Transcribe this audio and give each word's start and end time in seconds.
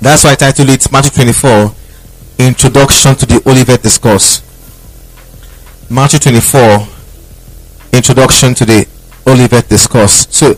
That's 0.00 0.24
why 0.24 0.32
I 0.32 0.34
titled 0.34 0.70
it 0.70 0.90
Matthew 0.90 1.10
24 1.10 1.74
Introduction 2.38 3.14
to 3.16 3.26
the 3.26 3.42
Olivet 3.46 3.82
Discourse. 3.82 4.40
Matthew 5.90 6.18
24 6.20 6.86
Introduction 7.92 8.54
to 8.54 8.64
the 8.64 8.88
Olivet 9.26 9.68
Discourse. 9.68 10.26
So, 10.30 10.54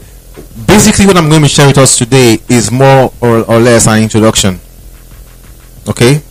basically, 0.66 1.06
what 1.06 1.16
I'm 1.16 1.28
going 1.28 1.42
to 1.42 1.48
share 1.48 1.66
with 1.66 1.78
us 1.78 1.98
today 1.98 2.38
is 2.48 2.70
more 2.70 3.12
or, 3.20 3.38
or 3.50 3.58
less 3.58 3.88
an 3.88 4.00
introduction. 4.02 4.60
Okay? 5.88 6.22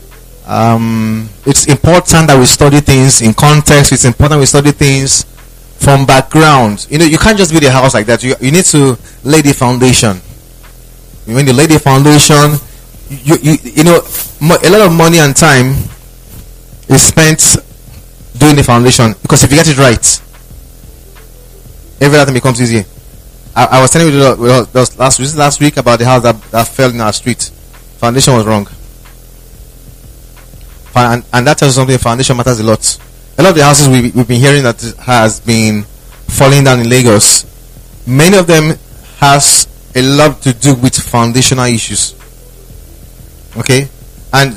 Um, 0.47 1.29
it's 1.45 1.67
important 1.67 2.27
that 2.27 2.39
we 2.39 2.45
study 2.45 2.79
things 2.79 3.21
in 3.21 3.33
context, 3.33 3.91
it's 3.91 4.05
important 4.05 4.39
we 4.39 4.45
study 4.45 4.71
things 4.71 5.23
from 5.79 6.05
background. 6.05 6.87
You 6.89 6.99
know, 6.99 7.05
you 7.05 7.17
can't 7.17 7.37
just 7.37 7.51
build 7.51 7.63
a 7.63 7.71
house 7.71 7.93
like 7.93 8.05
that. 8.05 8.23
You, 8.23 8.35
you 8.39 8.51
need 8.51 8.65
to 8.65 8.97
lay 9.25 9.41
the 9.41 9.53
foundation. 9.53 10.17
When 11.25 11.45
you 11.45 11.53
lay 11.53 11.65
the 11.65 11.79
foundation, 11.79 12.55
you, 13.11 13.35
you, 13.41 13.57
you 13.63 13.83
know, 13.83 13.97
a 13.99 14.69
lot 14.69 14.81
of 14.81 14.93
money 14.93 15.19
and 15.19 15.35
time 15.35 15.75
is 16.87 17.01
spent 17.03 17.57
doing 18.37 18.55
the 18.55 18.63
foundation 18.63 19.13
because 19.21 19.43
if 19.43 19.51
you 19.51 19.57
get 19.57 19.67
it 19.67 19.77
right, 19.77 20.21
every 21.99 22.17
other 22.17 22.25
thing 22.25 22.35
becomes 22.35 22.61
easy. 22.61 22.85
I, 23.53 23.65
I 23.65 23.81
was 23.81 23.91
telling 23.91 24.13
you 24.13 24.19
last 24.19 25.35
last 25.35 25.59
week 25.59 25.75
about 25.75 25.99
the 25.99 26.05
house 26.05 26.23
that, 26.23 26.41
that 26.51 26.67
fell 26.69 26.89
in 26.89 27.01
our 27.01 27.11
street. 27.11 27.51
Foundation 27.99 28.33
was 28.33 28.45
wrong. 28.45 28.67
And, 30.95 31.25
and 31.33 31.47
that 31.47 31.57
tells 31.57 31.75
you 31.75 31.81
something. 31.81 31.97
Foundation 31.97 32.37
matters 32.37 32.59
a 32.59 32.63
lot. 32.63 32.99
A 33.37 33.43
lot 33.43 33.49
of 33.49 33.55
the 33.55 33.63
houses 33.63 33.89
we, 33.89 34.11
we've 34.11 34.27
been 34.27 34.39
hearing 34.39 34.63
that 34.63 34.81
has 34.99 35.39
been 35.39 35.83
falling 35.83 36.63
down 36.63 36.79
in 36.79 36.89
Lagos, 36.89 37.45
many 38.07 38.37
of 38.37 38.47
them 38.47 38.77
has 39.17 39.67
a 39.95 40.01
lot 40.01 40.41
to 40.41 40.53
do 40.53 40.75
with 40.75 40.95
foundational 40.95 41.65
issues. 41.65 42.15
Okay, 43.57 43.87
and 44.33 44.53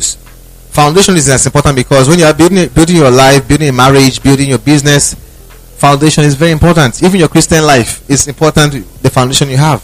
foundation 0.71 1.17
is 1.17 1.29
as 1.29 1.47
important 1.47 1.77
because 1.77 2.09
when 2.09 2.19
you 2.19 2.25
are 2.25 2.35
building 2.35 2.69
building 2.69 2.97
your 2.97 3.11
life, 3.11 3.47
building 3.49 3.69
a 3.69 3.73
marriage, 3.73 4.23
building 4.23 4.49
your 4.49 4.59
business, 4.59 5.15
foundation 5.79 6.25
is 6.25 6.35
very 6.35 6.53
important. 6.53 7.03
Even 7.03 7.19
your 7.19 7.29
Christian 7.29 7.65
life 7.65 8.09
is 8.09 8.29
important. 8.29 8.73
The 9.03 9.11
foundation 9.11 9.49
you 9.51 9.57
have, 9.57 9.83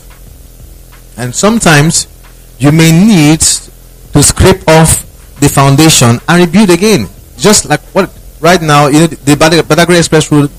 and 1.17 1.35
sometimes 1.35 2.07
you 2.59 2.71
may 2.71 2.93
need 2.93 3.41
to 3.41 4.23
scrape 4.23 4.63
off 4.69 5.03
the 5.41 5.49
foundation 5.49 6.21
and 6.29 6.47
rebuild 6.47 6.71
again. 6.71 7.09
Just 7.37 7.69
like 7.69 7.81
what 7.95 8.13
right 8.41 8.61
now, 8.61 8.87
you 8.89 9.01
know, 9.01 9.07
the 9.07 9.35
Badagry 9.35 9.99
Express 9.99 10.31
Road, 10.31 10.51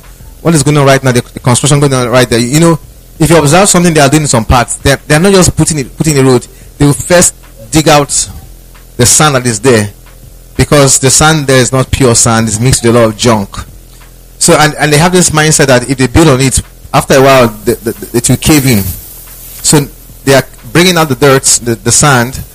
what 0.42 0.54
is 0.56 0.64
going 0.64 0.78
on 0.78 0.86
right 0.86 1.04
now, 1.04 1.12
the, 1.12 1.22
the, 1.22 1.40
construction 1.40 1.80
going 1.80 1.94
on 1.94 2.10
right 2.10 2.28
there. 2.28 2.40
You 2.40 2.60
know, 2.60 2.80
if 3.20 3.30
you 3.30 3.38
observe 3.38 3.70
something 3.70 3.94
they 3.94 4.00
are 4.00 4.10
doing 4.10 4.24
in 4.24 4.28
some 4.28 4.46
parts, 4.46 4.76
they're, 4.78 4.98
they're 4.98 5.20
not 5.20 5.32
just 5.32 5.56
putting 5.56 5.80
it 5.80 5.96
putting 5.96 6.16
the 6.16 6.24
road. 6.24 6.42
They 6.78 6.86
will 6.86 6.94
first 6.94 7.36
dig 7.72 7.88
out 7.88 8.10
the 9.02 9.08
sand 9.08 9.34
that 9.34 9.48
is 9.48 9.60
there 9.60 9.92
because 10.56 11.00
the 11.00 11.10
sand 11.10 11.48
there 11.48 11.60
is 11.60 11.72
not 11.72 11.92
pure 11.92 12.14
sand; 12.14 12.48
it's 12.48 12.60
mixed 12.60 12.86
with 12.86 12.96
a 12.96 13.00
lot 13.00 13.10
of 13.10 13.18
junk. 13.18 13.50
So 14.38 14.54
and, 14.54 14.76
and 14.78 14.94
they 14.94 15.00
have 15.00 15.12
this 15.12 15.32
mindset 15.32 15.68
that 15.74 15.90
if 15.90 15.98
they 15.98 16.06
build 16.06 16.28
on 16.28 16.40
it, 16.40 16.62
after 16.94 17.16
a 17.16 17.22
while, 17.22 17.48
the, 17.66 17.74
the, 17.82 17.92
it 18.14 18.30
will 18.30 18.38
cave 18.38 18.68
in. 18.68 18.84
So 19.66 19.80
they 20.24 20.36
are 20.36 20.44
bringing 20.72 20.98
out 20.98 21.10
the 21.10 21.16
dirt, 21.16 21.46
the, 21.66 21.74
the 21.74 21.92
sand, 21.92 22.46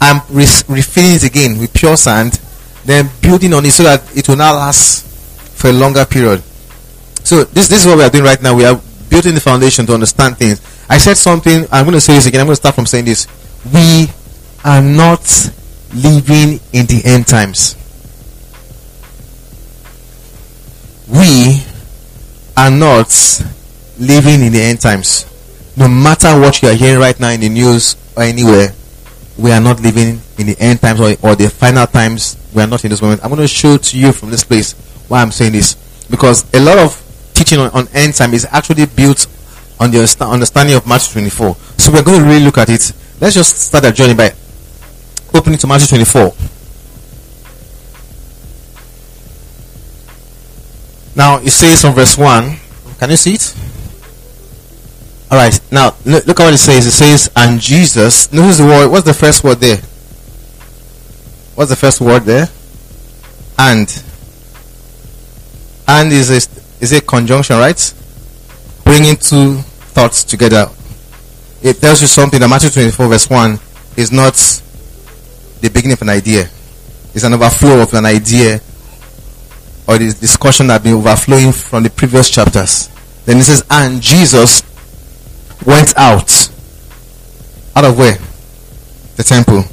and 0.00 0.22
re- 0.30 0.64
refilling 0.66 1.20
it 1.20 1.24
again 1.24 1.58
with 1.58 1.74
pure 1.74 1.98
sand, 1.98 2.40
then 2.86 3.10
building 3.20 3.52
on 3.52 3.66
it 3.66 3.72
so 3.72 3.82
that 3.82 4.00
it 4.16 4.26
will 4.28 4.36
now 4.36 4.54
last 4.54 5.04
for 5.54 5.68
a 5.68 5.72
longer 5.74 6.06
period. 6.06 6.40
So 7.22 7.44
this 7.44 7.68
this 7.68 7.84
is 7.84 7.86
what 7.86 7.98
we 7.98 8.04
are 8.04 8.10
doing 8.10 8.24
right 8.24 8.40
now. 8.40 8.56
We 8.56 8.64
are 8.64 8.80
building 9.10 9.34
the 9.34 9.44
foundation 9.44 9.84
to 9.86 9.92
understand 9.92 10.38
things. 10.38 10.56
I 10.88 10.96
said 10.96 11.18
something. 11.18 11.66
I'm 11.70 11.84
going 11.84 11.94
to 11.94 12.00
say 12.00 12.14
this 12.14 12.24
again. 12.24 12.40
I'm 12.40 12.46
going 12.46 12.56
to 12.56 12.64
start 12.64 12.76
from 12.76 12.86
saying 12.86 13.04
this. 13.04 13.28
We 13.72 14.08
are 14.64 14.80
not 14.80 15.20
living 15.94 16.60
in 16.72 16.86
the 16.86 17.02
end 17.04 17.26
times. 17.26 17.76
We 21.08 21.62
are 22.56 22.70
not 22.70 23.08
living 23.98 24.42
in 24.42 24.52
the 24.52 24.60
end 24.60 24.80
times. 24.80 25.26
No 25.76 25.88
matter 25.88 26.38
what 26.38 26.62
you 26.62 26.68
are 26.68 26.74
hearing 26.74 27.00
right 27.00 27.18
now 27.18 27.30
in 27.30 27.40
the 27.40 27.48
news 27.48 27.96
or 28.16 28.22
anywhere, 28.22 28.68
we 29.38 29.50
are 29.50 29.60
not 29.60 29.80
living 29.80 30.20
in 30.38 30.46
the 30.46 30.56
end 30.58 30.80
times 30.80 31.00
or, 31.00 31.14
or 31.22 31.34
the 31.34 31.48
final 31.48 31.86
times. 31.86 32.36
We 32.54 32.62
are 32.62 32.66
not 32.66 32.84
in 32.84 32.90
this 32.90 33.02
moment. 33.02 33.22
I'm 33.22 33.30
going 33.30 33.40
to 33.40 33.48
show 33.48 33.76
to 33.76 33.98
you 33.98 34.12
from 34.12 34.30
this 34.30 34.44
place 34.44 34.72
why 35.08 35.22
I'm 35.22 35.30
saying 35.30 35.52
this. 35.52 35.74
Because 36.10 36.52
a 36.54 36.60
lot 36.60 36.78
of 36.78 36.98
teaching 37.34 37.58
on, 37.58 37.70
on 37.70 37.88
end 37.94 38.14
time 38.14 38.34
is 38.34 38.46
actually 38.50 38.86
built 38.86 39.26
on 39.80 39.90
the 39.90 39.98
understanding 40.20 40.76
of 40.76 40.86
Matthew 40.86 41.12
24. 41.12 41.54
So 41.78 41.92
we're 41.92 42.02
going 42.02 42.20
to 42.20 42.24
really 42.24 42.44
look 42.44 42.58
at 42.58 42.68
it. 42.68 42.92
Let's 43.20 43.34
just 43.34 43.56
start 43.56 43.84
our 43.84 43.92
journey 43.92 44.14
by 44.14 44.32
opening 45.34 45.58
to 45.58 45.66
Matthew 45.66 45.88
24. 45.88 46.34
Now 51.14 51.38
it 51.38 51.50
says 51.50 51.80
from 51.80 51.94
verse 51.94 52.16
1. 52.16 52.56
Can 52.98 53.10
you 53.10 53.16
see 53.16 53.34
it? 53.34 53.54
All 55.30 55.38
right. 55.38 55.58
Now 55.70 55.94
look, 56.04 56.28
at 56.28 56.38
what 56.38 56.54
it 56.54 56.58
says. 56.58 56.86
It 56.86 56.92
says, 56.92 57.30
"And 57.34 57.60
Jesus." 57.60 58.32
Notice 58.32 58.58
the 58.58 58.64
word. 58.64 58.88
What's 58.90 59.06
the 59.06 59.14
first 59.14 59.42
word 59.42 59.60
there? 59.60 59.78
What's 61.54 61.70
the 61.70 61.76
first 61.76 62.00
word 62.00 62.24
there? 62.24 62.48
And. 63.58 64.02
And 65.88 66.12
is 66.12 66.30
a 66.30 66.82
is 66.82 66.92
a 66.92 67.00
conjunction, 67.00 67.56
right? 67.56 67.94
Bringing 68.84 69.16
two 69.16 69.58
thoughts 69.94 70.24
together. 70.24 70.68
It 71.62 71.80
tells 71.80 72.00
you 72.00 72.08
something 72.08 72.40
that 72.40 72.48
Matthew 72.48 72.70
24 72.70 73.08
verse 73.08 73.30
1 73.30 73.60
is 73.96 74.10
not 74.10 74.61
the 75.62 75.70
beginning 75.70 75.94
of 75.94 76.02
an 76.02 76.10
idea. 76.10 76.42
It's 77.14 77.24
an 77.24 77.32
overflow 77.32 77.82
of 77.82 77.94
an 77.94 78.04
idea 78.04 78.60
or 79.86 79.98
this 79.98 80.14
discussion 80.14 80.66
that 80.68 80.82
been 80.82 80.94
overflowing 80.94 81.52
from 81.52 81.84
the 81.84 81.90
previous 81.90 82.30
chapters. 82.30 82.88
Then 83.24 83.38
it 83.38 83.44
says, 83.44 83.64
and 83.70 84.02
Jesus 84.02 84.62
went 85.64 85.96
out. 85.96 86.50
Out 87.74 87.84
of 87.84 87.96
where? 87.96 88.18
The 89.16 89.22
temple. 89.22 89.64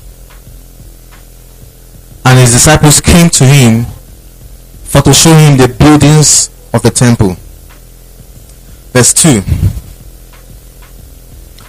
And 2.25 2.39
his 2.39 2.53
disciples 2.53 3.01
came 3.01 3.29
to 3.31 3.45
him 3.45 3.85
for 4.83 5.01
to 5.01 5.13
show 5.13 5.33
him 5.33 5.57
the 5.57 5.67
buildings 5.67 6.49
of 6.73 6.83
the 6.83 6.91
temple. 6.91 7.35
Verse 8.93 9.13
2. 9.13 9.41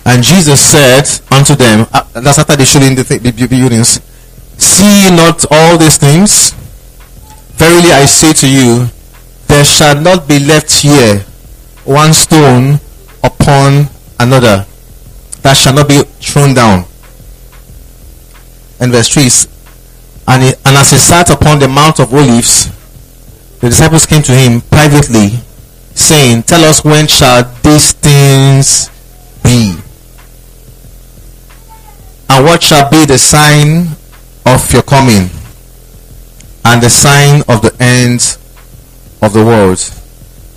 And 0.05 0.23
Jesus 0.23 0.61
said 0.61 1.07
unto 1.31 1.55
them, 1.55 1.87
uh, 1.93 2.03
that's 2.21 2.39
after 2.39 2.57
they 2.57 2.65
showed 2.65 2.83
him 2.83 2.95
the, 2.95 3.05
th- 3.05 3.23
the 3.23 3.47
buildings, 3.47 4.01
See 4.71 5.11
not 5.11 5.45
all 5.51 5.77
these 5.77 5.99
things? 5.99 6.53
Verily 7.59 7.91
I 7.91 8.07
say 8.07 8.33
to 8.35 8.49
you, 8.49 8.87
there 9.49 9.65
shall 9.65 10.01
not 10.01 10.29
be 10.29 10.39
left 10.39 10.71
here 10.71 11.25
one 11.85 12.13
stone 12.13 12.79
upon 13.25 13.89
another 14.21 14.65
that 15.43 15.57
shall 15.57 15.75
not 15.75 15.89
be 15.89 16.03
thrown 16.23 16.55
down. 16.55 16.85
And 18.79 18.93
verse 18.93 19.09
3 19.09 19.51
and, 20.29 20.55
and 20.65 20.77
as 20.77 20.91
he 20.93 20.99
sat 20.99 21.31
upon 21.31 21.59
the 21.59 21.67
Mount 21.67 21.99
of 21.99 22.15
Olives, 22.15 22.71
the 23.59 23.69
disciples 23.69 24.07
came 24.07 24.23
to 24.23 24.33
him 24.33 24.61
privately, 24.61 25.31
saying, 25.97 26.45
Tell 26.45 26.65
us 26.65 26.85
when 26.85 27.09
shall 27.09 27.43
these 27.65 27.91
things 27.93 28.89
be? 29.43 29.75
And 32.29 32.45
what 32.45 32.63
shall 32.63 32.89
be 32.89 33.05
the 33.05 33.19
sign 33.19 33.97
of 34.47 34.73
your 34.73 34.83
coming 34.83 35.31
and 36.65 36.83
the 36.83 36.91
sign 36.91 37.43
of 37.49 37.62
the 37.62 37.75
end 37.81 38.37
of 39.23 39.33
the 39.33 39.45
world? 39.45 39.78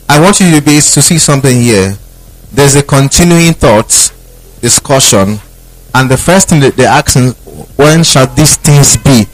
I 0.10 0.20
want 0.20 0.40
you 0.40 0.52
to 0.56 0.62
be 0.62 0.76
to 0.76 1.02
see 1.02 1.18
something 1.18 1.62
here 1.62 1.98
there's 2.54 2.76
a 2.76 2.84
continuing 2.84 3.54
thought, 3.54 3.90
discussion, 4.62 5.40
and 5.96 6.10
the 6.10 6.18
first 6.18 6.50
thing 6.50 6.60
that 6.62 6.76
they're 6.78 6.88
asking, 6.88 7.32
when 7.82 8.04
shall 8.04 8.28
these 8.28 8.56
things 8.58 8.96
be? 8.98 9.26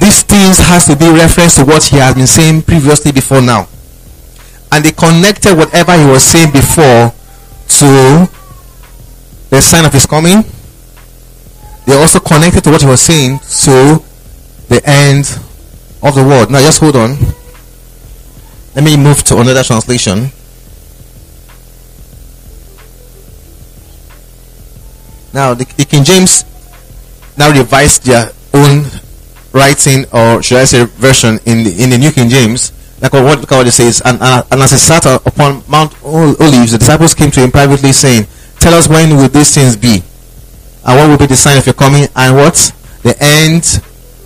These 0.00 0.22
things 0.22 0.58
has 0.58 0.86
to 0.86 0.96
be 0.96 1.12
reference 1.12 1.56
to 1.56 1.64
what 1.66 1.84
he 1.84 1.96
has 1.98 2.14
been 2.14 2.26
saying 2.26 2.62
previously 2.62 3.12
before 3.12 3.42
now. 3.42 3.68
And 4.72 4.82
they 4.82 4.92
connected 4.92 5.54
whatever 5.56 5.92
he 5.92 6.06
was 6.06 6.24
saying 6.24 6.52
before 6.52 7.12
to 7.12 8.28
the 9.50 9.60
sign 9.60 9.84
of 9.84 9.92
his 9.92 10.06
coming. 10.06 10.44
They 11.86 11.94
also 11.94 12.20
connected 12.20 12.62
to 12.64 12.70
what 12.70 12.80
he 12.82 12.86
was 12.86 13.00
saying 13.00 13.38
to 13.38 14.02
the 14.68 14.80
end 14.84 15.26
of 16.02 16.14
the 16.14 16.24
world. 16.24 16.50
Now 16.50 16.60
just 16.60 16.80
hold 16.80 16.96
on. 16.96 17.16
Let 18.74 18.84
me 18.84 18.96
move 18.96 19.22
to 19.24 19.38
another 19.38 19.62
translation. 19.62 20.30
Now, 25.34 25.54
the, 25.54 25.64
the 25.76 25.84
King 25.84 26.04
James 26.04 26.44
now 27.38 27.50
revised 27.50 28.04
their 28.04 28.30
own 28.52 28.84
writing, 29.52 30.04
or 30.12 30.42
should 30.42 30.58
I 30.58 30.64
say, 30.64 30.84
version 30.84 31.38
in 31.46 31.64
the, 31.64 31.82
in 31.82 31.90
the 31.90 31.98
New 31.98 32.12
King 32.12 32.28
James. 32.28 32.72
Like 33.00 33.12
what, 33.14 33.40
look 33.40 33.50
what 33.50 33.66
it 33.66 33.72
says. 33.72 34.00
And, 34.04 34.20
and, 34.22 34.46
and 34.50 34.62
as 34.62 34.70
he 34.70 34.78
sat 34.78 35.04
upon 35.06 35.64
Mount 35.68 35.94
Olives, 36.04 36.72
the 36.72 36.78
disciples 36.78 37.14
came 37.14 37.30
to 37.32 37.40
him 37.40 37.50
privately, 37.50 37.92
saying, 37.92 38.26
Tell 38.58 38.74
us 38.74 38.88
when 38.88 39.16
will 39.16 39.28
these 39.28 39.54
things 39.54 39.76
be? 39.76 40.02
And 40.84 40.98
what 40.98 41.08
will 41.08 41.18
be 41.18 41.26
the 41.26 41.36
sign 41.36 41.58
of 41.58 41.66
your 41.66 41.74
coming? 41.74 42.08
And 42.14 42.36
what? 42.36 42.54
The 43.02 43.16
end 43.20 43.82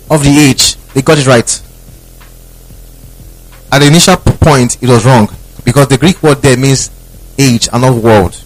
of 0.09 0.23
the 0.23 0.37
age. 0.49 0.75
They 0.93 1.01
got 1.01 1.17
it 1.17 1.27
right. 1.27 1.63
At 3.71 3.79
the 3.79 3.87
initial 3.87 4.17
point, 4.17 4.81
it 4.81 4.89
was 4.89 5.05
wrong 5.05 5.27
because 5.63 5.87
the 5.89 5.97
Greek 5.97 6.23
word 6.23 6.41
there 6.41 6.57
means 6.57 6.89
age 7.37 7.67
and 7.71 7.81
not 7.81 8.01
world. 8.01 8.41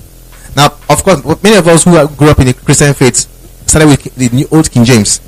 Now, 0.55 0.65
of 0.89 1.03
course, 1.03 1.23
many 1.43 1.55
of 1.55 1.67
us 1.67 1.83
who 1.83 2.07
grew 2.15 2.29
up 2.29 2.39
in 2.39 2.47
the 2.47 2.53
Christian 2.53 2.93
faith 2.93 3.29
started 3.67 3.87
with 3.87 4.15
the 4.15 4.29
New 4.35 4.47
Old 4.51 4.69
King 4.69 4.83
James. 4.83 5.21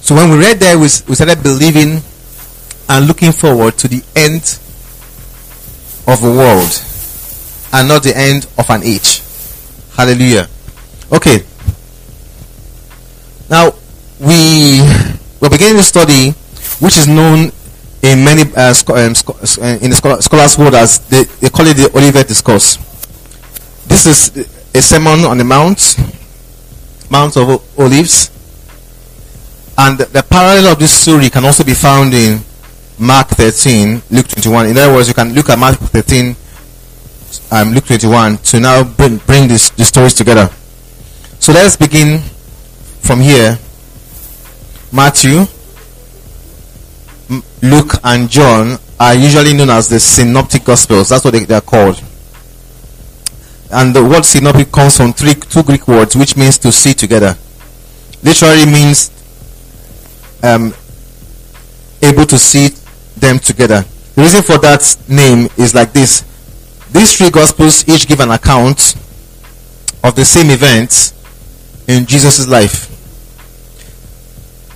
So 0.00 0.14
when 0.14 0.30
we 0.30 0.38
read 0.38 0.58
there, 0.58 0.76
we, 0.76 0.84
we 0.84 1.14
started 1.14 1.42
believing 1.42 2.02
and 2.88 3.06
looking 3.06 3.32
forward 3.32 3.78
to 3.78 3.88
the 3.88 4.02
end 4.16 4.42
of 6.06 6.22
a 6.24 6.30
world 6.30 6.82
and 7.72 7.88
not 7.88 8.02
the 8.02 8.16
end 8.16 8.46
of 8.58 8.68
an 8.70 8.82
age. 8.82 9.22
Hallelujah. 9.96 10.48
Okay. 11.12 11.44
Now, 13.50 13.72
we 14.20 14.80
we're 15.40 15.48
beginning 15.48 15.76
to 15.76 15.82
study, 15.82 16.32
which 16.84 16.98
is 16.98 17.08
known 17.08 17.50
in 18.02 18.24
many 18.24 18.42
uh, 18.54 18.74
um, 18.92 19.14
uh, 19.16 19.78
in 19.80 19.90
the 19.90 20.18
scholars' 20.20 20.58
world 20.58 20.74
as 20.74 21.00
they, 21.08 21.24
they 21.40 21.48
call 21.48 21.66
it 21.66 21.74
the 21.74 21.90
Olivet 21.96 22.28
Discourse. 22.28 22.76
This 23.86 24.06
is 24.06 24.46
a 24.74 24.82
sermon 24.82 25.24
on 25.24 25.38
the 25.38 25.44
Mount, 25.44 25.96
Mount 27.10 27.36
of 27.38 27.64
Olives, 27.78 28.30
and 29.78 29.98
the 29.98 30.22
parallel 30.28 30.72
of 30.72 30.78
this 30.78 30.92
story 30.92 31.30
can 31.30 31.44
also 31.46 31.64
be 31.64 31.74
found 31.74 32.12
in 32.12 32.40
Mark 32.98 33.28
13, 33.28 34.02
Luke 34.10 34.28
21. 34.28 34.66
In 34.66 34.76
other 34.76 34.92
words, 34.92 35.08
you 35.08 35.14
can 35.14 35.32
look 35.32 35.48
at 35.48 35.58
Mark 35.58 35.76
13, 35.78 36.36
um, 37.52 37.72
Luke 37.72 37.86
21 37.86 38.38
to 38.38 38.60
now 38.60 38.84
bring 38.84 39.16
bring 39.18 39.48
this 39.48 39.70
the 39.70 39.84
stories 39.84 40.12
together. 40.12 40.50
So 41.40 41.52
let's 41.52 41.76
begin 41.76 42.20
from 43.08 43.20
here. 43.20 43.58
Matthew, 44.92 45.46
Luke, 47.62 47.94
and 48.04 48.28
John 48.28 48.78
are 49.00 49.14
usually 49.14 49.54
known 49.54 49.70
as 49.70 49.88
the 49.88 49.98
synoptic 49.98 50.62
gospels. 50.62 51.08
That's 51.08 51.24
what 51.24 51.30
they, 51.30 51.44
they 51.46 51.54
are 51.54 51.62
called. 51.62 52.04
And 53.72 53.96
the 53.96 54.04
word 54.04 54.26
synoptic 54.26 54.70
comes 54.70 54.98
from 54.98 55.14
three, 55.14 55.32
two 55.32 55.62
Greek 55.62 55.88
words, 55.88 56.16
which 56.16 56.36
means 56.36 56.58
to 56.58 56.70
see 56.70 56.92
together. 56.92 57.34
Literally 58.22 58.66
means 58.66 59.10
um, 60.42 60.74
able 62.02 62.26
to 62.26 62.36
see 62.36 62.68
them 63.16 63.38
together. 63.38 63.86
The 64.16 64.20
reason 64.20 64.42
for 64.42 64.58
that 64.58 64.84
name 65.08 65.48
is 65.56 65.74
like 65.74 65.94
this. 65.94 66.24
These 66.92 67.16
three 67.16 67.30
gospels 67.30 67.88
each 67.88 68.06
give 68.06 68.20
an 68.20 68.32
account 68.32 68.96
of 70.04 70.14
the 70.14 70.26
same 70.26 70.50
events 70.50 71.14
in 71.88 72.04
Jesus' 72.04 72.46
life. 72.46 72.97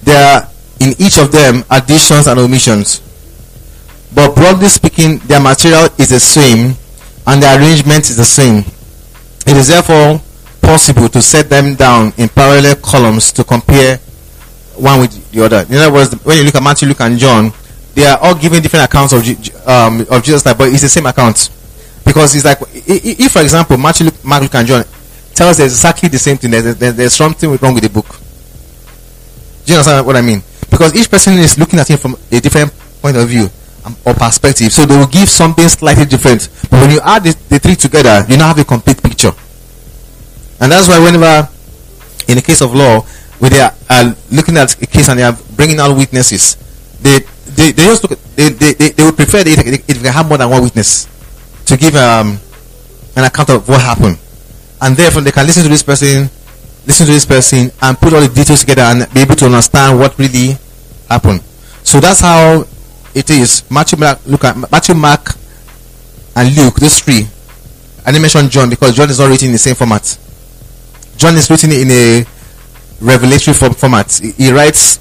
There 0.03 0.25
are 0.25 0.49
in 0.81 0.95
each 0.99 1.19
of 1.19 1.31
them 1.31 1.65
additions 1.71 2.27
and 2.27 2.39
omissions. 2.41 3.01
But 4.15 4.35
broadly 4.35 4.69
speaking, 4.69 5.19
their 5.19 5.41
material 5.41 5.89
is 5.99 6.11
the 6.11 6.21
same 6.21 6.77
and 7.27 7.43
the 7.43 7.57
arrangement 7.57 8.11
is 8.11 8.17
the 8.17 8.25
same. 8.25 8.65
It 9.47 9.57
is 9.57 9.69
therefore 9.69 10.21
possible 10.61 11.09
to 11.09 11.23
set 11.23 11.49
them 11.49 11.75
down 11.75 12.13
in 12.17 12.29
parallel 12.29 12.77
columns 12.77 13.33
to 13.33 13.45
compare 13.45 13.99
one 14.77 15.01
with 15.01 15.31
the 15.31 15.45
other. 15.45 15.65
In 15.69 15.77
other 15.77 15.93
words, 15.93 16.13
when 16.25 16.39
you 16.39 16.45
look 16.45 16.55
at 16.55 16.63
Matthew, 16.63 16.89
Luke, 16.89 17.01
and 17.01 17.19
John, 17.19 17.53
they 17.95 18.07
are 18.07 18.19
all 18.19 18.35
giving 18.35 18.63
different 18.63 18.85
accounts 18.87 19.13
of, 19.13 19.21
um, 19.69 20.01
of 20.11 20.23
Jesus' 20.23 20.45
life, 20.47 20.57
but 20.57 20.69
it's 20.69 20.83
the 20.83 20.89
same 20.89 21.07
account. 21.07 21.51
Because 22.05 22.35
it's 22.35 22.45
like, 22.45 22.59
if, 22.73 23.33
for 23.33 23.43
example, 23.43 23.77
Matthew, 23.77 24.07
Luke, 24.07 24.25
Mark, 24.25 24.43
Luke, 24.43 24.55
and 24.55 24.67
John 24.67 24.85
tell 25.35 25.49
us 25.49 25.61
exactly 25.61 26.09
the 26.09 26.19
same 26.19 26.37
thing, 26.37 26.51
there's, 26.51 26.77
there's 26.77 27.13
something 27.13 27.55
wrong 27.57 27.75
with 27.75 27.83
the 27.83 27.91
book. 27.91 28.07
Do 29.65 29.73
you 29.73 29.79
understand 29.79 30.07
what 30.07 30.17
I 30.17 30.23
mean? 30.23 30.43
Because 30.71 30.95
each 30.95 31.11
person 31.11 31.35
is 31.39 31.59
looking 31.59 31.79
at 31.79 31.89
it 31.91 31.99
from 31.99 32.17
a 32.31 32.41
different 32.41 32.73
point 33.01 33.17
of 33.17 33.29
view 33.29 33.49
um, 33.85 33.97
or 34.07 34.15
perspective. 34.15 34.73
So 34.73 34.87
they 34.87 34.97
will 34.97 35.07
give 35.07 35.29
something 35.29 35.69
slightly 35.69 36.05
different. 36.05 36.49
But 36.71 36.81
when 36.81 36.91
you 36.91 37.01
add 37.03 37.25
the, 37.25 37.37
the 37.49 37.59
three 37.59 37.77
together, 37.77 38.25
you 38.29 38.37
now 38.37 38.49
have 38.49 38.59
a 38.59 38.65
complete 38.65 39.03
picture. 39.03 39.33
And 40.61 40.71
that's 40.71 40.89
why 40.89 40.99
whenever, 40.99 41.49
in 42.29 42.37
the 42.37 42.43
case 42.43 42.63
of 42.63 42.75
law, 42.75 43.01
when 43.39 43.51
they 43.51 43.61
are 43.61 43.73
looking 44.31 44.57
at 44.57 44.73
a 44.81 44.87
case 44.87 45.09
and 45.09 45.19
they 45.19 45.25
are 45.25 45.37
bringing 45.57 45.81
out 45.81 45.97
witnesses, 45.97 46.57
they 47.03 47.21
they, 47.57 47.73
they 47.73 47.85
just 47.85 48.03
look, 48.09 48.19
they, 48.37 48.49
they, 48.51 48.73
they, 48.75 48.89
they 48.91 49.05
would 49.05 49.17
prefer 49.17 49.43
if 49.45 50.01
they 50.01 50.09
have 50.09 50.27
more 50.29 50.39
than 50.39 50.49
one 50.49 50.63
witness 50.63 51.07
to 51.67 51.77
give 51.77 51.95
um, 51.97 52.39
an 53.17 53.25
account 53.25 53.51
of 53.51 53.69
what 53.69 53.81
happened. 53.81 54.19
And 54.81 54.97
therefore 54.97 55.23
they 55.23 55.33
can 55.33 55.47
listen 55.47 55.63
to 55.65 55.69
this 55.69 55.83
person, 55.83 56.31
listen 56.87 57.07
to 57.07 57.13
this 57.13 57.27
person, 57.27 57.71
and 57.81 57.99
put 57.99 58.13
all 58.13 58.21
the 58.21 58.29
details 58.29 58.61
together 58.61 58.83
and 58.83 59.13
be 59.13 59.21
able 59.21 59.37
to 59.37 59.47
understand 59.47 59.99
what 59.99 60.19
really 60.19 60.57
happened. 61.09 61.43
So 61.85 62.01
that's 62.01 62.21
how 62.21 62.65
it 63.15 63.31
is. 63.31 63.65
Matthew, 63.71 63.99
Mark, 63.99 64.21
look 64.27 64.45
at 64.45 64.57
Matthew, 64.71 64.95
Mark, 64.95 65.35
and 66.37 66.57
Luke. 66.57 66.77
Those 66.77 67.01
three. 67.01 67.27
I 68.05 68.11
didn't 68.11 68.23
mention 68.23 68.49
John 68.49 68.71
because 68.71 68.97
John 68.97 69.11
is 69.11 69.19
not 69.21 69.31
written 69.31 69.47
in 69.47 69.53
the 69.53 69.59
same 69.59 69.75
format. 69.75 70.19
John 71.17 71.35
is 71.37 71.49
written 71.51 71.71
in 71.71 71.91
a 71.91 72.25
revelatory 73.01 73.55
form, 73.55 73.75
format. 73.75 74.13
He, 74.13 74.33
he 74.33 74.53
writes 74.53 74.99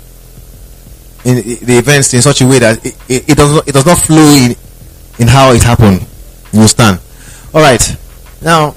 in 1.24 1.38
the 1.38 1.78
events 1.78 2.13
in 2.13 2.22
such 2.22 2.42
a 2.42 2.48
way 2.48 2.60
that 2.60 2.86
it, 2.86 2.95
it, 3.07 3.30
it, 3.30 3.38
does 3.38 3.54
not 3.54 3.68
it 3.68 3.72
does 3.74 3.86
not 3.86 3.98
flow 3.98 4.36
in 4.36 4.56
in 5.19 5.28
how 5.28 5.51
it 5.51 5.63
happened. 5.63 6.01
You 6.51 6.60
understand? 6.60 7.00
All 7.54 7.62
right. 7.62 7.98
Now, 8.42 8.75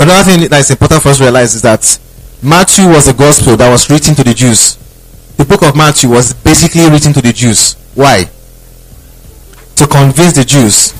another 0.00 0.24
thing 0.30 0.48
that 0.48 0.60
is 0.60 0.70
important 0.70 1.02
for 1.02 1.10
us 1.10 1.18
to 1.18 1.24
realize 1.24 1.54
is 1.54 1.62
that 1.62 1.98
Matthew 2.42 2.88
was 2.88 3.08
a 3.08 3.12
gospel 3.12 3.56
that 3.56 3.68
was 3.70 3.90
written 3.90 4.14
to 4.14 4.24
the 4.24 4.34
Jews. 4.34 4.76
The 5.36 5.44
book 5.44 5.62
of 5.62 5.76
Matthew 5.76 6.10
was 6.10 6.34
basically 6.34 6.88
written 6.88 7.12
to 7.12 7.20
the 7.22 7.32
Jews. 7.32 7.74
Why? 7.94 8.30
To 9.76 9.86
convince 9.86 10.34
the 10.34 10.44
Jews. 10.44 10.92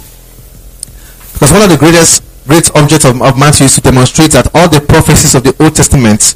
Because 1.32 1.52
one 1.52 1.62
of 1.62 1.70
the 1.70 1.76
greatest 1.78 2.22
great 2.48 2.70
objects 2.74 3.04
of, 3.04 3.20
of 3.22 3.38
Matthew 3.38 3.66
is 3.66 3.74
to 3.76 3.80
demonstrate 3.80 4.32
that 4.32 4.48
all 4.54 4.68
the 4.68 4.80
prophecies 4.80 5.34
of 5.34 5.44
the 5.44 5.54
Old 5.62 5.76
Testament 5.76 6.34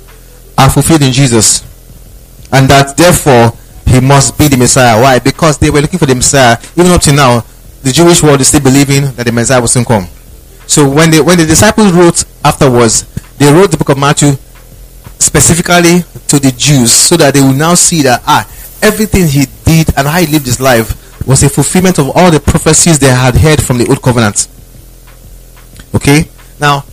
are 0.58 0.70
fulfilled 0.70 1.02
in 1.02 1.12
Jesus. 1.12 1.64
And 2.52 2.68
that 2.68 2.96
therefore 2.96 3.58
he 3.86 4.00
must 4.00 4.38
be 4.38 4.46
the 4.46 4.56
Messiah. 4.56 5.00
Why? 5.00 5.18
Because 5.18 5.58
they 5.58 5.70
were 5.70 5.80
looking 5.80 5.98
for 5.98 6.06
the 6.06 6.14
Messiah. 6.14 6.58
Even 6.76 6.92
up 6.92 7.00
to 7.02 7.12
now, 7.12 7.40
the 7.82 7.90
Jewish 7.90 8.22
world 8.22 8.40
is 8.40 8.48
still 8.48 8.62
believing 8.62 9.10
that 9.16 9.24
the 9.26 9.32
Messiah 9.32 9.60
will 9.60 9.68
soon 9.68 9.84
come. 9.84 10.06
So 10.72 10.88
when 10.88 11.10
they 11.10 11.20
when 11.20 11.36
the 11.36 11.44
disciples 11.44 11.92
wrote 11.92 12.24
afterwards, 12.42 13.04
they 13.36 13.52
wrote 13.52 13.70
the 13.70 13.76
book 13.76 13.90
of 13.90 13.98
Matthew 13.98 14.32
specifically 15.18 16.00
to 16.28 16.38
the 16.40 16.50
Jews 16.56 16.90
so 16.90 17.18
that 17.18 17.34
they 17.34 17.42
will 17.42 17.52
now 17.52 17.74
see 17.74 18.00
that 18.08 18.22
ah 18.26 18.48
everything 18.80 19.28
he 19.28 19.44
did 19.66 19.92
and 19.98 20.08
how 20.08 20.18
he 20.18 20.26
lived 20.32 20.46
his 20.46 20.60
life 20.60 20.96
was 21.28 21.42
a 21.42 21.50
fulfillment 21.50 21.98
of 21.98 22.08
all 22.16 22.30
the 22.30 22.40
prophecies 22.40 22.98
they 22.98 23.12
had 23.12 23.36
heard 23.36 23.60
from 23.62 23.76
the 23.76 23.86
old 23.86 24.00
covenant. 24.00 24.48
Okay? 25.94 26.24
Now 26.58 26.86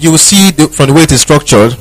you 0.00 0.10
will 0.10 0.18
see 0.18 0.50
the, 0.50 0.66
from 0.66 0.88
the 0.88 0.92
way 0.92 1.02
it 1.02 1.12
is 1.12 1.20
structured 1.20 1.76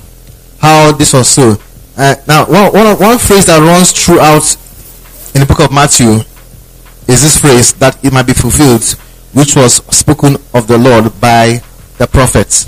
how 0.59 0.91
this 0.91 1.13
was 1.13 1.29
so. 1.29 1.57
Uh, 1.97 2.13
now, 2.27 2.45
one, 2.45 2.71
one, 2.73 2.99
one 2.99 3.17
phrase 3.17 3.47
that 3.47 3.57
runs 3.57 3.91
throughout 3.91 4.55
in 5.33 5.41
the 5.41 5.47
book 5.47 5.61
of 5.61 5.73
Matthew 5.73 6.21
is 7.09 7.25
this 7.25 7.41
phrase 7.41 7.73
that 7.73 7.97
it 8.05 8.13
might 8.13 8.27
be 8.27 8.33
fulfilled, 8.33 8.83
which 9.33 9.55
was 9.55 9.77
spoken 9.95 10.35
of 10.53 10.67
the 10.67 10.77
Lord 10.77 11.19
by 11.19 11.61
the 11.97 12.07
prophets. 12.07 12.67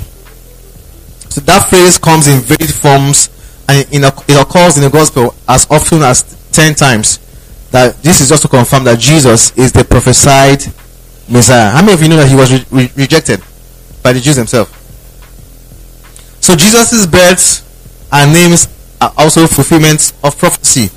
So 1.29 1.41
that 1.41 1.69
phrase 1.69 1.97
comes 1.97 2.27
in 2.27 2.39
varied 2.41 2.73
forms 2.73 3.29
and 3.69 3.87
in 3.93 4.03
a, 4.03 4.07
it 4.27 4.39
occurs 4.39 4.77
in 4.77 4.83
the 4.83 4.89
gospel 4.89 5.33
as 5.47 5.65
often 5.69 6.01
as 6.03 6.23
10 6.51 6.75
times. 6.75 7.19
That 7.71 7.95
this 8.03 8.19
is 8.19 8.29
just 8.29 8.41
to 8.41 8.49
confirm 8.49 8.83
that 8.83 8.99
Jesus 8.99 9.55
is 9.57 9.71
the 9.71 9.85
prophesied 9.85 10.61
Messiah. 11.29 11.71
How 11.71 11.79
many 11.81 11.93
of 11.93 12.01
you 12.01 12.09
know 12.09 12.17
that 12.17 12.27
he 12.27 12.35
was 12.35 12.51
re- 12.51 12.65
re- 12.69 12.91
rejected 12.97 13.41
by 14.03 14.11
the 14.11 14.19
Jews 14.19 14.35
themselves? 14.35 14.69
So 16.41 16.55
Jesus' 16.55 17.07
birth 17.07 17.63
and 18.11 18.33
names 18.33 18.67
are 18.99 19.13
also 19.17 19.47
fulfillments 19.47 20.11
of 20.23 20.37
prophecy. 20.37 20.89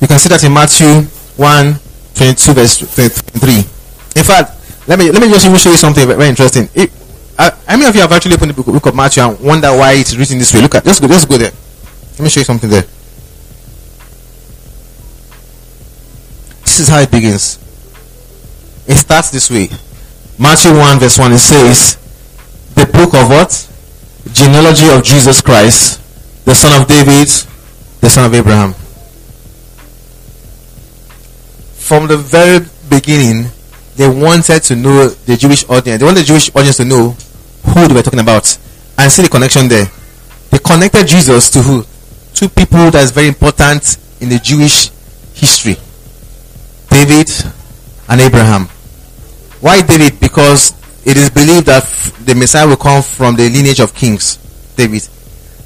You 0.00 0.06
can 0.06 0.18
see 0.18 0.28
that 0.28 0.44
in 0.44 0.52
Matthew 0.52 1.08
1 1.36 1.80
22 2.14 2.52
verse 2.52 2.78
23. 2.94 3.56
In 4.16 4.24
fact, 4.24 4.52
let 4.86 4.98
me 4.98 5.10
let 5.10 5.20
me 5.20 5.28
just 5.28 5.46
even 5.46 5.58
show 5.58 5.70
you 5.70 5.76
something 5.76 6.06
very 6.06 6.28
interesting. 6.28 6.68
It, 6.74 6.90
uh, 7.38 7.50
how 7.66 7.76
many 7.76 7.88
of 7.88 7.94
you 7.94 8.00
have 8.00 8.12
actually 8.12 8.34
opened 8.34 8.50
the 8.50 8.54
book, 8.54 8.66
book 8.66 8.86
of 8.86 8.94
Matthew 8.94 9.22
and 9.22 9.38
wonder 9.40 9.68
why 9.68 9.92
it's 9.92 10.16
written 10.16 10.38
this 10.38 10.54
way? 10.54 10.60
Look 10.62 10.74
at 10.74 10.84
just 10.84 11.00
go 11.00 11.08
just 11.08 11.28
go 11.28 11.36
there. 11.36 11.52
Let 12.12 12.20
me 12.20 12.28
show 12.28 12.40
you 12.40 12.44
something 12.44 12.70
there. 12.70 12.84
This 16.62 16.80
is 16.80 16.88
how 16.88 17.00
it 17.00 17.10
begins. 17.10 17.58
It 18.86 18.96
starts 18.96 19.30
this 19.30 19.50
way. 19.50 19.68
Matthew 20.38 20.72
1 20.76 20.98
verse 20.98 21.18
1 21.18 21.32
it 21.32 21.38
says, 21.38 21.96
The 22.74 22.86
book 22.86 23.14
of 23.14 23.28
what? 23.28 23.50
Genealogy 24.32 24.88
of 24.90 25.02
Jesus 25.02 25.40
Christ, 25.40 26.00
the 26.44 26.54
son 26.54 26.80
of 26.80 26.86
David, 26.86 27.28
the 28.00 28.08
son 28.08 28.26
of 28.26 28.34
Abraham. 28.34 28.74
From 31.74 32.08
the 32.08 32.16
very 32.16 32.66
beginning, 32.88 33.50
they 33.96 34.08
wanted 34.08 34.62
to 34.62 34.76
know 34.76 35.08
the 35.08 35.36
Jewish 35.36 35.68
audience. 35.68 36.00
They 36.00 36.04
wanted 36.04 36.20
the 36.20 36.26
Jewish 36.26 36.54
audience 36.54 36.76
to 36.76 36.84
know 36.84 37.10
who 37.64 37.88
they 37.88 37.94
were 37.94 38.02
talking 38.02 38.20
about 38.20 38.58
and 38.98 39.10
see 39.10 39.22
the 39.22 39.28
connection 39.28 39.68
there. 39.68 39.86
They 40.50 40.58
connected 40.58 41.06
Jesus 41.06 41.50
to 41.50 41.62
who? 41.62 41.84
Two 42.34 42.48
people 42.48 42.90
that 42.90 43.02
is 43.02 43.10
very 43.10 43.28
important 43.28 43.96
in 44.20 44.28
the 44.28 44.38
Jewish 44.38 44.90
history. 45.34 45.76
David 46.90 47.30
and 48.08 48.20
Abraham. 48.20 48.66
Why 49.60 49.82
David? 49.82 50.20
Because 50.20 50.72
it 51.04 51.16
is 51.16 51.30
believed 51.30 51.66
that 51.66 51.84
the 52.24 52.34
Messiah 52.34 52.66
will 52.66 52.76
come 52.76 53.02
from 53.02 53.36
the 53.36 53.48
lineage 53.48 53.80
of 53.80 53.94
kings. 53.94 54.38
David. 54.76 55.08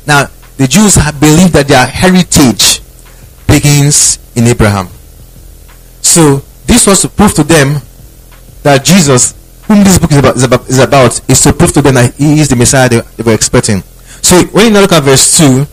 Now, 0.07 0.27
the 0.57 0.69
Jews 0.69 0.95
have 0.95 1.19
believed 1.19 1.55
that 1.55 1.67
their 1.69 1.87
heritage 1.87 2.81
begins 3.47 4.19
in 4.37 4.47
Abraham. 4.47 4.89
So, 6.03 6.43
this 6.67 6.87
was 6.87 7.03
to 7.03 7.09
prove 7.09 7.35
to 7.35 7.43
them 7.43 7.81
that 8.63 8.85
Jesus, 8.85 9.35
whom 9.67 9.85
this 9.85 9.99
book 9.99 10.11
is 10.13 10.19
about, 10.19 10.37
is 10.37 10.45
about, 10.45 10.69
is, 10.69 10.79
about, 10.79 11.31
is 11.31 11.41
to 11.43 11.53
prove 11.53 11.73
to 11.73 11.83
them 11.83 11.95
that 11.95 12.15
he 12.15 12.41
is 12.41 12.49
the 12.49 12.57
Messiah 12.57 12.89
they, 12.89 13.01
they 13.17 13.23
were 13.23 13.35
expecting. 13.35 13.83
So, 14.23 14.43
when 14.53 14.73
you 14.73 14.81
look 14.81 14.93
at 14.93 15.03
verse 15.03 15.39
2, 15.39 15.67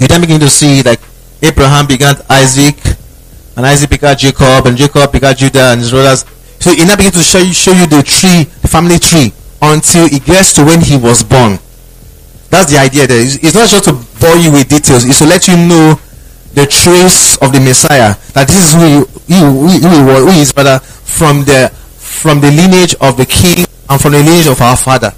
you 0.00 0.08
then 0.08 0.20
begin 0.20 0.40
to 0.40 0.48
see 0.48 0.82
like 0.82 1.00
Abraham 1.42 1.86
began 1.86 2.16
Isaac, 2.28 2.76
and 3.56 3.66
Isaac 3.66 3.90
begat 3.90 4.18
Jacob, 4.18 4.66
and 4.66 4.76
Jacob 4.76 5.12
begat 5.12 5.36
Judah 5.36 5.72
and 5.72 5.80
his 5.80 5.90
brothers. 5.90 6.24
So 6.60 6.70
he 6.72 6.84
now 6.84 6.96
begins 6.96 7.16
to 7.16 7.22
show 7.22 7.38
you, 7.38 7.52
show 7.52 7.72
you 7.72 7.86
the 7.86 8.02
tree, 8.02 8.44
the 8.60 8.68
family 8.68 8.98
tree, 8.98 9.32
until 9.62 10.06
it 10.06 10.24
gets 10.24 10.52
to 10.54 10.64
when 10.64 10.80
he 10.80 10.96
was 10.96 11.24
born. 11.24 11.58
That's 12.52 12.72
the 12.72 12.78
idea 12.78 13.06
there. 13.06 13.20
It's, 13.20 13.36
it's 13.36 13.54
not 13.54 13.68
just 13.68 13.84
to 13.84 13.92
bore 14.20 14.36
you 14.36 14.52
with 14.52 14.68
details, 14.68 15.04
it's 15.04 15.18
to 15.20 15.26
let 15.26 15.48
you 15.48 15.56
know 15.56 16.00
the 16.52 16.66
trace 16.66 17.36
of 17.38 17.52
the 17.52 17.60
Messiah. 17.60 18.16
That 18.32 18.48
this 18.48 18.60
is 18.60 18.72
who 18.76 19.08
he, 19.28 19.40
who, 19.40 20.28
who, 20.28 20.44
from 21.08 21.44
the 21.44 21.72
from 22.20 22.40
the 22.40 22.50
lineage 22.50 22.94
of 23.00 23.16
the 23.16 23.24
king 23.24 23.64
and 23.88 24.00
from 24.00 24.12
the 24.12 24.18
lineage 24.18 24.46
of 24.46 24.60
our 24.60 24.76
father. 24.76 25.14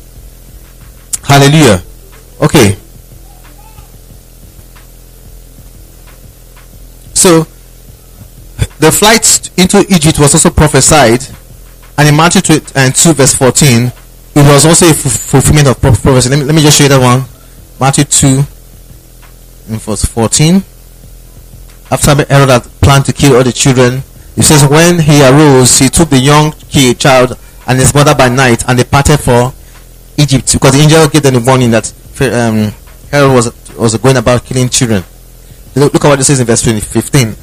Hallelujah. 1.24 1.82
Okay. 2.40 2.76
So 7.14 7.40
the 8.78 8.92
flight 8.92 9.50
into 9.56 9.80
Egypt 9.92 10.20
was 10.20 10.34
also 10.34 10.50
prophesied, 10.50 11.26
and 11.98 12.08
in 12.08 12.16
Matthew 12.16 12.40
2, 12.42 12.54
and 12.76 12.92
uh, 12.92 12.96
2 12.96 13.12
verse 13.14 13.34
14, 13.34 13.86
it 14.34 14.46
was 14.46 14.64
also 14.64 14.86
a 14.88 14.94
fulfillment 14.94 15.66
of 15.68 15.80
prophecy. 15.80 16.30
Let 16.30 16.38
me, 16.38 16.44
let 16.44 16.54
me 16.54 16.62
just 16.62 16.78
show 16.78 16.84
you 16.84 16.90
that 16.90 17.00
one. 17.00 17.24
Matthew 17.80 18.04
2 18.04 18.26
in 19.74 19.78
verse 19.78 20.04
14. 20.04 20.62
After 21.90 22.14
Herod 22.24 22.48
had 22.48 22.62
planned 22.80 23.04
to 23.06 23.12
kill 23.12 23.36
all 23.36 23.42
the 23.42 23.52
children, 23.52 24.02
it 24.36 24.42
says, 24.42 24.68
When 24.68 24.98
he 24.98 25.22
arose, 25.22 25.78
he 25.78 25.88
took 25.88 26.08
the 26.08 26.18
young 26.18 26.52
child 26.98 27.38
and 27.66 27.78
his 27.78 27.94
mother 27.94 28.14
by 28.14 28.28
night 28.28 28.64
and 28.68 28.78
departed 28.78 29.20
for 29.20 29.52
Egypt 30.16 30.52
because 30.52 30.72
the 30.72 30.80
angel 30.80 31.08
gave 31.08 31.22
them 31.22 31.36
a 31.36 31.40
warning 31.40 31.70
that 31.70 31.92
um, 32.20 32.72
Herod 33.10 33.32
was, 33.32 33.76
was 33.76 33.96
going 33.98 34.16
about 34.16 34.44
killing 34.44 34.68
children. 34.68 35.04
Look, 35.74 35.92
look 35.92 36.04
at 36.04 36.08
what 36.08 36.20
it 36.20 36.24
says 36.24 36.40
in 36.40 36.46
verse 36.46 36.62
15. 36.62 37.34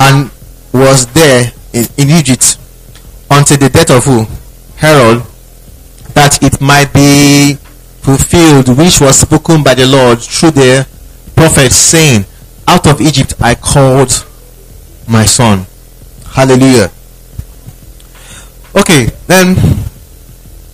And 0.00 0.30
was 0.72 1.06
there 1.12 1.52
in, 1.72 1.84
in 1.96 2.10
Egypt 2.10 2.58
until 3.30 3.58
the 3.58 3.68
death 3.68 3.90
of 3.90 4.04
who? 4.04 4.26
Herod, 4.76 5.22
that 6.14 6.42
it 6.42 6.60
might 6.60 6.92
be 6.92 7.54
fulfilled, 8.02 8.68
which 8.76 9.00
was 9.00 9.20
spoken 9.20 9.62
by 9.62 9.74
the 9.74 9.86
Lord 9.86 10.20
through 10.20 10.52
the 10.52 10.86
prophet, 11.34 11.72
saying, 11.72 12.26
Out 12.68 12.86
of 12.86 13.00
Egypt 13.00 13.34
I 13.40 13.54
called 13.54 14.26
my 15.08 15.24
son. 15.24 15.66
Hallelujah. 16.34 16.90
Okay, 18.74 19.06
then 19.28 19.54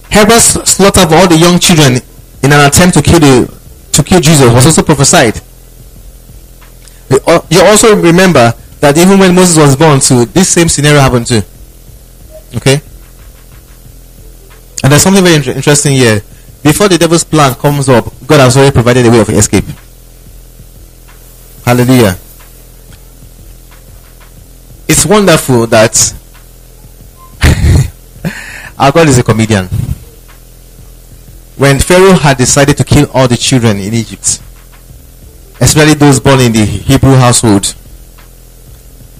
Herod's 0.08 0.56
slaughter 0.64 1.02
of 1.04 1.12
all 1.12 1.28
the 1.28 1.36
young 1.36 1.58
children 1.60 2.00
in 2.42 2.52
an 2.52 2.66
attempt 2.66 2.96
to 2.96 3.02
kill 3.02 3.20
the 3.20 3.60
to 3.92 4.02
kill 4.02 4.20
Jesus 4.20 4.50
was 4.52 4.64
also 4.64 4.82
prophesied. 4.82 5.40
You 7.10 7.60
also 7.60 7.94
remember 7.94 8.54
that 8.80 8.96
even 8.96 9.18
when 9.18 9.34
Moses 9.34 9.58
was 9.58 9.76
born, 9.76 10.00
too, 10.00 10.24
this 10.26 10.48
same 10.48 10.68
scenario 10.68 11.00
happened 11.00 11.26
too. 11.26 11.42
Okay? 12.56 12.80
And 14.82 14.90
there's 14.90 15.02
something 15.02 15.22
very 15.22 15.36
interesting 15.36 15.92
here. 15.96 16.22
Before 16.62 16.88
the 16.88 16.96
devil's 16.96 17.24
plan 17.24 17.54
comes 17.54 17.88
up, 17.88 18.06
God 18.26 18.40
has 18.40 18.56
already 18.56 18.72
provided 18.72 19.04
a 19.06 19.10
way 19.10 19.20
of 19.20 19.28
escape. 19.28 19.64
Hallelujah. 21.66 22.16
It's 24.90 25.06
wonderful 25.06 25.68
that 25.68 25.94
our 28.76 28.90
God 28.90 29.09
is 29.09 29.18
a 29.18 29.23
comedian. 29.23 29.66
When 31.56 31.78
Pharaoh 31.78 32.14
had 32.14 32.37
decided 32.37 32.76
to 32.76 32.82
kill 32.82 33.09
all 33.14 33.28
the 33.28 33.37
children 33.37 33.78
in 33.78 33.94
Egypt, 33.94 34.42
especially 35.61 35.94
those 35.94 36.18
born 36.18 36.40
in 36.40 36.50
the 36.50 36.64
Hebrew 36.64 37.14
household, 37.14 37.66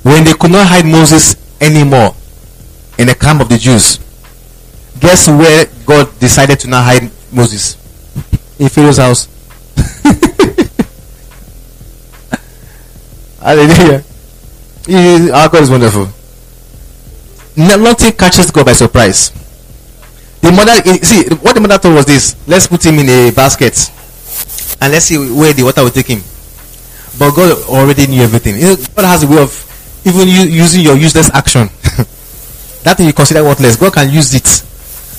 when 0.03 0.25
they 0.25 0.33
could 0.33 0.51
not 0.51 0.67
hide 0.67 0.87
Moses 0.87 1.37
anymore 1.61 2.17
in 2.99 3.07
the 3.07 3.15
camp 3.15 3.41
of 3.41 3.49
the 3.49 3.57
Jews, 3.57 4.01
guess 4.99 5.29
where 5.29 5.67
God 5.87 6.19
decided 6.19 6.59
to 6.61 6.69
not 6.69 6.83
hide 6.83 7.13
Moses? 7.31 7.77
In 8.59 8.69
Pharaoh's 8.69 8.99
house. 8.99 9.29
Hallelujah. 13.41 14.03
Our 14.89 15.49
God 15.49 15.63
is 15.63 15.71
wonderful. 15.71 16.09
Nothing 17.57 18.13
catches 18.13 18.51
God 18.51 18.67
by 18.67 18.73
surprise. 18.73 19.31
The 20.41 20.51
mother, 20.53 20.73
eh, 20.87 20.99
see, 21.03 21.35
what 21.35 21.55
the 21.55 21.61
mother 21.61 21.79
thought 21.79 21.95
was 21.95 22.07
this: 22.07 22.37
let's 22.47 22.67
put 22.67 22.85
him 22.85 22.99
in 22.99 23.09
a 23.09 23.31
basket, 23.31 23.77
and 24.81 24.93
let's 24.93 25.05
see 25.07 25.19
where 25.19 25.53
the 25.53 25.63
water 25.63 25.83
will 25.83 25.91
take 25.91 26.07
him. 26.07 26.23
But 27.19 27.33
God 27.37 27.69
already 27.69 28.07
knew 28.07 28.23
everything. 28.23 28.57
God 28.95 29.05
has 29.05 29.23
a 29.25 29.29
way 29.29 29.43
of 29.43 29.53
even 30.07 30.29
using 30.29 30.81
your 30.81 30.97
useless 30.97 31.31
action. 31.35 31.69
that 32.85 32.97
thing 32.97 33.07
you 33.07 33.13
consider 33.13 33.45
worthless, 33.45 33.77
God 33.77 33.93
can 33.93 34.09
use 34.09 34.33
it 34.33 34.47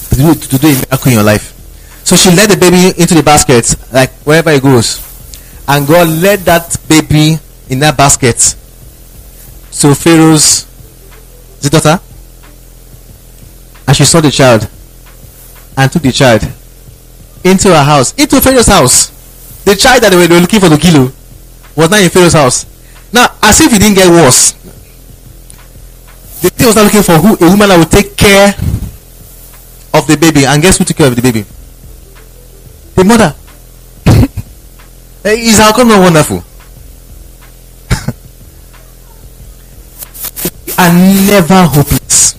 to 0.10 0.16
do, 0.16 0.34
to 0.34 0.58
do 0.58 0.68
a 0.68 0.74
miracle 0.74 1.08
in 1.12 1.14
your 1.14 1.24
life. 1.24 1.54
So 2.04 2.16
she 2.16 2.36
led 2.36 2.50
the 2.50 2.58
baby 2.58 3.00
into 3.00 3.14
the 3.14 3.24
basket, 3.24 3.76
like 3.94 4.12
wherever 4.26 4.50
it 4.50 4.64
goes. 4.64 5.00
And 5.68 5.88
God 5.88 6.08
led 6.10 6.40
that 6.40 6.76
baby 6.90 7.38
in 7.70 7.80
that 7.80 7.96
basket. 7.96 8.56
So 9.72 9.94
Pharaoh's 9.96 10.68
the 11.62 11.70
daughter. 11.70 12.00
And 13.88 13.96
she 13.96 14.04
saw 14.04 14.22
the 14.22 14.32
child 14.32 14.70
and 15.78 15.92
took 15.92 16.02
the 16.02 16.12
child 16.12 16.44
into 17.44 17.70
her 17.70 17.84
house, 17.84 18.14
into 18.16 18.40
Pharaoh's 18.42 18.68
house. 18.68 19.10
The 19.64 19.76
child 19.76 20.04
that 20.04 20.10
they 20.10 20.18
were 20.18 20.40
looking 20.40 20.60
for 20.60 20.70
the 20.70 20.78
kilo 20.78 21.12
was 21.76 21.90
now 21.90 21.98
in 21.98 22.10
Pharaoh's 22.10 22.34
house. 22.34 22.66
Now, 23.14 23.28
as 23.42 23.60
if 23.62 23.74
it 23.74 23.80
didn't 23.80 23.96
get 23.96 24.10
worse, 24.10 24.54
the 26.42 26.50
thing 26.50 26.68
was 26.68 26.76
not 26.76 26.86
looking 26.86 27.04
for 27.04 27.18
who 27.18 27.34
a 27.46 27.50
woman 27.50 27.70
that 27.70 27.78
would 27.78 27.92
take 27.92 28.16
care 28.16 28.54
of 29.94 30.08
the 30.08 30.18
baby. 30.20 30.46
And 30.46 30.62
guess 30.62 30.78
who 30.78 30.84
took 30.86 30.98
care 30.98 31.08
of 31.08 31.16
the 31.16 31.22
baby? 31.22 31.46
The 32.96 33.04
mother. 33.04 33.36
Eh, 35.24 35.38
is 35.38 35.60
our 35.60 35.86
not 35.86 36.02
wonderful? 36.02 36.44
Are 40.82 40.94
never 41.30 41.62
hopeless. 41.70 42.34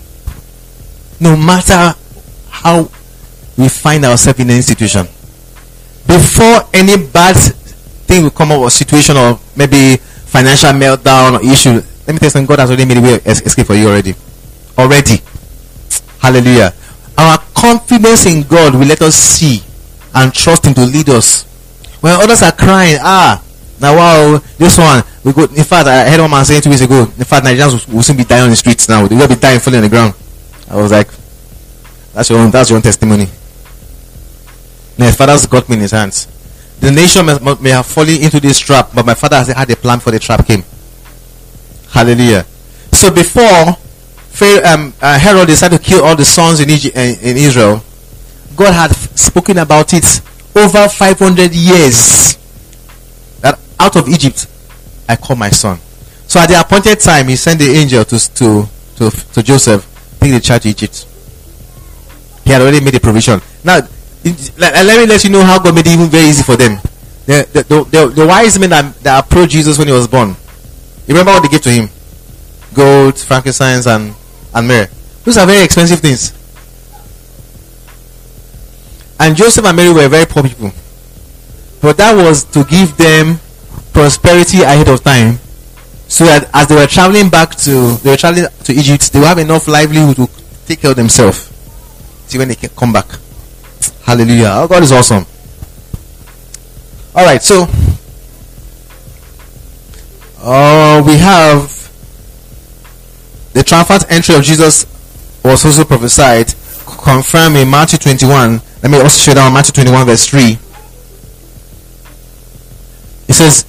No 1.19 1.37
matter 1.37 1.95
how 2.49 2.89
we 3.57 3.69
find 3.69 4.03
ourselves 4.05 4.39
in 4.39 4.49
any 4.49 4.61
situation. 4.61 5.05
Before 6.05 6.67
any 6.73 6.97
bad 7.07 7.35
thing 8.07 8.23
will 8.23 8.31
come 8.31 8.51
up 8.51 8.59
or 8.59 8.69
situation 8.69 9.15
or 9.15 9.39
maybe 9.55 9.97
financial 10.27 10.71
meltdown 10.71 11.39
or 11.39 11.45
issue, 11.45 11.79
let 12.05 12.13
me 12.13 12.19
tell 12.19 12.27
you 12.27 12.29
something. 12.31 12.45
God 12.47 12.59
has 12.59 12.69
already 12.69 12.85
made 12.85 12.97
a 12.97 13.01
way 13.01 13.13
escape 13.25 13.67
for 13.67 13.75
you 13.75 13.87
already. 13.87 14.13
Already. 14.77 15.21
Hallelujah. 16.19 16.73
Our 17.17 17.37
confidence 17.53 18.25
in 18.25 18.43
God 18.43 18.73
will 18.75 18.87
let 18.87 19.01
us 19.01 19.15
see 19.15 19.61
and 20.15 20.33
trust 20.33 20.65
Him 20.65 20.73
to 20.73 20.85
lead 20.85 21.09
us. 21.09 21.43
When 22.01 22.13
others 22.13 22.41
are 22.41 22.51
crying, 22.51 22.97
ah, 23.01 23.42
now 23.83 23.97
wow, 23.97 24.41
this 24.57 24.77
one, 24.77 25.03
we 25.25 25.33
go. 25.33 25.43
In 25.43 25.63
fact, 25.65 25.87
I 25.87 26.09
heard 26.09 26.21
one 26.21 26.31
man 26.31 26.45
saying 26.45 26.61
two 26.61 26.69
weeks 26.69 26.81
ago, 26.81 27.01
in 27.03 27.25
fact, 27.25 27.45
Nigerians 27.45 27.85
will, 27.87 27.97
will 27.97 28.03
soon 28.03 28.15
be 28.15 28.23
dying 28.23 28.43
on 28.43 28.49
the 28.49 28.55
streets 28.55 28.87
now. 28.87 29.05
They 29.05 29.15
will 29.15 29.27
be 29.27 29.35
dying 29.35 29.59
falling 29.59 29.79
on 29.79 29.83
the 29.83 29.89
ground. 29.89 30.13
I 30.69 30.77
was 30.77 30.89
like, 30.89 31.09
that's 32.13 32.29
your 32.29 32.39
own, 32.39 32.49
that's 32.49 32.69
your 32.69 32.77
own 32.77 32.81
testimony. 32.81 33.25
My 34.97 35.11
father's 35.11 35.45
got 35.47 35.67
me 35.67 35.75
in 35.75 35.81
his 35.81 35.91
hands. 35.91 36.27
The 36.79 36.91
nation 36.91 37.25
may, 37.25 37.37
may 37.59 37.69
have 37.71 37.85
fallen 37.85 38.21
into 38.21 38.39
this 38.39 38.57
trap, 38.57 38.91
but 38.95 39.05
my 39.05 39.15
father 39.15 39.35
has 39.35 39.49
had 39.49 39.69
a 39.69 39.75
plan 39.75 39.99
for 39.99 40.11
the 40.11 40.19
trap 40.19 40.47
came. 40.47 40.63
Hallelujah. 41.89 42.45
So 42.93 43.11
before 43.13 43.75
um, 44.65 44.93
uh, 45.01 45.19
Herod 45.19 45.47
decided 45.47 45.77
to 45.77 45.83
kill 45.83 46.05
all 46.05 46.15
the 46.15 46.23
sons 46.23 46.61
in, 46.61 46.69
Egypt, 46.69 46.95
in 46.95 47.35
Israel, 47.35 47.83
God 48.55 48.73
had 48.73 48.91
spoken 48.95 49.57
about 49.57 49.93
it 49.93 50.21
over 50.55 50.87
500 50.87 51.53
years. 51.53 52.37
Out 53.79 53.95
of 53.95 54.07
Egypt, 54.07 54.47
I 55.07 55.15
call 55.15 55.35
my 55.35 55.49
son. 55.49 55.79
So 56.27 56.39
at 56.39 56.47
the 56.47 56.59
appointed 56.59 56.99
time, 56.99 57.27
he 57.27 57.35
sent 57.35 57.59
the 57.59 57.69
angel 57.69 58.03
to, 58.05 58.33
to, 58.35 58.67
to, 58.95 59.11
to 59.11 59.43
Joseph, 59.43 59.85
take 60.19 60.31
the 60.31 60.39
child 60.39 60.61
to 60.63 60.69
Egypt. 60.69 61.05
He 62.43 62.51
had 62.51 62.61
already 62.61 62.83
made 62.83 62.95
a 62.95 62.99
provision. 62.99 63.39
Now, 63.63 63.79
let, 64.57 64.85
let 64.85 64.99
me 64.99 65.05
let 65.05 65.23
you 65.23 65.29
know 65.29 65.43
how 65.43 65.59
God 65.59 65.75
made 65.75 65.87
it 65.87 65.93
even 65.93 66.07
very 66.07 66.25
easy 66.25 66.43
for 66.43 66.55
them. 66.55 66.79
The, 67.25 67.47
the, 67.51 67.63
the, 67.63 67.83
the, 67.83 68.07
the 68.07 68.27
wise 68.27 68.57
men 68.59 68.69
that, 68.71 68.95
that 69.03 69.25
approached 69.25 69.51
Jesus 69.51 69.77
when 69.77 69.87
he 69.87 69.93
was 69.93 70.07
born. 70.07 70.29
You 71.07 71.13
remember 71.13 71.31
what 71.31 71.43
they 71.43 71.49
gave 71.49 71.61
to 71.61 71.71
him? 71.71 71.89
Gold, 72.73 73.17
frankincense, 73.17 73.87
and, 73.87 74.15
and 74.53 74.67
myrrh. 74.67 74.87
Those 75.23 75.37
are 75.37 75.45
very 75.45 75.63
expensive 75.63 75.99
things. 75.99 76.33
And 79.19 79.35
Joseph 79.35 79.65
and 79.65 79.77
Mary 79.77 79.93
were 79.93 80.07
very 80.09 80.25
poor 80.25 80.43
people. 80.43 80.71
But 81.81 81.97
that 81.97 82.15
was 82.15 82.43
to 82.45 82.63
give 82.63 82.95
them 82.97 83.39
prosperity 83.93 84.61
ahead 84.61 84.89
of 84.89 85.03
time. 85.03 85.39
So 86.07 86.25
that 86.25 86.49
as 86.53 86.67
they 86.67 86.75
were 86.75 86.87
traveling 86.87 87.29
back 87.29 87.55
to 87.65 87.97
they 88.03 88.11
were 88.11 88.17
traveling 88.17 88.45
to 88.65 88.73
Egypt, 88.73 89.11
they 89.13 89.19
will 89.19 89.27
have 89.27 89.37
enough 89.37 89.67
livelihood 89.67 90.15
to 90.17 90.29
take 90.65 90.81
care 90.81 90.91
of 90.91 90.97
themselves. 90.97 91.49
See 92.27 92.37
when 92.37 92.49
they 92.49 92.55
can 92.55 92.69
come 92.69 92.93
back. 92.93 93.07
Hallelujah. 94.03 94.51
Oh, 94.53 94.67
God 94.67 94.83
is 94.83 94.91
awesome. 94.91 95.25
Alright, 97.15 97.43
so 97.43 97.67
uh, 100.39 101.03
we 101.05 101.17
have 101.17 101.69
the 103.53 103.63
triumphant 103.63 104.05
entry 104.09 104.35
of 104.35 104.43
Jesus 104.43 104.85
was 105.43 105.63
also 105.63 105.83
prophesied, 105.85 106.47
confirmed 106.85 107.55
in 107.57 107.69
Matthew 107.69 107.99
21. 107.99 108.61
Let 108.81 108.91
me 108.91 108.99
also 108.99 109.17
show 109.19 109.35
down 109.35 109.53
Matthew 109.53 109.73
21, 109.73 110.05
verse 110.07 110.27
3. 110.27 110.57
It 113.27 113.33
says, 113.33 113.65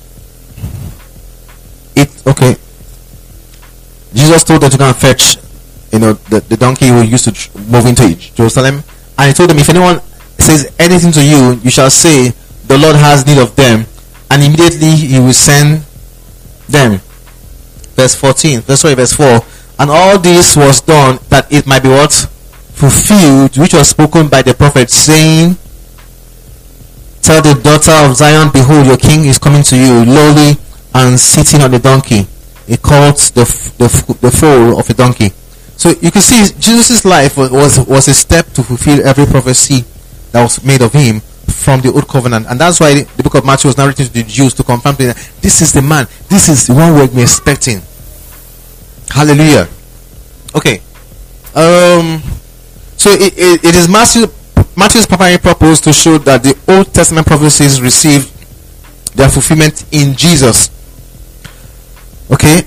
it 1.97 2.27
okay. 2.27 2.57
Jesus 4.15 4.45
told 4.45 4.63
them 4.63 4.71
to 4.71 4.79
go 4.79 4.87
and 4.87 4.97
fetch, 4.97 5.37
you 5.93 5.99
know, 5.99 6.13
the, 6.31 6.41
the 6.41 6.57
donkey 6.57 6.89
who 6.89 7.03
used 7.03 7.25
to 7.25 7.59
move 7.61 7.87
into 7.87 8.15
Jerusalem, 8.35 8.83
and 9.19 9.29
he 9.29 9.35
told 9.35 9.51
them, 9.51 9.59
if 9.59 9.69
anyone 9.69 10.01
says 10.39 10.73
anything 10.79 11.11
to 11.13 11.25
you, 11.25 11.59
you 11.63 11.71
shall 11.71 11.91
say, 11.91 12.31
the 12.67 12.79
Lord 12.79 12.97
has 12.97 13.27
need 13.27 13.39
of 13.39 13.55
them, 13.57 13.87
and 14.31 14.43
immediately 14.43 14.91
he 14.91 15.19
will 15.19 15.33
send 15.33 15.85
them. 16.69 17.01
Verse 17.95 18.15
14, 18.15 18.61
verse 18.61 18.81
sorry, 18.81 18.95
verse 18.95 19.13
4. 19.13 19.41
And 19.81 19.91
all 19.91 20.19
this 20.19 20.57
was 20.57 20.81
done 20.81 21.19
that 21.29 21.51
it 21.53 21.67
might 21.67 21.83
be 21.83 21.89
what? 21.89 22.13
Fulfilled, 22.13 23.57
which 23.59 23.75
was 23.75 23.91
spoken 23.91 24.29
by 24.29 24.43
the 24.43 24.55
prophet, 24.55 24.91
saying, 24.91 25.57
Tell 27.23 27.43
the 27.43 27.59
daughter 27.61 27.93
of 28.09 28.17
Zion, 28.17 28.51
Behold, 28.53 28.87
your 28.87 28.99
king 28.99 29.25
is 29.25 29.39
coming 29.39 29.63
to 29.65 29.77
you, 29.77 30.05
lowly 30.05 30.59
and 30.95 31.19
sitting 31.19 31.61
on 31.61 31.75
a 31.75 31.79
donkey. 31.79 32.27
He 32.67 32.77
called 32.77 33.17
the, 33.35 33.45
the, 33.79 34.17
the 34.21 34.31
foal 34.31 34.79
of 34.79 34.89
a 34.89 34.95
donkey. 34.95 35.31
So 35.77 35.91
you 35.91 36.11
can 36.11 36.23
see 36.23 36.55
Jesus' 36.59 37.05
life 37.05 37.37
was, 37.37 37.51
was 37.87 38.09
a 38.09 38.15
step 38.15 38.47
to 38.55 38.63
fulfill 38.63 39.07
every 39.07 39.27
prophecy 39.27 39.85
that 40.33 40.43
was 40.43 40.65
made 40.65 40.81
of 40.81 40.93
him 40.93 41.21
from 41.21 41.81
the 41.81 41.93
old 41.93 42.09
covenant. 42.09 42.47
And 42.49 42.59
that's 42.59 42.81
why 42.81 42.95
the 43.03 43.23
book 43.23 43.35
of 43.35 43.45
Matthew 43.45 43.69
was 43.69 43.77
narrated 43.77 44.07
to 44.07 44.13
the 44.13 44.23
Jews 44.23 44.55
to 44.55 44.63
confirm 44.63 44.95
that 44.97 45.17
this 45.41 45.61
is 45.61 45.73
the 45.73 45.83
man, 45.83 46.07
this 46.29 46.49
is 46.49 46.67
the 46.69 46.75
one 46.75 46.95
we're 46.95 47.23
expecting. 47.23 47.83
Hallelujah. 49.11 49.69
Okay. 50.55 50.81
Um, 51.55 52.23
so 52.97 53.11
it, 53.11 53.35
it, 53.37 53.65
it 53.65 53.75
is 53.75 53.89
Matthew 53.89 54.27
Matthew's 54.77 55.07
primary 55.07 55.39
purpose 55.39 55.81
to 55.83 55.93
show 55.93 56.19
that 56.19 56.43
the 56.43 56.59
Old 56.67 56.93
Testament 56.93 57.27
prophecies 57.27 57.81
received 57.81 58.31
their 59.15 59.29
fulfillment 59.29 59.85
in 59.93 60.17
Jesus. 60.17 60.74
Okay, 62.35 62.67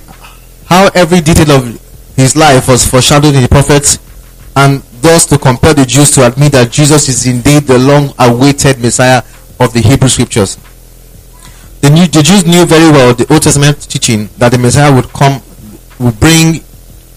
how 0.66 0.88
every 0.94 1.20
detail 1.20 1.50
of 1.52 1.64
his 2.16 2.34
life 2.34 2.68
was 2.68 2.86
foreshadowed 2.86 3.34
in 3.34 3.42
the 3.42 3.48
prophets, 3.48 3.98
and 4.56 4.82
thus 5.02 5.26
to 5.26 5.38
compel 5.38 5.74
the 5.74 5.84
Jews 5.84 6.10
to 6.12 6.26
admit 6.26 6.52
that 6.52 6.72
Jesus 6.72 7.08
is 7.08 7.26
indeed 7.26 7.64
the 7.64 7.78
long-awaited 7.78 8.80
Messiah 8.80 9.22
of 9.60 9.72
the 9.72 9.80
Hebrew 9.80 10.08
Scriptures. 10.08 10.56
The, 11.80 11.90
new, 11.90 12.06
the 12.06 12.22
Jews 12.22 12.44
knew 12.46 12.64
very 12.66 12.90
well 12.90 13.14
the 13.14 13.32
Old 13.32 13.42
Testament 13.42 13.80
teaching 13.88 14.28
that 14.38 14.50
the 14.50 14.58
Messiah 14.58 14.92
would 14.92 15.08
come, 15.10 15.42
would 16.00 16.18
bring 16.18 16.56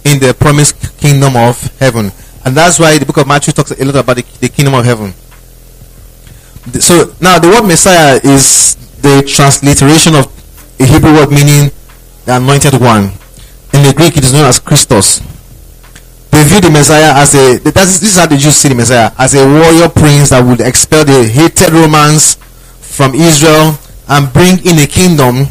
in 0.06 0.20
the 0.20 0.36
promised 0.38 1.00
kingdom 1.00 1.36
of 1.36 1.58
heaven 1.80 2.12
and 2.44 2.58
that's 2.58 2.80
why 2.80 2.98
the 2.98 3.06
book 3.06 3.18
of 3.18 3.28
Matthew 3.28 3.54
talks 3.54 3.72
a 3.72 3.86
lot 3.86 3.96
about 3.96 4.16
the, 4.16 4.26
the 4.40 4.50
kingdom 4.50 4.74
of 4.74 4.84
heaven. 4.84 5.14
So 6.82 7.14
now 7.22 7.38
the 7.38 7.50
word 7.50 7.68
Messiah 7.68 8.20
is 8.24 8.76
the 9.02 9.22
transliteration 9.28 10.16
of 10.16 10.26
a 10.80 10.86
Hebrew 10.86 11.14
word 11.14 11.30
meaning 11.30 11.72
the 12.26 12.38
anointed 12.38 12.80
one. 12.80 13.12
In 13.74 13.84
the 13.84 13.94
Greek, 13.96 14.18
it 14.18 14.24
is 14.24 14.34
known 14.34 14.46
as 14.46 14.60
Christos. 14.60 15.20
They 16.32 16.44
view 16.44 16.62
the 16.62 16.72
Messiah 16.72 17.14
as 17.16 17.36
a 17.36 17.60
that's, 17.60 18.00
this 18.00 18.16
is 18.16 18.18
how 18.18 18.26
the 18.26 18.38
Jews 18.38 18.56
see 18.56 18.70
the 18.70 18.76
Messiah 18.76 19.12
as 19.18 19.36
a 19.36 19.46
warrior 19.46 19.90
prince 19.90 20.30
that 20.30 20.40
would 20.40 20.62
expel 20.62 21.04
the 21.04 21.28
hated 21.28 21.72
Romans 21.72 22.36
from 22.80 23.14
Israel 23.16 23.76
and 24.08 24.32
bring 24.32 24.60
in 24.66 24.80
a 24.80 24.88
kingdom 24.88 25.48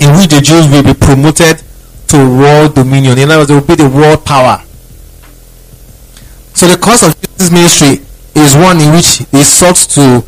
in 0.00 0.08
which 0.16 0.32
the 0.32 0.40
Jews 0.40 0.68
will 0.68 0.82
be 0.82 0.94
promoted 0.94 1.62
to 2.08 2.16
world 2.16 2.74
dominion. 2.74 3.18
In 3.18 3.30
other 3.30 3.40
words, 3.40 3.48
they 3.48 3.54
will 3.54 3.68
be 3.68 3.74
the 3.76 3.88
world 3.88 4.24
power. 4.24 4.64
So 6.54 6.68
the 6.68 6.76
course 6.76 7.02
of 7.02 7.12
Jesus' 7.20 7.52
ministry 7.52 8.04
is 8.34 8.56
one 8.56 8.80
in 8.80 8.92
which 8.92 9.24
he 9.28 9.42
sought 9.44 9.76
to 9.96 10.24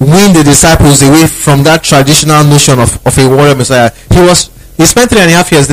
win 0.00 0.32
the 0.32 0.44
disciples 0.44 1.02
away 1.02 1.26
from 1.26 1.64
that 1.64 1.82
traditional 1.82 2.44
notion 2.44 2.78
of, 2.78 3.04
of 3.06 3.16
a 3.18 3.28
warrior 3.28 3.54
messiah. 3.54 3.90
He 4.12 4.20
was 4.20 4.50
he 4.78 4.86
spent 4.86 5.10
three 5.10 5.20
and 5.20 5.30
a 5.30 5.34
half 5.34 5.50
years 5.52 5.68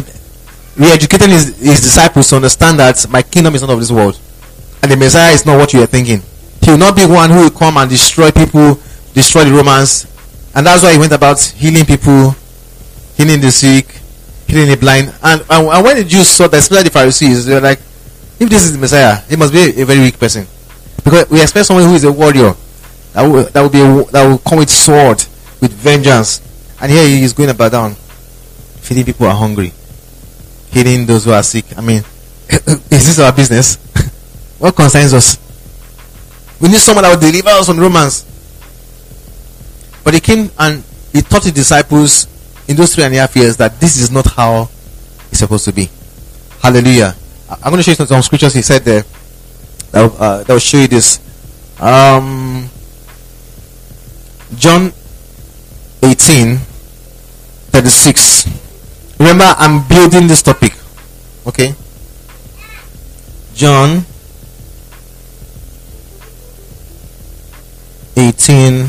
re-educating 0.76 1.30
his, 1.30 1.58
his 1.58 1.80
disciples 1.80 2.28
to 2.30 2.36
understand 2.36 2.80
that 2.80 3.06
my 3.10 3.22
kingdom 3.22 3.56
is 3.56 3.62
not 3.62 3.70
of 3.70 3.80
this 3.80 3.91
world. 3.91 4.20
And 4.82 4.91
the 4.91 4.98
Messiah 4.98 5.32
is 5.32 5.46
not 5.46 5.58
what 5.58 5.72
you 5.74 5.82
are 5.82 5.88
thinking. 5.88 6.22
He 6.62 6.72
will 6.72 6.80
not 6.80 6.96
be 6.96 7.06
one 7.06 7.30
who 7.30 7.44
will 7.44 7.52
come 7.52 7.78
and 7.78 7.89
destroy 7.89 8.32
people, 8.32 8.80
destroy 9.13 9.46
the 9.46 9.52
Romans. 9.52 10.06
And 10.56 10.65
that's 10.65 10.84
why 10.84 10.94
he 10.94 10.98
went 10.98 11.13
about 11.13 11.39
healing 11.39 11.86
people, 11.86 12.36
healing 13.15 13.41
the 13.41 13.52
sick, 13.52 13.88
healing 14.48 14.70
the 14.70 14.78
blind. 14.78 15.13
And, 15.24 15.41
and, 15.50 15.68
and 15.68 15.84
when 15.84 15.98
the 15.98 16.04
Jews 16.04 16.28
saw 16.28 16.48
that, 16.48 16.58
especially 16.58 16.86
the 16.86 16.89
Pharisees, 16.89 17.46
they 17.46 17.54
were 17.54 17.62
like, 17.62 17.80
if 18.39 18.50
this 18.50 18.63
is 18.63 18.74
the 18.74 18.80
Messiah, 18.80 19.22
he 19.30 19.36
must 19.36 19.54
be 19.54 19.82
a, 19.82 19.86
very 19.86 20.00
weak 20.00 20.20
person. 20.20 20.46
Because 21.04 21.30
we 21.30 21.41
expect 21.41 21.68
someone 21.68 21.86
who 21.86 21.94
is 21.94 22.04
a 22.04 22.12
warrior 22.12 22.54
that 23.13 23.22
will, 23.22 23.44
that 23.44 23.62
will 23.62 23.70
be 23.70 23.82
a, 23.82 24.04
that 24.12 24.28
will 24.28 24.39
come 24.39 24.60
with 24.60 24.70
sword, 24.70 25.18
with 25.62 25.72
vengeance. 25.72 26.41
And 26.82 26.91
here 26.91 27.08
he 27.08 27.24
is 27.24 27.34
going 27.34 27.50
about 27.50 27.72
down, 27.72 27.96
feeding 28.86 29.04
people 29.04 29.26
who 29.26 29.32
are 29.32 29.38
hungry, 29.38 29.74
healing 30.71 31.06
those 31.06 31.26
who 31.26 31.32
are 31.32 31.43
sick. 31.43 31.65
I 31.78 31.82
mean, 31.82 32.04
is 32.50 32.88
this 32.89 33.19
our 33.19 33.34
business? 33.34 33.78
what 34.60 34.76
concerns 34.76 35.13
us? 35.13 35.38
We 36.62 36.69
need 36.69 36.78
someone 36.78 37.04
that 37.04 37.13
will 37.13 37.19
deliver 37.19 37.50
us 37.50 37.67
from 37.67 37.80
Romans. 37.80 38.24
But 40.04 40.13
he 40.13 40.19
came 40.19 40.52
and 40.60 40.84
he 41.12 41.21
taught 41.21 41.43
his 41.43 41.52
disciples 41.52 42.28
in 42.67 42.76
those 42.76 42.93
three 42.93 43.04
and 43.04 43.13
a 43.15 43.17
half 43.17 43.36
years 43.36 43.58
that 43.58 43.80
this 43.80 43.98
is 43.98 44.12
not 44.12 44.28
how 44.28 44.69
it's 45.30 45.39
supposed 45.39 45.65
to 45.65 45.74
be. 45.74 45.89
Hallelujah. 46.62 47.15
I'm 47.50 47.71
going 47.71 47.78
to 47.78 47.84
show 47.84 47.91
you 47.91 48.08
some 48.08 48.21
scriptures 48.21 48.54
he 48.54 48.62
said 48.62 48.84
there 48.84 49.04
that 49.91 50.02
will, 50.02 50.21
uh, 50.21 50.43
that 50.43 50.54
will 50.54 50.60
show 50.60 50.78
you 50.78 50.88
this. 50.88 51.19
Um, 51.80 52.69
John 54.56 54.93
18 56.04 56.58
36. 57.76 58.64
Remember, 59.19 59.54
I'm 59.58 59.88
building 59.88 60.28
this 60.28 60.41
topic. 60.41 60.73
Okay? 61.47 61.73
John 63.54 64.06
18 68.17 68.88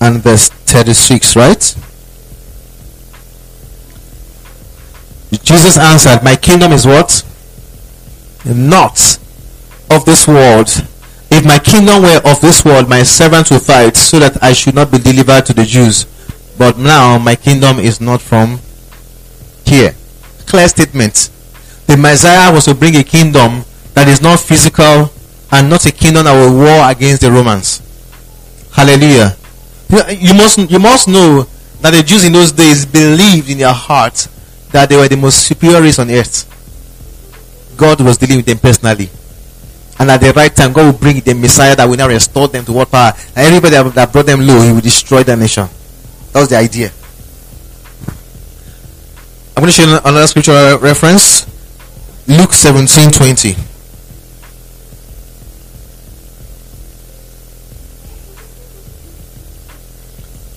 and 0.00 0.22
verse 0.22 0.48
36, 0.48 1.36
right? 1.36 1.76
Jesus 5.42 5.78
answered, 5.78 6.22
My 6.22 6.36
kingdom 6.36 6.72
is 6.72 6.86
what? 6.86 7.24
Not 8.44 9.18
of 9.90 10.04
this 10.04 10.26
world. 10.28 10.68
If 11.30 11.44
my 11.44 11.58
kingdom 11.58 12.02
were 12.02 12.20
of 12.24 12.40
this 12.40 12.64
world, 12.64 12.88
my 12.88 13.02
servants 13.02 13.50
would 13.50 13.62
fight 13.62 13.96
so 13.96 14.18
that 14.18 14.42
I 14.42 14.52
should 14.52 14.74
not 14.74 14.90
be 14.90 14.98
delivered 14.98 15.46
to 15.46 15.54
the 15.54 15.64
Jews. 15.64 16.06
But 16.58 16.76
now 16.76 17.18
my 17.18 17.36
kingdom 17.36 17.78
is 17.78 18.00
not 18.00 18.20
from 18.20 18.58
here. 19.64 19.94
Clear 20.46 20.68
statement. 20.68 21.30
The 21.86 21.96
Messiah 21.96 22.52
was 22.52 22.64
to 22.64 22.74
bring 22.74 22.96
a 22.96 23.04
kingdom 23.04 23.64
that 23.94 24.08
is 24.08 24.20
not 24.20 24.40
physical 24.40 25.10
and 25.52 25.70
not 25.70 25.86
a 25.86 25.92
kingdom 25.92 26.24
that 26.24 26.34
will 26.34 26.58
war 26.58 26.90
against 26.90 27.22
the 27.22 27.30
Romans. 27.30 27.80
Hallelujah. 28.72 29.36
You 29.88 30.34
must, 30.34 30.58
you 30.70 30.78
must 30.78 31.08
know 31.08 31.46
that 31.80 31.92
the 31.92 32.02
Jews 32.02 32.24
in 32.24 32.32
those 32.32 32.52
days 32.52 32.84
believed 32.84 33.48
in 33.48 33.58
their 33.58 33.72
hearts 33.72 34.28
that 34.72 34.88
they 34.88 34.96
were 34.96 35.08
the 35.08 35.16
most 35.16 35.46
superior 35.46 35.80
race 35.80 35.98
on 35.98 36.10
earth. 36.10 36.44
God 37.76 38.00
was 38.00 38.18
dealing 38.18 38.38
with 38.38 38.46
them 38.46 38.58
personally. 38.58 39.08
And 39.98 40.10
at 40.10 40.20
the 40.20 40.32
right 40.32 40.54
time, 40.54 40.72
God 40.72 40.92
will 40.92 40.98
bring 40.98 41.20
the 41.20 41.34
Messiah 41.34 41.74
that 41.76 41.88
will 41.88 41.96
now 41.96 42.08
restore 42.08 42.48
them 42.48 42.64
to 42.66 42.72
what 42.72 42.90
power. 42.90 43.12
And 43.34 43.46
everybody 43.46 43.90
that 43.90 44.12
brought 44.12 44.26
them 44.26 44.46
low, 44.46 44.60
he 44.60 44.72
will 44.72 44.80
destroy 44.80 45.22
their 45.22 45.36
nation. 45.36 45.68
That 46.32 46.40
was 46.40 46.48
the 46.48 46.56
idea. 46.56 46.90
I'm 49.56 49.62
going 49.62 49.66
to 49.66 49.72
show 49.72 50.00
another 50.04 50.26
scripture 50.26 50.78
reference. 50.78 51.46
Luke 52.28 52.52
17 52.52 53.10
20. 53.10 53.56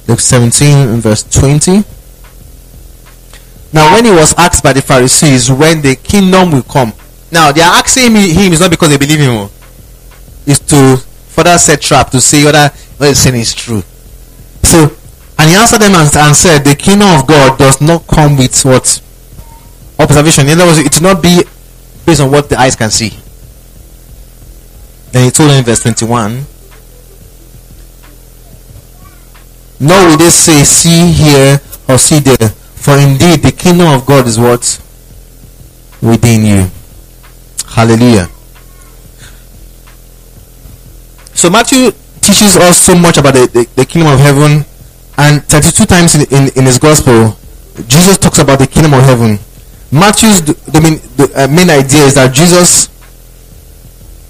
Luke 0.08 0.20
17 0.20 1.00
verse 1.00 1.24
20. 1.24 1.84
Now, 3.74 3.94
when 3.94 4.04
he 4.04 4.12
was 4.12 4.34
asked 4.38 4.62
by 4.62 4.74
the 4.74 4.82
Pharisees 4.82 5.50
when 5.50 5.82
the 5.82 5.96
kingdom 5.96 6.52
will 6.52 6.64
come, 6.64 6.92
now 7.32 7.52
they 7.54 7.62
are 7.62 7.80
asking 7.80 8.12
him 8.12 8.52
is 8.52 8.60
not 8.60 8.70
because 8.70 8.90
they 8.90 8.98
believe 8.98 9.20
him, 9.20 9.32
oh. 9.32 9.52
it's 10.46 10.60
to 10.60 10.98
further 11.30 11.58
set 11.58 11.82
trap 11.82 12.10
to 12.10 12.20
see 12.20 12.44
whether 12.44 12.68
what 12.98 13.08
he's 13.08 13.20
saying 13.20 13.40
is 13.40 13.54
true. 13.54 13.82
So, 14.64 14.90
and 15.42 15.50
he 15.50 15.56
answered 15.56 15.82
them 15.82 15.96
and, 15.96 16.16
and 16.16 16.36
said, 16.36 16.60
The 16.64 16.76
kingdom 16.76 17.10
of 17.20 17.26
God 17.26 17.58
does 17.58 17.82
not 17.82 18.06
come 18.06 18.38
with 18.38 18.54
what 18.64 19.02
observation. 19.98 20.48
In 20.48 20.54
other 20.54 20.66
words, 20.66 20.78
it 20.78 20.94
will 21.02 21.14
not 21.14 21.24
be 21.24 21.42
based 22.06 22.22
on 22.22 22.30
what 22.30 22.48
the 22.48 22.60
eyes 22.60 22.76
can 22.76 22.92
see. 22.92 23.10
Then 25.12 25.26
he 25.26 25.32
told 25.32 25.50
them 25.50 25.58
in 25.58 25.66
verse 25.66 25.82
21 25.82 26.46
Nor 29.80 30.08
will 30.10 30.18
they 30.18 30.30
say, 30.30 30.64
See 30.64 31.12
here 31.12 31.60
or 31.90 31.98
see 31.98 32.20
there, 32.20 32.50
for 32.78 32.98
indeed 32.98 33.42
the 33.42 33.52
kingdom 33.52 33.88
of 33.88 34.06
God 34.06 34.28
is 34.28 34.38
what? 34.38 34.62
Within 36.04 36.46
you. 36.46 36.70
Hallelujah. 37.68 38.30
So 41.34 41.50
Matthew 41.50 41.90
teaches 42.22 42.58
us 42.58 42.78
so 42.78 42.94
much 42.96 43.18
about 43.18 43.34
the, 43.34 43.48
the, 43.48 43.68
the 43.76 43.86
kingdom 43.86 44.14
of 44.14 44.20
heaven, 44.20 44.66
and 45.18 45.44
32 45.44 45.86
times 45.86 46.16
in, 46.16 46.22
in, 46.34 46.50
in 46.58 46.66
his 46.66 46.80
gospel, 46.80 47.38
Jesus 47.88 48.18
talks 48.18 48.40
about 48.40 48.60
the 48.60 48.68
kingdom 48.68 48.94
of 48.94 49.04
heaven. 49.04 49.40
Matthew's 49.92 50.42
the, 50.42 50.54
the, 50.72 50.82
main, 50.82 51.00
the 51.18 51.32
uh, 51.36 51.48
main 51.48 51.70
idea 51.70 52.06
is 52.06 52.16
that 52.16 52.34
Jesus 52.34 52.90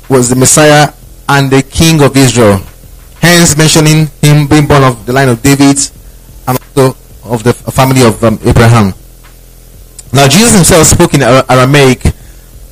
was 0.09 0.29
the 0.29 0.35
Messiah 0.35 0.93
and 1.29 1.49
the 1.51 1.63
King 1.63 2.01
of 2.01 2.17
Israel 2.17 2.61
hence 3.21 3.55
mentioning 3.55 4.09
him 4.21 4.47
being 4.47 4.65
born 4.67 4.83
of 4.83 5.05
the 5.05 5.13
line 5.13 5.29
of 5.29 5.41
David 5.41 5.77
and 6.47 6.57
also 6.57 6.97
of 7.23 7.43
the 7.43 7.53
family 7.53 8.01
of 8.03 8.21
um, 8.23 8.39
Abraham. 8.43 8.93
Now, 10.11 10.27
Jesus 10.27 10.55
himself 10.55 10.87
spoke 10.87 11.13
in 11.13 11.21
Aramaic. 11.21 12.01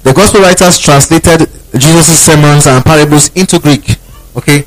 The 0.03 0.11
gospel 0.13 0.41
writers 0.41 0.79
translated 0.79 1.47
Jesus' 1.77 2.19
sermons 2.19 2.67
and 2.67 2.83
parables 2.83 3.29
into 3.35 3.59
Greek. 3.59 3.95
Okay? 4.35 4.65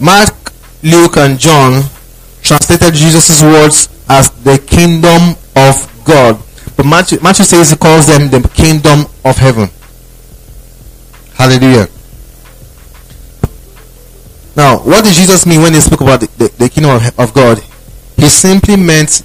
Mark, 0.00 0.30
Luke, 0.82 1.16
and 1.16 1.38
John 1.38 1.82
translated 2.42 2.94
Jesus' 2.94 3.42
words 3.42 3.88
as 4.08 4.30
the 4.42 4.58
kingdom 4.58 5.36
of 5.56 6.04
God. 6.04 6.40
But 6.76 6.86
Matthew, 6.86 7.18
Matthew 7.20 7.44
says 7.44 7.70
he 7.70 7.76
calls 7.76 8.06
them 8.06 8.30
the 8.30 8.46
kingdom 8.48 9.06
of 9.24 9.36
heaven. 9.36 9.68
Hallelujah. 11.34 11.88
Now, 14.56 14.78
what 14.78 15.04
did 15.04 15.14
Jesus 15.14 15.46
mean 15.46 15.62
when 15.62 15.74
he 15.74 15.80
spoke 15.80 16.00
about 16.00 16.20
the, 16.20 16.26
the, 16.38 16.48
the 16.58 16.68
kingdom 16.68 16.96
of, 16.96 17.18
of, 17.18 17.32
God? 17.32 17.62
He 18.16 18.28
simply 18.28 18.76
meant 18.76 19.22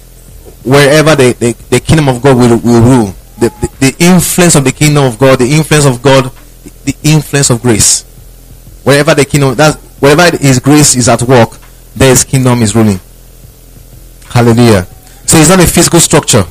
wherever 0.62 1.16
the, 1.16 1.32
the, 1.32 1.52
the 1.70 1.80
kingdom 1.80 2.08
of 2.08 2.22
God 2.22 2.36
will, 2.36 2.56
will 2.58 2.80
rule. 2.80 3.14
The, 3.38 3.50
the, 3.80 3.94
influence 3.98 4.54
of 4.54 4.64
the 4.64 4.70
kingdom 4.70 5.04
of 5.04 5.18
God, 5.18 5.40
the 5.40 5.50
influence 5.50 5.86
of 5.86 6.02
God, 6.02 6.30
the 6.84 6.94
influence 7.02 7.50
of 7.50 7.62
grace. 7.62 8.04
Wherever 8.84 9.14
the 9.14 9.24
kingdom, 9.24 9.54
that's, 9.56 9.76
wherever 10.04 10.36
His 10.36 10.60
grace 10.60 10.96
is 10.96 11.08
at 11.08 11.22
work, 11.22 11.56
there 11.96 12.10
His 12.10 12.24
kingdom 12.24 12.60
is 12.60 12.76
ruling. 12.76 13.00
Hallelujah. 14.28 14.84
So 15.24 15.38
it's 15.38 15.48
not 15.48 15.60
a 15.60 15.66
physical 15.66 16.00
structure. 16.00 16.44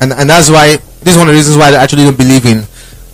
And, 0.00 0.12
and 0.12 0.28
that's 0.28 0.50
why, 0.50 0.76
this 1.00 1.14
is 1.14 1.16
one 1.16 1.28
of 1.28 1.32
the 1.32 1.38
reasons 1.38 1.56
why 1.56 1.72
I 1.72 1.82
actually 1.82 2.04
don't 2.04 2.18
believe 2.18 2.44
in 2.44 2.66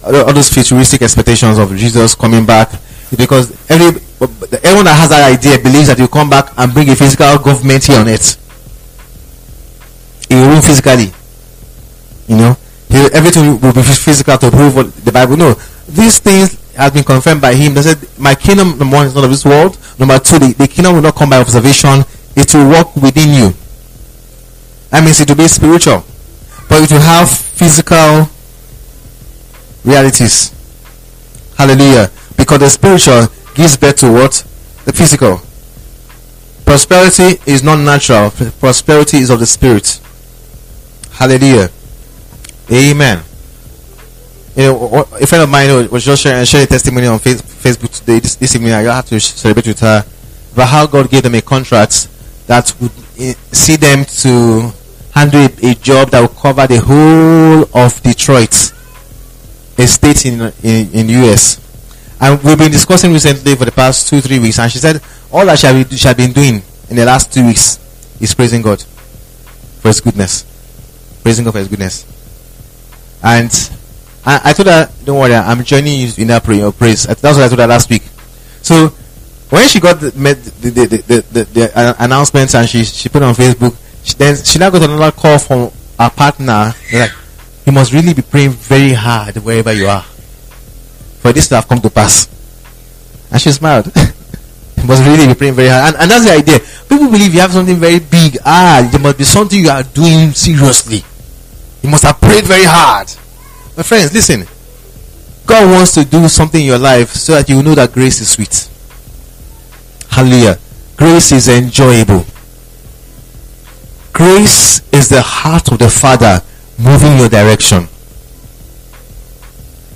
all 0.03 0.33
those 0.33 0.49
futuristic 0.49 1.03
expectations 1.03 1.59
of 1.59 1.77
Jesus 1.77 2.15
coming 2.15 2.45
back 2.45 2.71
because 3.17 3.53
every 3.71 4.01
everyone 4.65 4.85
that 4.85 4.97
has 4.97 5.11
that 5.11 5.31
idea 5.31 5.59
believes 5.59 5.89
that 5.89 5.99
you 5.99 6.09
come 6.09 6.31
back 6.31 6.53
and 6.57 6.73
bring 6.73 6.89
a 6.89 6.97
physical 6.97 7.39
government 7.39 7.85
here 7.85 8.01
on 8.01 8.09
earth. 8.09 8.37
It 10.31 10.37
will 10.37 10.63
physically. 10.63 11.13
You 12.29 12.37
know, 12.37 12.57
everything 13.13 13.61
will 13.61 13.73
be 13.73 13.83
physical 13.83 14.39
to 14.39 14.51
prove 14.51 14.77
what 14.77 14.95
the 15.05 15.13
Bible. 15.13 15.37
No, 15.37 15.55
these 15.89 16.19
things 16.21 16.60
have 16.85 16.95
been 16.95 17.05
confirmed 17.05 17.40
by 17.40 17.55
him. 17.55 17.75
They 17.75 17.83
said, 17.83 17.99
"My 18.19 18.35
kingdom, 18.35 18.79
number 18.79 18.97
one, 18.97 19.07
is 19.07 19.14
not 19.14 19.25
of 19.25 19.31
this 19.31 19.45
world. 19.45 19.79
Number 19.99 20.19
two, 20.19 20.38
the, 20.38 20.53
the 20.53 20.69
kingdom 20.69 20.95
will 20.95 21.03
not 21.03 21.14
come 21.14 21.31
by 21.31 21.38
observation. 21.38 22.05
It 22.37 22.55
will 22.55 22.69
work 22.69 22.97
within 22.97 23.31
you. 23.31 23.55
That 24.90 25.05
means 25.05 25.21
it 25.21 25.29
will 25.29 25.37
be 25.37 25.49
spiritual, 25.49 26.05
but 26.69 26.83
it 26.83 26.90
will 26.90 27.01
have 27.01 27.31
physical 27.31 28.29
realities. 29.85 30.53
Hallelujah 31.57 32.11
because 32.40 32.59
the 32.59 32.71
spiritual 32.71 33.27
gives 33.55 33.77
birth 33.77 33.97
to 33.97 34.11
what? 34.11 34.33
The 34.87 34.93
physical. 34.95 35.43
Prosperity 36.64 37.38
is 37.45 37.62
not 37.62 37.77
natural. 37.77 38.31
Prosperity 38.59 39.19
is 39.19 39.29
of 39.29 39.40
the 39.40 39.47
spirit. 39.47 40.01
Hallelujah. 41.12 41.69
Amen. 42.73 43.23
You 44.57 44.65
know, 44.65 45.07
a 45.21 45.27
friend 45.27 45.45
of 45.45 45.49
mine 45.49 45.89
was 45.91 46.05
just 46.05 46.23
sharing, 46.23 46.45
sharing 46.45 46.65
a 46.65 46.67
testimony 46.67 47.07
on 47.07 47.19
Facebook 47.19 47.97
today, 47.99 48.19
this, 48.19 48.35
this 48.35 48.55
evening. 48.57 48.73
I 48.73 48.83
have 48.83 49.07
to 49.07 49.21
celebrate 49.21 49.69
with 49.69 49.81
her 49.81 50.05
about 50.53 50.69
how 50.69 50.87
God 50.87 51.09
gave 51.09 51.23
them 51.23 51.37
a 51.37 51.43
contract 51.43 52.09
that 52.49 52.75
would 52.81 52.91
eh, 53.19 53.35
see 53.53 53.77
them 53.77 54.05
to 54.05 54.73
handle 55.15 55.41
a, 55.41 55.71
a 55.71 55.75
job 55.75 56.11
that 56.11 56.21
would 56.21 56.37
cover 56.37 56.67
the 56.67 56.81
whole 56.81 57.81
of 57.81 58.03
Detroit, 58.03 58.53
a 59.79 59.87
state 59.87 60.27
in 60.27 60.53
in, 60.63 60.93
in 60.93 61.09
US. 61.25 61.61
And 62.21 62.43
we've 62.43 62.59
been 62.59 62.73
discussing 62.73 63.13
recently 63.13 63.55
for 63.55 63.65
the 63.65 63.73
past 63.73 64.09
two, 64.09 64.21
three 64.21 64.39
weeks, 64.41 64.59
and 64.59 64.71
she 64.71 64.79
said 64.79 65.01
all 65.33 65.47
that 65.47 65.59
she 65.59 65.67
had, 65.69 65.93
she 65.93 66.09
had 66.09 66.17
been 66.17 66.33
doing 66.33 66.61
in 66.91 66.97
the 66.97 67.05
last 67.05 67.33
two 67.33 67.47
weeks 67.47 67.79
is 68.21 68.35
praising 68.35 68.63
God 68.63 68.83
for 68.83 69.89
His 69.89 70.01
goodness. 70.01 70.45
Praising 71.23 71.45
God 71.45 71.53
for 71.53 71.59
His 71.59 71.69
goodness. 71.69 72.05
And 73.23 73.51
I, 74.25 74.51
I 74.51 74.53
told 74.53 74.69
her, 74.69 74.91
don't 75.05 75.19
worry, 75.19 75.35
I'm 75.35 75.65
joining 75.65 76.01
you 76.01 76.13
in 76.19 76.29
that 76.29 76.45
prayer, 76.45 76.71
praise. 76.73 77.05
That's 77.05 77.23
what 77.23 77.41
I 77.41 77.49
told 77.49 77.61
her 77.61 77.67
last 77.67 77.89
week. 77.89 78.03
So 78.63 78.89
when 79.49 79.67
she 79.69 79.81
got 79.81 80.01
the, 80.01 80.11
the, 80.11 80.35
the, 80.35 80.87
the, 80.87 81.21
the, 81.33 81.45
the 81.45 81.79
uh, 81.79 81.95
announcements 81.99 82.55
and 82.55 82.69
she, 82.69 82.85
she 82.85 83.09
put 83.09 83.23
on 83.23 83.35
Facebook, 83.35 83.77
she, 84.05 84.15
then 84.15 84.37
she 84.37 84.59
now 84.59 84.71
got 84.71 84.83
another 84.83 85.13
call 85.13 85.39
from 85.39 85.71
her 85.99 86.11
partner. 86.11 86.73
They're 86.91 87.09
like, 87.09 87.17
you 87.67 87.73
must 87.73 87.93
really 87.93 88.15
be 88.15 88.23
praying 88.23 88.51
very 88.51 88.93
hard 88.93 89.37
wherever 89.39 89.73
you 89.73 89.87
are 89.87 90.03
for 91.21 91.33
this 91.33 91.49
to 91.49 91.57
have 91.57 91.69
come 91.69 91.81
to 91.81 91.91
pass. 91.91 92.29
And 93.31 93.41
she 93.41 93.53
smiled. 93.53 93.87
it 93.95 94.87
must 94.87 95.05
really 95.05 95.27
be 95.27 95.35
praying 95.35 95.55
very 95.55 95.69
hard. 95.69 95.95
And, 95.95 96.03
and 96.03 96.11
that's 96.11 96.25
the 96.25 96.33
idea. 96.33 96.59
People 96.89 97.11
believe 97.11 97.35
you 97.35 97.41
have 97.41 97.53
something 97.53 97.77
very 97.77 98.01
big. 98.01 98.39
Ah, 98.45 98.87
there 98.91 99.01
must 99.01 99.19
be 99.19 99.25
something 99.25 99.61
you 99.61 99.71
are 99.71 99.83
doing 99.83 100.31
seriously. 100.33 101.05
You 101.83 101.91
must 101.91 102.05
have 102.05 102.21
prayed 102.21 102.45
very 102.45 102.65
hard. 102.65 103.09
My 103.81 103.83
friends, 103.83 104.12
listen. 104.12 104.47
God 105.47 105.73
wants 105.73 105.93
to 105.93 106.05
do 106.05 106.29
something 106.29 106.61
in 106.61 106.66
your 106.66 106.79
life 106.79 107.12
so 107.12 107.33
that 107.33 107.49
you 107.49 107.62
know 107.62 107.75
that 107.75 107.93
grace 107.93 108.21
is 108.21 108.29
sweet. 108.29 108.69
Hallelujah. 110.11 110.59
Grace 110.99 111.33
is 111.33 111.49
enjoyable. 111.49 112.27
Grace 114.12 114.87
is 114.93 115.09
the 115.09 115.23
heart 115.23 115.73
of 115.73 115.79
the 115.79 115.88
Father 115.88 116.43
moving 116.79 117.16
your 117.16 117.31
direction. 117.31 117.88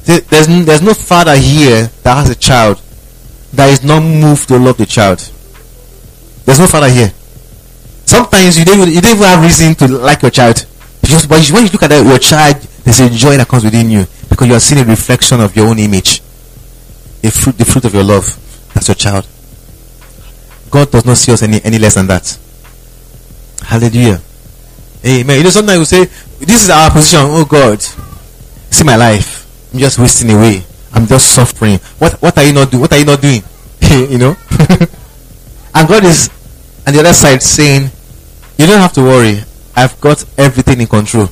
There's, 0.06 0.46
there's 0.64 0.80
no 0.80 0.94
father 0.94 1.36
here 1.36 1.90
that 2.04 2.14
has 2.16 2.30
a 2.30 2.34
child 2.34 2.80
that 3.52 3.68
is 3.68 3.84
not 3.84 4.00
moved 4.00 4.48
to 4.48 4.58
love 4.58 4.78
the 4.78 4.86
child. 4.86 5.18
There's 6.46 6.58
no 6.58 6.66
father 6.66 6.88
here. 6.88 7.12
Sometimes 8.06 8.58
you 8.58 8.64
don't 8.64 8.88
you 8.88 9.02
don't 9.02 9.12
even 9.12 9.24
have 9.24 9.42
reason 9.42 9.74
to 9.74 9.88
like 9.88 10.22
your 10.22 10.30
child. 10.30 10.64
But 11.02 11.50
when 11.50 11.66
you 11.66 11.70
look 11.70 11.82
at 11.82 11.90
your 11.90 12.18
child, 12.18 12.66
there's 12.84 13.00
a 13.00 13.10
joy 13.10 13.36
that 13.36 13.48
comes 13.48 13.64
within 13.64 13.90
you 13.90 14.04
because 14.28 14.46
you 14.46 14.54
are 14.54 14.60
seeing 14.60 14.82
a 14.82 14.84
reflection 14.84 15.40
of 15.40 15.56
your 15.56 15.68
own 15.68 15.78
image. 15.78 16.20
A 17.22 17.30
fruit, 17.30 17.56
the 17.56 17.64
fruit 17.64 17.84
of 17.86 17.94
your 17.94 18.04
love. 18.04 18.24
That's 18.74 18.88
your 18.88 18.94
child. 18.94 19.26
God 20.70 20.90
does 20.90 21.04
not 21.06 21.16
see 21.16 21.32
us 21.32 21.42
any, 21.42 21.62
any 21.64 21.78
less 21.78 21.94
than 21.94 22.06
that. 22.08 22.38
Hallelujah. 23.62 24.20
Amen. 25.06 25.38
You 25.38 25.44
know, 25.44 25.50
sometimes 25.50 25.78
we 25.78 25.84
say, 25.84 26.04
this 26.44 26.64
is 26.64 26.70
our 26.70 26.90
position. 26.90 27.20
Oh 27.22 27.44
God, 27.44 27.80
see 27.80 28.84
my 28.84 28.96
life. 28.96 29.46
I'm 29.72 29.78
just 29.80 29.98
wasting 29.98 30.30
away. 30.30 30.64
I'm 30.92 31.06
just 31.06 31.34
suffering. 31.34 31.78
What 31.98 32.20
what 32.22 32.38
are 32.38 32.44
you 32.44 32.52
not 32.52 32.70
doing? 32.70 32.80
What 32.82 32.92
are 32.92 32.98
you 32.98 33.04
not 33.04 33.20
doing? 33.20 33.42
you 34.10 34.18
know? 34.18 34.36
and 35.74 35.88
God 35.88 36.04
is 36.04 36.30
on 36.86 36.92
the 36.92 37.00
other 37.00 37.12
side 37.12 37.42
saying, 37.42 37.90
You 38.58 38.66
don't 38.66 38.80
have 38.80 38.92
to 38.94 39.02
worry. 39.02 39.40
I've 39.74 40.00
got 40.00 40.24
everything 40.38 40.80
in 40.80 40.86
control. 40.86 41.28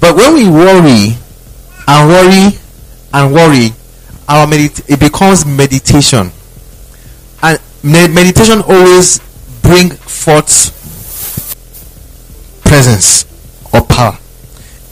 But 0.00 0.16
when 0.16 0.34
we 0.34 0.48
worry 0.48 1.16
and 1.88 2.08
worry 2.08 2.58
and 3.12 3.32
worry, 3.34 3.70
our 4.28 4.46
medit- 4.46 4.88
it 4.88 5.00
becomes 5.00 5.46
meditation. 5.46 6.30
And 7.42 7.60
meditation 7.82 8.60
always 8.62 9.20
bring 9.62 9.90
forth 9.90 10.72
presence 12.64 13.24
or 13.72 13.82
power. 13.82 14.18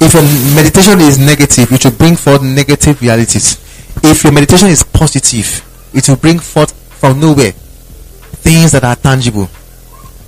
If 0.01 0.15
your 0.15 0.23
meditation 0.55 1.01
is 1.01 1.19
negative, 1.19 1.73
it 1.73 1.85
will 1.85 1.93
bring 1.93 2.17
forth 2.17 2.43
negative 2.43 3.01
realities. 3.01 3.59
If 4.03 4.25
your 4.25 4.33
meditation 4.33 4.69
is 4.69 4.83
positive, 4.83 5.63
it 5.93 6.09
will 6.09 6.17
bring 6.17 6.39
forth 6.39 6.73
from 6.99 7.21
nowhere 7.21 7.53
things 7.53 8.73
that 8.73 8.85
are 8.85 8.97
tangible 8.97 9.49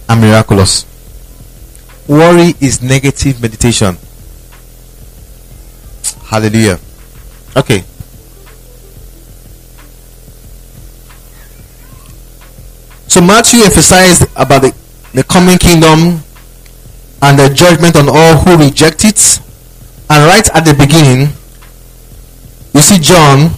and 0.09 0.21
miraculous. 0.21 0.87
Worry 2.09 2.55
is 2.61 2.83
negative 2.83 3.41
meditation. 3.43 3.99
Hallelujah. 6.27 6.79
Okay. 7.57 7.85
So 13.07 13.21
Matthew 13.21 13.62
emphasized 13.62 14.29
about 14.37 14.62
the, 14.62 14.75
the 15.15 15.23
coming 15.25 15.57
kingdom 15.57 16.21
and 17.23 17.39
the 17.39 17.49
judgment 17.55 17.97
on 17.97 18.09
all 18.09 18.37
who 18.37 18.59
reject 18.59 19.05
it. 19.05 19.41
And 20.11 20.25
right 20.27 20.47
at 20.55 20.65
the 20.65 20.75
beginning, 20.75 21.33
you 22.75 22.81
see 22.81 22.99
John, 22.99 23.51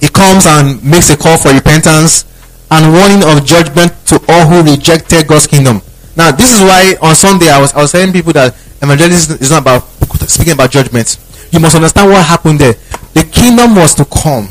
he 0.00 0.08
comes 0.08 0.46
and 0.46 0.82
makes 0.84 1.10
a 1.10 1.16
call 1.16 1.36
for 1.36 1.52
repentance 1.52 2.24
and 2.70 2.92
warning 2.92 3.24
of 3.24 3.44
judgment 3.44 3.92
to 4.06 4.22
all 4.28 4.46
who 4.46 4.62
rejected 4.70 5.26
God's 5.26 5.46
kingdom. 5.46 5.82
Now, 6.16 6.30
this 6.30 6.52
is 6.52 6.60
why 6.60 6.94
on 7.02 7.14
Sunday 7.14 7.48
I 7.50 7.60
was 7.60 7.72
I 7.74 7.82
was 7.82 7.92
telling 7.92 8.12
people 8.12 8.32
that 8.34 8.54
evangelism 8.82 9.38
is 9.40 9.50
not 9.50 9.62
about 9.62 9.82
speaking 10.28 10.52
about 10.52 10.70
judgment. 10.70 11.18
You 11.52 11.60
must 11.60 11.76
understand 11.76 12.10
what 12.10 12.24
happened 12.24 12.60
there. 12.60 12.74
The 13.14 13.24
kingdom 13.24 13.74
was 13.74 13.94
to 13.96 14.04
come 14.04 14.48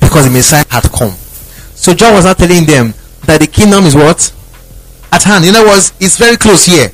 because 0.00 0.24
the 0.24 0.30
Messiah 0.30 0.64
had 0.68 0.84
come. 0.92 1.12
So 1.74 1.94
John 1.94 2.14
was 2.14 2.24
not 2.24 2.38
telling 2.38 2.66
them 2.66 2.94
that 3.24 3.40
the 3.40 3.46
kingdom 3.46 3.84
is 3.84 3.94
what? 3.94 4.32
At 5.10 5.22
hand. 5.22 5.44
In 5.44 5.54
other 5.54 5.66
words, 5.66 5.92
it's 5.98 6.18
very 6.18 6.36
close 6.36 6.64
here. 6.66 6.90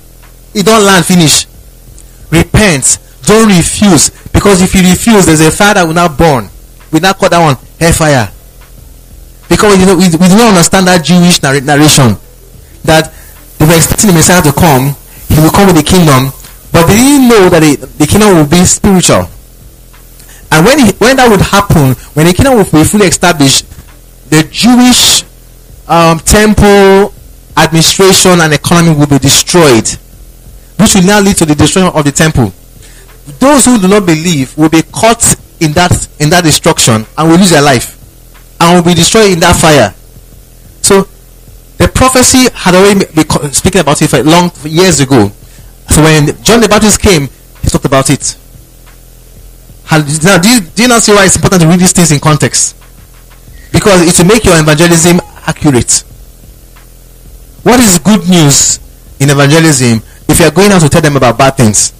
It 0.55 0.64
don't 0.64 0.85
land 0.85 1.05
finish. 1.05 1.47
Repent. 2.31 2.99
Don't 3.23 3.49
refuse. 3.49 4.11
Because 4.33 4.62
if 4.62 4.75
you 4.75 4.83
refuse, 4.83 5.27
there's 5.27 5.40
a 5.40 5.51
fire 5.51 5.75
that 5.75 5.85
will 5.85 5.94
not 5.94 6.16
burn. 6.16 6.49
We 6.92 7.01
not 7.01 7.18
call 7.18 7.29
that 7.29 7.42
one 7.42 7.57
hellfire. 7.79 8.31
Because 9.49 9.79
you 9.81 9.87
know, 9.87 9.97
we, 9.97 10.05
we 10.05 10.29
do 10.29 10.37
not 10.37 10.55
understand 10.55 10.87
that 10.87 11.05
Jewish 11.05 11.42
narration. 11.42 12.16
That 12.85 13.12
they 13.59 13.66
were 13.66 13.77
expecting 13.77 14.09
the 14.09 14.14
Messiah 14.14 14.42
to 14.42 14.53
come. 14.53 14.94
He 15.29 15.40
will 15.42 15.51
come 15.51 15.66
with 15.66 15.77
the 15.77 15.85
kingdom. 15.85 16.33
But 16.73 16.87
they 16.87 16.97
didn't 16.97 17.29
know 17.29 17.49
that 17.51 17.61
the, 17.61 17.77
the 17.99 18.07
kingdom 18.07 18.37
will 18.37 18.47
be 18.49 18.64
spiritual. 18.64 19.29
And 20.50 20.64
when, 20.64 20.78
he, 20.78 20.92
when 20.98 21.16
that 21.16 21.28
would 21.28 21.40
happen, 21.40 21.94
when 22.14 22.26
the 22.26 22.32
kingdom 22.32 22.56
will 22.56 22.64
be 22.64 22.84
fully 22.84 23.06
established, 23.06 23.66
the 24.30 24.46
Jewish 24.50 25.24
um, 25.88 26.18
temple 26.20 27.12
administration 27.56 28.40
and 28.40 28.52
economy 28.52 28.96
will 28.96 29.06
be 29.06 29.18
destroyed, 29.18 29.88
which 30.78 30.94
will 30.94 31.06
now 31.06 31.20
lead 31.20 31.37
to 31.37 31.46
the 31.46 31.54
destruction 31.54 31.92
of 31.96 32.04
the 32.04 32.12
temple. 32.12 32.52
Those 33.38 33.66
who 33.66 33.78
do 33.78 33.88
not 33.88 34.06
believe 34.06 34.56
will 34.56 34.70
be 34.70 34.82
caught 34.82 35.37
in 35.61 35.72
that 35.72 36.08
in 36.20 36.30
that 36.30 36.44
destruction 36.44 37.04
and 37.16 37.28
will 37.28 37.37
lose 37.37 37.50
their 37.50 37.62
life 37.62 37.98
and 38.61 38.76
will 38.76 38.84
be 38.84 38.94
destroyed 38.94 39.32
in 39.32 39.40
that 39.40 39.56
fire. 39.56 39.94
So 40.82 41.08
the 41.76 41.88
prophecy 41.88 42.48
had 42.54 42.74
already 42.74 43.04
been 43.14 43.52
speaking 43.52 43.80
about 43.80 44.00
it 44.02 44.08
for 44.08 44.22
long 44.22 44.50
years 44.64 45.00
ago. 45.00 45.28
So 45.90 46.02
when 46.02 46.42
John 46.42 46.61
the 46.61 46.68
Baptist 46.68 47.00
came, 47.00 47.28
he 47.62 47.68
talked 47.68 47.84
about 47.84 48.11
it. 48.11 48.37
Now, 49.90 50.38
do 50.38 50.48
you, 50.51 50.61
do 50.61 50.83
you 50.83 50.88
not 50.88 51.03
see 51.03 51.12
why 51.12 51.24
it's 51.24 51.37
important 51.37 51.62
to 51.62 51.68
read 51.68 51.81
these 51.81 51.92
things 51.92 52.12
in 52.12 52.20
context? 52.20 52.77
Because 53.72 54.03
it 54.03 54.18
will 54.18 54.29
make 54.29 54.44
your 54.44 54.61
evangelism 54.61 55.20
accurate. 55.46 56.05
What 57.62 57.81
is 57.81 57.98
good 57.98 58.29
news 58.29 58.81
in 59.20 59.31
evangelism 59.31 60.03
if 60.29 60.40
you 60.40 60.46
are 60.46 60.51
going 60.51 60.72
out 60.72 60.83
to 60.83 60.88
tell 60.88 61.01
them 61.01 61.16
about 61.16 61.38
bad 61.38 61.57
things? 61.57 61.92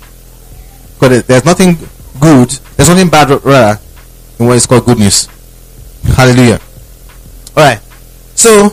Because 0.95 1.25
there's 1.25 1.45
nothing 1.45 1.77
good, 2.21 2.51
there's 2.77 2.89
nothing 2.89 3.09
bad 3.09 3.31
rather 3.45 3.81
in 4.39 4.47
what 4.47 4.57
is 4.57 4.67
called 4.67 4.85
good 4.85 4.99
news. 4.99 5.29
Hallelujah. 6.05 6.61
Alright. 7.57 7.81
So 8.35 8.71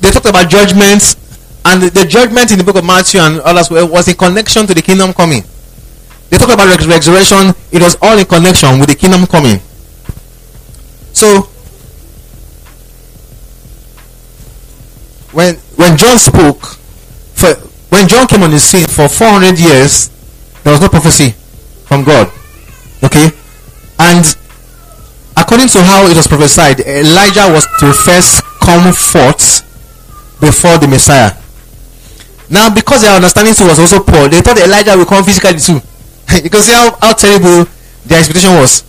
they 0.00 0.10
talked 0.10 0.26
about 0.26 0.50
judgments 0.50 1.16
and 1.64 1.82
the, 1.82 1.90
the, 1.90 2.06
judgment 2.06 2.50
in 2.52 2.58
the 2.58 2.64
book 2.64 2.76
of 2.76 2.84
Matthew 2.84 3.20
and 3.20 3.40
others 3.40 3.70
was 3.70 4.08
in 4.08 4.14
connection 4.14 4.66
to 4.66 4.74
the 4.74 4.82
kingdom 4.82 5.12
coming. 5.12 5.42
They 6.30 6.36
talked 6.36 6.52
about 6.52 6.68
resurrection, 6.68 7.54
it 7.72 7.80
was 7.82 7.96
all 8.02 8.18
in 8.18 8.26
connection 8.26 8.78
with 8.78 8.88
the 8.88 8.94
kingdom 8.94 9.26
coming. 9.26 9.60
So 11.12 11.48
when 15.32 15.56
when 15.76 15.96
John 15.96 16.18
spoke, 16.18 16.60
for, 17.38 17.54
when 17.90 18.08
John 18.08 18.26
came 18.26 18.42
on 18.42 18.50
the 18.50 18.58
scene 18.58 18.86
for 18.86 19.08
400 19.08 19.58
years, 19.58 20.10
there 20.64 20.72
was 20.72 20.80
no 20.80 20.88
prophecy 20.88 21.30
from 21.86 22.04
God. 22.04 22.30
Okay? 23.02 23.30
And 23.98 24.24
according 25.36 25.68
to 25.68 25.82
how 25.82 26.06
it 26.06 26.16
was 26.16 26.26
prophesied, 26.26 26.80
Elijah 26.80 27.50
was 27.50 27.64
to 27.80 27.92
first 27.92 28.42
come 28.60 28.92
forth 28.92 29.62
before 30.40 30.78
the 30.78 30.88
Messiah. 30.88 31.32
Now, 32.50 32.74
because 32.74 33.02
their 33.02 33.14
understanding 33.14 33.54
was 33.66 33.78
also 33.78 34.00
poor, 34.02 34.28
they 34.28 34.40
thought 34.40 34.58
Elijah 34.58 34.96
would 34.96 35.06
come 35.06 35.24
physically 35.24 35.58
too. 35.58 35.80
you 36.44 36.50
can 36.50 36.62
see 36.62 36.72
how, 36.72 36.96
how 37.00 37.12
terrible 37.12 37.70
their 38.04 38.18
expectation 38.18 38.54
was. 38.54 38.82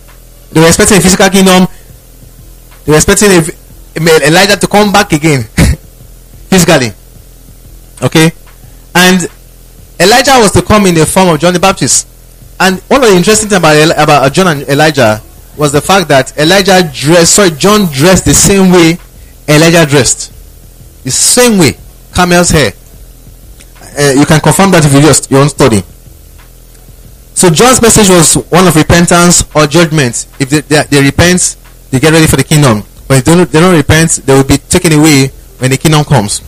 They 0.52 0.60
were 0.60 0.66
expecting 0.66 0.98
a 0.98 1.00
physical 1.00 1.28
kingdom. 1.30 1.66
They 2.84 2.92
were 2.92 2.98
expecting 2.98 3.30
a, 3.30 4.26
Elijah 4.26 4.56
to 4.56 4.66
come 4.66 4.92
back 4.92 5.12
again 5.12 5.42
physically. 6.50 6.92
Okay? 8.02 8.32
And 8.94 9.28
Elijah 9.98 10.38
was 10.38 10.52
to 10.52 10.62
come 10.62 10.86
in 10.86 10.94
the 10.94 11.06
form 11.06 11.28
of 11.28 11.40
John 11.40 11.52
the 11.52 11.60
Baptist. 11.60 12.06
And 12.58 12.80
one 12.88 13.02
of 13.02 13.10
the 13.10 13.16
interesting 13.16 13.48
things 13.48 13.58
about, 13.58 14.02
about 14.02 14.32
John 14.32 14.48
and 14.48 14.68
Elijah 14.68 15.22
was 15.56 15.72
the 15.72 15.80
fact 15.80 16.08
that 16.08 16.36
Elijah 16.38 16.90
dressed, 16.92 17.36
sorry, 17.36 17.50
John 17.50 17.86
dressed 17.92 18.24
the 18.24 18.34
same 18.34 18.72
way 18.72 18.98
Elijah 19.48 19.86
dressed. 19.88 20.32
The 21.04 21.10
same 21.10 21.58
way. 21.58 21.76
Camel's 22.14 22.50
hair. 22.50 22.72
Uh, 23.98 24.12
you 24.18 24.26
can 24.26 24.40
confirm 24.40 24.70
that 24.70 24.84
if 24.84 24.92
you 24.92 25.00
just 25.00 25.30
your 25.30 25.40
own 25.40 25.48
study. 25.48 25.82
So 27.34 27.48
John's 27.50 27.80
message 27.80 28.08
was 28.08 28.34
one 28.50 28.66
of 28.66 28.76
repentance 28.76 29.44
or 29.54 29.66
judgment. 29.66 30.26
If 30.38 30.50
they, 30.50 30.60
they, 30.60 30.82
they 30.90 31.02
repent, 31.02 31.56
they 31.90 31.98
get 31.98 32.12
ready 32.12 32.26
for 32.26 32.36
the 32.36 32.44
kingdom. 32.44 32.82
But 33.08 33.18
if 33.18 33.24
they 33.24 33.34
don't, 33.34 33.50
they 33.50 33.60
don't 33.60 33.76
repent, 33.76 34.22
they 34.24 34.34
will 34.34 34.44
be 34.44 34.58
taken 34.58 34.92
away 34.92 35.28
when 35.58 35.70
the 35.70 35.76
kingdom 35.76 36.04
comes. 36.04 36.42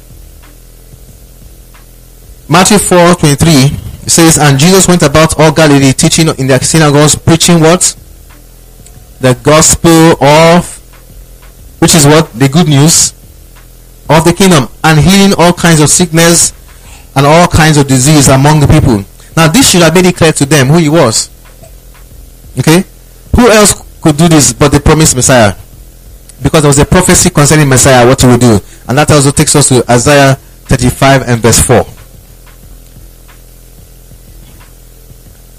Matthew 2.48 2.78
4 2.78 3.14
23 3.14 4.08
says, 4.08 4.38
And 4.38 4.58
Jesus 4.58 4.86
went 4.86 5.02
about 5.02 5.38
all 5.40 5.52
Galilee, 5.52 5.92
teaching 5.92 6.28
in 6.38 6.46
their 6.46 6.60
synagogues, 6.60 7.16
preaching 7.16 7.60
what? 7.60 7.96
The 9.20 9.38
gospel 9.42 10.22
of, 10.22 10.78
which 11.80 11.94
is 11.94 12.06
what? 12.06 12.32
The 12.32 12.48
good 12.48 12.68
news 12.68 13.12
of 14.10 14.24
the 14.24 14.34
kingdom, 14.36 14.68
and 14.84 15.00
healing 15.00 15.32
all 15.38 15.52
kinds 15.52 15.80
of 15.80 15.88
sickness 15.88 16.52
and 17.14 17.26
all 17.26 17.46
kinds 17.48 17.76
of 17.76 17.86
disease 17.86 18.28
among 18.28 18.60
the 18.60 18.66
people. 18.66 19.04
Now, 19.36 19.48
this 19.48 19.70
should 19.70 19.82
have 19.82 19.94
made 19.94 20.06
it 20.06 20.16
clear 20.16 20.32
to 20.32 20.46
them 20.46 20.68
who 20.68 20.78
he 20.78 20.88
was. 20.88 21.30
Okay? 22.58 22.84
Who 23.36 23.48
else 23.48 23.74
could 24.00 24.16
do 24.16 24.28
this 24.28 24.52
but 24.52 24.72
the 24.72 24.80
promised 24.80 25.16
Messiah? 25.16 25.54
Because 26.42 26.62
there 26.62 26.68
was 26.68 26.78
a 26.78 26.84
prophecy 26.84 27.30
concerning 27.30 27.68
Messiah, 27.68 28.06
what 28.06 28.20
he 28.20 28.26
would 28.26 28.40
do. 28.40 28.58
And 28.88 28.98
that 28.98 29.10
also 29.10 29.30
takes 29.30 29.54
us 29.56 29.68
to 29.68 29.84
Isaiah 29.90 30.34
35 30.34 31.22
and 31.28 31.40
verse 31.40 31.60
4. 31.60 31.76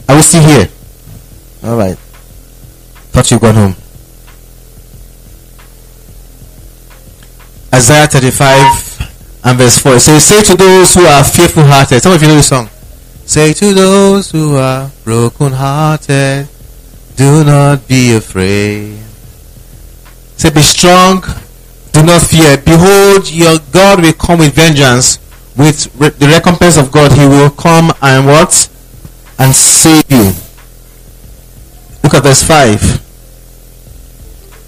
Are 0.10 0.16
we 0.16 0.22
still 0.22 0.44
here? 0.44 0.70
Alright. 1.64 1.98
Thought 3.14 3.32
you'd 3.32 3.42
gone 3.42 3.56
home. 3.56 3.76
Isaiah 7.74 8.08
35 8.08 9.42
and 9.46 9.58
verse 9.58 9.80
4. 9.80 9.96
It 9.96 10.00
says, 10.02 10.24
Say 10.26 10.44
to 10.44 10.58
those 10.58 10.94
who 10.94 11.06
are 11.06 11.24
fearful 11.24 11.64
hearted. 11.64 12.02
Some 12.02 12.14
of 12.14 12.22
you 12.22 12.28
know 12.28 12.36
the 12.36 12.44
song. 12.44 12.70
Say 13.26 13.54
to 13.54 13.74
those 13.74 14.32
who 14.32 14.56
are 14.56 14.92
broken 15.04 15.54
hearted, 15.54 16.48
do 17.16 17.44
not 17.44 17.88
be 17.88 18.16
afraid. 18.16 19.00
Say, 20.38 20.50
Be 20.50 20.62
strong 20.62 21.24
do 21.94 22.04
not 22.04 22.22
fear. 22.24 22.58
Behold, 22.58 23.32
your 23.32 23.60
God 23.72 24.02
will 24.02 24.14
come 24.14 24.40
with 24.40 24.54
vengeance. 24.54 25.20
With 25.56 25.94
re- 25.96 26.10
the 26.10 26.28
recompense 26.28 26.78
of 26.78 26.92
God, 26.92 27.12
he 27.12 27.26
will 27.26 27.52
come 27.52 27.94
and 28.02 28.26
what? 28.26 28.68
And 29.38 29.54
save 29.54 30.04
you. 30.10 30.34
Look 32.04 32.16
at 32.16 32.24
verse 32.24 32.42
5. 32.44 32.82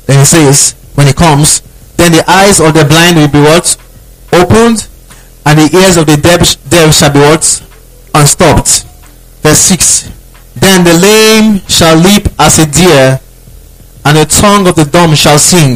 Then 0.06 0.20
he 0.20 0.26
says, 0.26 0.76
when 0.94 1.08
he 1.08 1.13
comes, 1.13 1.62
then 1.98 2.12
the 2.12 2.24
eyes 2.30 2.60
of 2.60 2.76
the 2.76 2.86
blind 2.86 3.18
will 3.18 3.28
be 3.28 3.41
what? 3.41 3.76
Opened, 4.32 4.88
and 5.46 5.58
the 5.60 5.76
ears 5.76 5.98
of 5.98 6.06
the 6.06 6.18
deaf, 6.18 6.39
deaf 6.70 6.94
shall 6.94 7.12
be 7.12 7.20
what? 7.20 7.64
Unstopped. 8.15 8.88
Verse 9.43 9.60
6. 9.60 10.10
Then 10.56 10.86
the 10.86 10.95
lame 10.95 11.60
shall 11.67 11.97
leap 11.99 12.28
as 12.39 12.60
a 12.60 12.65
deer, 12.65 13.19
and 14.06 14.17
the 14.17 14.25
tongue 14.25 14.65
of 14.67 14.75
the 14.75 14.86
dumb 14.86 15.13
shall 15.15 15.38
sing. 15.38 15.75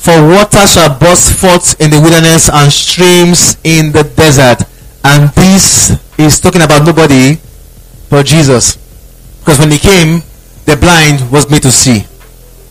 For 0.00 0.16
water 0.26 0.66
shall 0.66 0.98
burst 0.98 1.36
forth 1.36 1.78
in 1.78 1.90
the 1.90 2.00
wilderness 2.00 2.48
and 2.48 2.72
streams 2.72 3.58
in 3.62 3.92
the 3.92 4.04
desert. 4.04 4.64
And 5.04 5.28
this 5.34 5.92
is 6.18 6.40
talking 6.40 6.62
about 6.62 6.86
nobody 6.86 7.36
but 8.08 8.24
Jesus. 8.24 8.76
Because 9.40 9.58
when 9.58 9.70
he 9.70 9.78
came, 9.78 10.22
the 10.64 10.76
blind 10.76 11.30
was 11.30 11.50
made 11.50 11.62
to 11.62 11.70
see. 11.70 12.06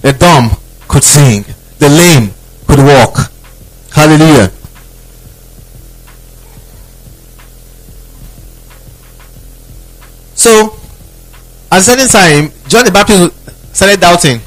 The 0.02 0.14
dumb 0.14 0.58
could 0.88 1.04
sing. 1.04 1.46
The 1.78 1.90
lame 1.90 2.34
could 2.66 2.80
walk. 2.80 3.32
Hallelujah. 3.94 4.52
So, 10.40 10.72
at 11.70 11.80
a 11.80 11.82
certain 11.84 12.08
time, 12.08 12.48
John 12.70 12.86
the 12.86 12.92
Baptist 12.96 13.36
started 13.76 14.00
doubting 14.00 14.40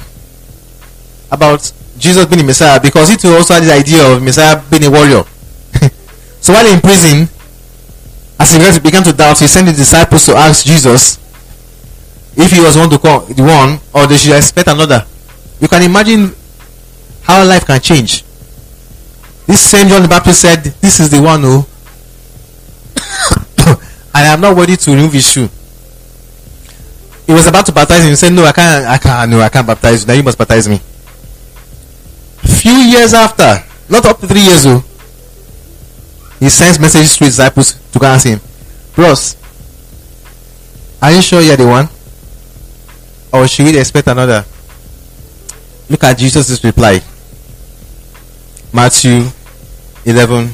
about 1.29 1.61
Jesus 1.99 2.25
being 2.25 2.41
the 2.41 2.49
Messiah 2.49 2.81
because 2.81 3.09
he 3.09 3.15
too 3.15 3.29
also 3.29 3.53
had 3.53 3.61
the 3.61 3.73
idea 3.73 4.01
of 4.01 4.23
Messiah 4.23 4.57
being 4.71 4.85
a 4.85 4.89
warrior. 4.89 5.21
so 6.41 6.51
while 6.51 6.65
in 6.65 6.81
prison, 6.81 7.29
as 8.39 8.49
he 8.49 8.79
began 8.81 9.03
to 9.03 9.13
doubt, 9.13 9.37
he 9.37 9.45
sent 9.45 9.67
his 9.67 9.77
disciples 9.77 10.25
to 10.25 10.33
ask 10.33 10.65
Jesus 10.65 11.21
if 12.35 12.49
he 12.49 12.59
was 12.59 12.75
one 12.75 12.89
to 12.89 12.97
call 12.97 13.21
the 13.29 13.43
one 13.43 13.77
or 13.93 14.07
they 14.07 14.17
should 14.17 14.35
expect 14.35 14.67
another. 14.69 15.05
You 15.61 15.67
can 15.67 15.83
imagine 15.83 16.33
how 17.21 17.45
life 17.45 17.67
can 17.67 17.79
change. 17.79 18.23
This 19.45 19.61
same 19.61 19.87
John 19.89 20.01
the 20.01 20.07
Baptist 20.07 20.41
said, 20.41 20.63
This 20.81 20.99
is 20.99 21.11
the 21.11 21.21
one 21.21 21.41
who 21.41 21.63
I 24.15 24.23
am 24.23 24.41
not 24.41 24.57
worthy 24.57 24.75
to 24.75 24.89
remove 24.89 25.13
his 25.13 25.29
shoe. 25.31 25.49
He 27.25 27.33
was 27.33 27.47
about 27.47 27.65
to 27.65 27.71
baptize 27.71 28.03
him. 28.03 28.09
He 28.09 28.15
said, 28.15 28.33
No, 28.33 28.43
I 28.43 28.51
can't 28.51 28.85
I 28.85 28.97
can't 28.97 29.31
no, 29.31 29.39
I 29.39 29.49
can't 29.49 29.65
baptize 29.65 30.01
you. 30.01 30.07
Now 30.07 30.13
you 30.13 30.23
must 30.23 30.37
baptize 30.37 30.67
me. 30.67 30.79
Few 32.43 32.73
years 32.73 33.13
after, 33.13 33.63
not 33.89 34.05
up 34.05 34.19
to 34.19 34.27
three 34.27 34.41
years 34.41 34.65
old, 34.65 34.83
he 36.39 36.49
sends 36.49 36.79
messages 36.79 37.15
to 37.17 37.25
his 37.25 37.37
disciples 37.37 37.73
to 37.91 37.99
go 37.99 38.05
ask 38.05 38.27
him, 38.27 38.39
Bros, 38.95 39.37
are 41.01 41.11
you 41.11 41.21
sure 41.21 41.41
you're 41.41 41.55
the 41.55 41.67
one? 41.67 41.87
Or 43.31 43.47
should 43.47 43.65
we 43.65 43.79
expect 43.79 44.07
another? 44.07 44.45
Look 45.89 46.03
at 46.03 46.17
Jesus' 46.17 46.63
reply. 46.63 47.01
Matthew 48.73 49.27
11, 50.05 50.47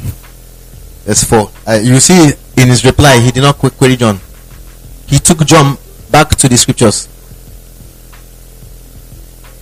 verse 1.06 1.24
4. 1.24 1.52
Uh, 1.68 1.80
you 1.82 2.00
see 2.00 2.34
in 2.58 2.68
his 2.68 2.84
reply, 2.86 3.20
he 3.20 3.32
did 3.32 3.42
not 3.42 3.58
query 3.58 3.96
John. 3.96 4.20
He 5.08 5.20
took 5.20 5.46
John 5.46 5.78
back 6.12 6.30
to 6.30 6.50
the 6.50 6.58
scriptures 6.58 7.08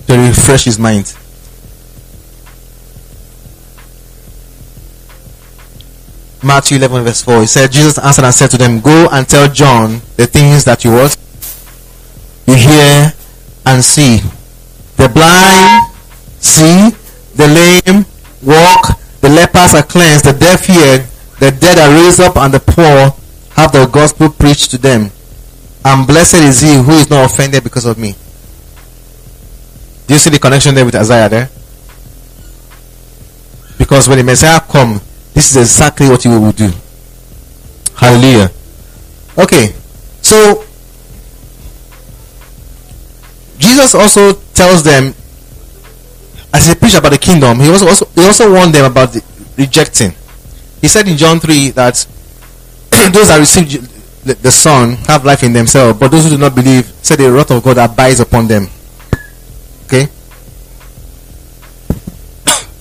to 0.06 0.18
refresh 0.18 0.64
his 0.64 0.78
mind. 0.78 1.14
Matthew 6.42 6.78
11 6.78 7.04
verse 7.04 7.22
4. 7.22 7.40
He 7.40 7.46
said, 7.46 7.72
Jesus 7.72 7.98
answered 7.98 8.24
and 8.24 8.34
said 8.34 8.50
to 8.52 8.58
them, 8.58 8.80
Go 8.80 9.08
and 9.10 9.28
tell 9.28 9.52
John 9.52 10.00
the 10.16 10.26
things 10.26 10.64
that 10.64 10.84
you 10.84 10.92
what? 10.92 11.16
You 12.46 12.54
hear 12.54 13.12
and 13.66 13.84
see. 13.84 14.20
The 14.96 15.08
blind 15.08 15.92
see, 16.40 16.90
the 17.34 17.46
lame 17.46 18.04
walk, 18.42 18.98
the 19.20 19.28
lepers 19.28 19.74
are 19.74 19.82
cleansed, 19.82 20.24
the 20.24 20.32
deaf 20.32 20.66
hear, 20.66 21.06
the 21.40 21.50
dead 21.50 21.78
are 21.78 21.94
raised 21.94 22.20
up, 22.20 22.36
and 22.36 22.54
the 22.54 22.60
poor 22.60 23.14
have 23.54 23.72
the 23.72 23.86
gospel 23.86 24.30
preached 24.30 24.70
to 24.70 24.78
them. 24.78 25.10
And 25.84 26.06
blessed 26.06 26.34
is 26.34 26.60
he 26.60 26.74
who 26.74 26.92
is 26.92 27.08
not 27.08 27.30
offended 27.30 27.62
because 27.62 27.86
of 27.86 27.98
me. 27.98 28.14
Do 30.06 30.14
you 30.14 30.20
see 30.20 30.30
the 30.30 30.38
connection 30.38 30.74
there 30.74 30.84
with 30.84 30.94
Isaiah 30.94 31.28
there? 31.28 31.50
Because 33.78 34.08
when 34.08 34.18
the 34.18 34.24
Messiah 34.24 34.60
come, 34.60 35.00
this 35.34 35.50
is 35.50 35.56
exactly 35.56 36.08
what 36.08 36.22
he 36.22 36.28
will 36.28 36.52
do. 36.52 36.70
Hallelujah. 37.94 38.50
Okay, 39.38 39.74
so 40.20 40.64
Jesus 43.58 43.94
also 43.94 44.32
tells 44.54 44.82
them, 44.82 45.14
as 46.52 46.66
he 46.66 46.74
preached 46.74 46.96
about 46.96 47.12
the 47.12 47.18
kingdom, 47.18 47.60
he 47.60 47.68
also, 47.68 47.86
also 47.86 48.06
he 48.14 48.24
also 48.24 48.52
warned 48.52 48.74
them 48.74 48.90
about 48.90 49.12
the 49.12 49.22
rejecting. 49.56 50.12
He 50.80 50.88
said 50.88 51.06
in 51.06 51.16
John 51.16 51.38
3 51.38 51.70
that 51.70 51.94
those 53.12 53.28
that 53.28 53.36
receive 53.38 53.97
the, 54.24 54.34
the 54.34 54.50
Son 54.50 54.92
have 55.06 55.24
life 55.24 55.42
in 55.42 55.52
themselves, 55.52 55.98
but 55.98 56.10
those 56.10 56.24
who 56.24 56.30
do 56.30 56.38
not 56.38 56.54
believe, 56.54 56.86
said 57.02 57.18
the 57.18 57.30
wrath 57.30 57.50
of 57.50 57.62
God 57.62 57.78
abides 57.78 58.20
upon 58.20 58.46
them. 58.46 58.66
Okay? 59.84 60.06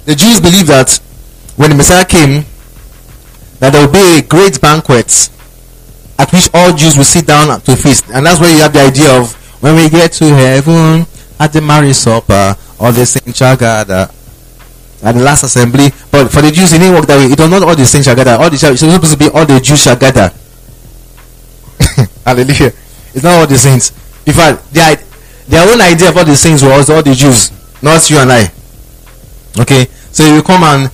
the 0.06 0.16
Jews 0.16 0.40
believe 0.40 0.68
that 0.68 1.00
when 1.56 1.70
the 1.70 1.76
Messiah 1.76 2.06
came, 2.06 2.46
that 3.60 3.74
there 3.74 3.86
will 3.86 3.94
be 3.94 4.20
a 4.20 4.22
great 4.22 4.62
banquet 4.62 5.30
at 6.20 6.32
which 6.32 6.50
all 6.54 6.74
Jews 6.74 6.98
will 6.98 7.04
sit 7.04 7.26
down 7.28 7.60
to 7.62 7.76
feast. 7.76 8.06
And 8.14 8.26
that's 8.26 8.40
where 8.40 8.54
you 8.54 8.62
have 8.62 8.74
the 8.74 8.82
idea 8.82 9.20
of 9.20 9.34
when 9.62 9.76
we 9.76 9.90
get 9.90 10.12
to 10.14 10.26
heaven 10.26 11.06
at 11.40 11.54
the 11.54 11.62
marriage 11.62 11.96
supper, 11.96 12.56
all 12.80 12.92
the 12.92 13.06
saints 13.06 13.40
gather 13.40 14.10
at 15.04 15.12
the 15.14 15.22
last 15.22 15.44
assembly. 15.44 15.90
But 16.12 16.30
for 16.30 16.42
the 16.42 16.52
Jews, 16.52 16.74
it 16.74 16.80
didn't 16.80 16.96
work 16.96 17.06
that 17.08 17.18
way. 17.18 17.32
It 17.32 17.40
was 17.40 17.50
not 17.50 17.64
all 17.64 17.76
the 17.76 17.86
saints 17.86 18.08
shall 18.08 18.16
gather. 18.16 18.32
All 18.32 18.50
the 18.50 18.56
it's 18.56 18.80
supposed 18.80 19.12
to 19.14 19.18
be 19.18 19.30
all 19.30 19.46
the 19.46 19.60
Jews 19.60 19.82
shall 19.82 19.96
gather. 19.96 20.32
Hallelujah. 22.26 22.72
It's 23.14 23.24
not 23.24 23.40
all 23.40 23.48
the 23.48 23.58
saints. 23.58 23.92
In 24.26 24.34
fact, 24.34 24.72
their, 24.74 24.96
their 25.48 25.68
own 25.72 25.82
idea 25.82 26.10
of 26.10 26.18
all 26.18 26.26
the 26.26 26.36
saints 26.36 26.62
was 26.62 26.90
all 26.90 27.02
the 27.02 27.14
Jews, 27.14 27.52
not 27.82 28.10
you 28.10 28.18
and 28.18 28.32
I. 28.32 28.52
Okay? 29.60 29.86
So 30.12 30.24
you 30.26 30.44
come 30.44 30.64
and 30.64 30.92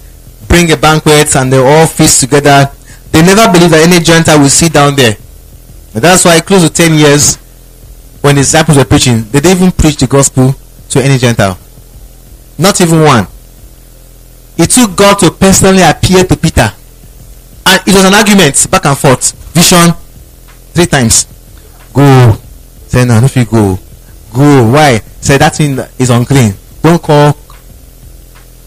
bring 0.48 0.72
a 0.72 0.78
banquet 0.78 1.36
and 1.36 1.52
they 1.52 1.58
all 1.58 1.88
feast 1.88 2.22
together. 2.22 2.72
They 3.12 3.22
never 3.22 3.52
believe 3.52 3.72
that 3.72 3.88
any 3.88 4.04
Gentile 4.04 4.40
will 4.40 4.50
sit 4.50 4.74
down 4.74 4.96
there. 4.96 5.18
And 5.94 6.04
that's 6.04 6.26
why 6.26 6.40
close 6.42 6.68
to 6.68 6.74
10 6.74 6.96
years 6.98 7.36
when 8.22 8.36
the 8.36 8.42
disciples 8.42 8.78
were 8.78 8.86
preaching, 8.86 9.24
they 9.32 9.40
didn't 9.42 9.58
even 9.58 9.72
preach 9.72 9.98
the 9.98 10.08
gospel 10.08 10.56
to 10.90 11.04
any 11.04 11.18
Gentile. 11.18 11.58
Not 12.58 12.80
even 12.82 13.02
one. 13.02 13.28
It 14.58 14.70
took 14.70 14.96
God 14.96 15.20
to 15.20 15.32
personally 15.32 15.82
appear 15.84 16.24
to 16.24 16.38
Peter. 16.38 16.72
And 17.66 17.82
it 17.88 17.94
was 17.94 18.06
an 18.06 18.14
argument 18.14 18.56
back 18.70 18.86
and 18.86 18.98
forth. 18.98 19.34
Vision 19.54 19.94
three 20.74 20.86
times. 20.86 21.26
Go. 21.94 22.38
Say 22.88 23.06
no, 23.06 23.24
if 23.24 23.36
you 23.36 23.46
go. 23.46 23.80
Go. 24.34 24.72
Why? 24.72 25.00
Say 25.22 25.38
that 25.38 25.56
thing 25.56 25.78
is 25.98 26.10
unclean. 26.10 26.54
Don't 26.82 27.02
call 27.02 27.38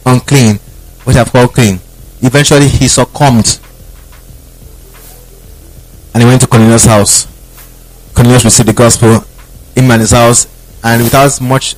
unclean 0.07 0.57
what 1.05 1.16
I've 1.16 1.31
called 1.31 1.53
clean. 1.53 1.79
Eventually 2.23 2.69
he 2.69 2.88
succumbed. 2.88 3.59
And 6.14 6.23
he 6.23 6.29
went 6.29 6.40
to 6.40 6.47
Cornelius' 6.47 6.87
house. 6.87 7.27
Cornelius 8.14 8.45
received 8.45 8.69
the 8.69 8.73
gospel 8.73 9.23
in 9.77 9.85
his 10.01 10.12
house 10.12 10.47
and 10.83 11.03
without 11.03 11.38
much 11.40 11.75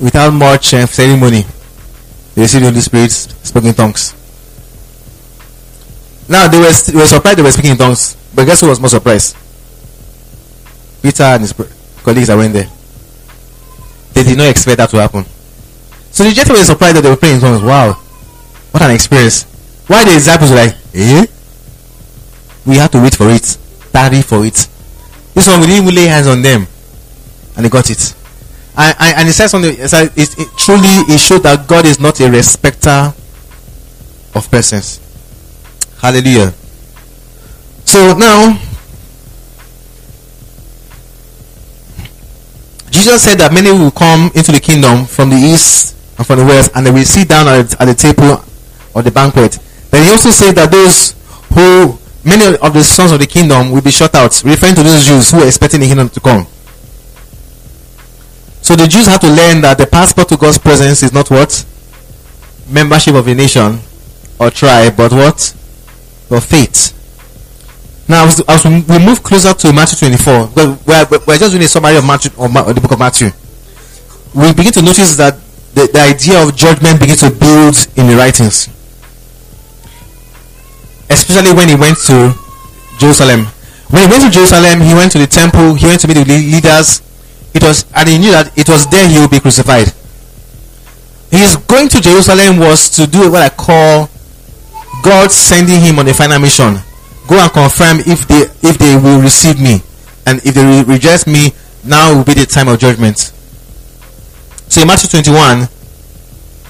without 0.00 0.30
much 0.32 0.74
uh, 0.74 0.86
ceremony 0.86 1.44
they 2.34 2.42
received 2.42 2.64
the 2.64 2.70
Holy 2.70 2.80
Spirit 2.80 3.64
in 3.64 3.74
tongues. 3.74 4.14
Now 6.28 6.48
they 6.48 6.58
were, 6.58 6.72
they 6.72 6.98
were 6.98 7.06
surprised 7.06 7.38
they 7.38 7.42
were 7.42 7.52
speaking 7.52 7.70
in 7.72 7.76
tongues, 7.78 8.16
but 8.36 8.44
guess 8.44 8.60
who 8.60 8.68
was 8.68 8.78
more 8.78 8.90
surprised? 8.90 9.34
Peter 11.02 11.22
and 11.22 11.40
his 11.40 11.54
colleagues 12.04 12.28
that 12.28 12.36
went 12.36 12.52
there. 12.52 12.68
They 14.12 14.22
did 14.22 14.36
not 14.36 14.48
expect 14.48 14.76
that 14.76 14.90
to 14.90 14.98
happen. 14.98 15.24
So 16.12 16.22
the 16.22 16.32
Gentiles 16.32 16.60
were 16.60 16.64
surprised 16.64 16.96
that 16.96 17.02
they 17.02 17.10
were 17.10 17.16
praying 17.16 17.36
in 17.36 17.40
tongues. 17.40 17.62
Wow, 17.62 17.94
what 18.72 18.82
an 18.82 18.90
experience! 18.90 19.44
Why 19.86 20.04
the 20.04 20.12
disciples 20.12 20.50
were 20.50 20.56
like, 20.56 20.76
eh? 20.94 21.26
We 22.66 22.76
had 22.76 22.92
to 22.92 23.00
wait 23.00 23.14
for 23.14 23.30
it, 23.30 23.56
tarry 23.92 24.20
for 24.20 24.44
it. 24.44 24.68
This 25.34 25.46
one 25.48 25.60
we 25.60 25.66
didn't 25.66 25.84
even 25.84 25.94
lay 25.94 26.06
hands 26.06 26.26
on 26.26 26.42
them, 26.42 26.66
and 27.56 27.64
they 27.64 27.68
got 27.70 27.88
it. 27.88 28.14
And, 28.76 28.96
and, 28.98 29.16
and 29.18 29.26
he 29.28 29.32
said 29.32 29.48
something. 29.48 29.72
It, 29.72 29.92
it, 29.92 30.38
it, 30.38 30.48
truly, 30.58 31.08
it 31.08 31.18
showed 31.18 31.42
that 31.44 31.66
God 31.66 31.86
is 31.86 31.98
not 31.98 32.20
a 32.20 32.30
respecter 32.30 33.14
of 34.34 34.50
persons. 34.50 35.00
Hallelujah. 36.00 36.52
So 37.86 38.16
now, 38.18 38.58
Jesus 42.90 43.22
said 43.22 43.38
that 43.38 43.52
many 43.54 43.70
will 43.70 43.90
come 43.90 44.30
into 44.34 44.52
the 44.52 44.60
kingdom 44.60 45.06
from 45.06 45.30
the 45.30 45.36
east 45.36 45.96
and 46.18 46.26
from 46.26 46.40
the 46.40 46.44
west, 46.44 46.72
and 46.74 46.84
they 46.84 46.90
will 46.90 47.04
sit 47.04 47.28
down 47.28 47.46
at, 47.46 47.80
at 47.80 47.84
the 47.86 47.94
table 47.94 48.44
or 48.94 49.02
the 49.02 49.10
banquet. 49.10 49.58
Then 49.90 50.04
he 50.04 50.10
also 50.10 50.30
said 50.30 50.56
that 50.56 50.70
those 50.70 51.14
who 51.54 51.96
many 52.24 52.56
of 52.58 52.72
the 52.74 52.82
sons 52.82 53.12
of 53.12 53.20
the 53.20 53.26
kingdom 53.26 53.70
will 53.70 53.82
be 53.82 53.92
shut 53.92 54.14
out, 54.14 54.42
referring 54.44 54.74
to 54.74 54.82
those 54.82 55.06
Jews 55.06 55.30
who 55.30 55.38
are 55.38 55.46
expecting 55.46 55.80
the 55.80 55.86
kingdom 55.86 56.08
to 56.10 56.20
come. 56.20 56.44
So 58.62 58.74
the 58.74 58.88
Jews 58.88 59.06
had 59.06 59.20
to 59.20 59.28
learn 59.28 59.60
that 59.62 59.78
the 59.78 59.86
passport 59.86 60.28
to 60.30 60.36
God's 60.36 60.58
presence 60.58 61.04
is 61.04 61.12
not 61.12 61.30
what? 61.30 61.64
Membership 62.68 63.14
of 63.14 63.28
a 63.28 63.34
nation 63.34 63.78
or 64.40 64.50
tribe, 64.50 64.96
but 64.96 65.12
what? 65.12 65.54
Your 66.28 66.40
faith. 66.40 66.95
Now, 68.08 68.24
as 68.24 68.64
we 68.64 68.98
move 69.02 69.22
closer 69.22 69.52
to 69.52 69.72
Matthew 69.72 70.08
24, 70.08 70.50
we're, 70.54 71.06
we're 71.26 71.38
just 71.38 71.50
doing 71.50 71.64
a 71.64 71.68
summary 71.68 71.96
of 71.96 72.06
Matthew, 72.06 72.30
or 72.38 72.48
the 72.48 72.80
book 72.80 72.92
of 72.92 73.00
Matthew. 73.00 73.30
We 74.32 74.52
begin 74.54 74.72
to 74.74 74.82
notice 74.82 75.16
that 75.16 75.34
the, 75.74 75.90
the 75.90 76.00
idea 76.00 76.40
of 76.40 76.54
judgment 76.54 77.00
begins 77.00 77.20
to 77.20 77.30
build 77.30 77.74
in 77.98 78.06
the 78.06 78.14
writings. 78.14 78.68
Especially 81.10 81.52
when 81.52 81.68
he 81.68 81.74
went 81.74 81.98
to 82.06 82.30
Jerusalem. 82.98 83.46
When 83.90 84.02
he 84.02 84.08
went 84.08 84.22
to 84.22 84.30
Jerusalem, 84.30 84.80
he 84.80 84.94
went 84.94 85.10
to 85.12 85.18
the 85.18 85.26
temple, 85.26 85.74
he 85.74 85.86
went 85.86 86.00
to 86.02 86.08
meet 86.08 86.14
the 86.14 86.24
leaders, 86.24 87.02
it 87.54 87.62
was, 87.62 87.86
and 87.94 88.08
he 88.08 88.18
knew 88.18 88.30
that 88.30 88.56
it 88.56 88.68
was 88.68 88.86
there 88.86 89.08
he 89.08 89.18
would 89.18 89.30
be 89.30 89.40
crucified. 89.40 89.90
His 91.30 91.56
going 91.66 91.88
to 91.88 92.00
Jerusalem 92.00 92.58
was 92.58 92.88
to 92.90 93.06
do 93.06 93.30
what 93.32 93.42
I 93.42 93.48
call 93.50 94.08
God 95.02 95.32
sending 95.32 95.80
him 95.80 95.98
on 95.98 96.06
a 96.06 96.14
final 96.14 96.38
mission. 96.38 96.78
Go 97.26 97.38
and 97.38 97.50
confirm 97.52 97.98
if 98.00 98.26
they 98.28 98.42
if 98.62 98.78
they 98.78 98.96
will 98.96 99.20
receive 99.20 99.60
me, 99.60 99.82
and 100.26 100.38
if 100.44 100.54
they 100.54 100.64
re- 100.64 100.84
reject 100.84 101.26
me, 101.26 101.52
now 101.84 102.14
will 102.14 102.24
be 102.24 102.34
the 102.34 102.46
time 102.46 102.68
of 102.68 102.78
judgment. 102.78 103.32
So 104.68 104.82
in 104.82 104.88
Matthew 104.88 105.08
21, 105.08 105.68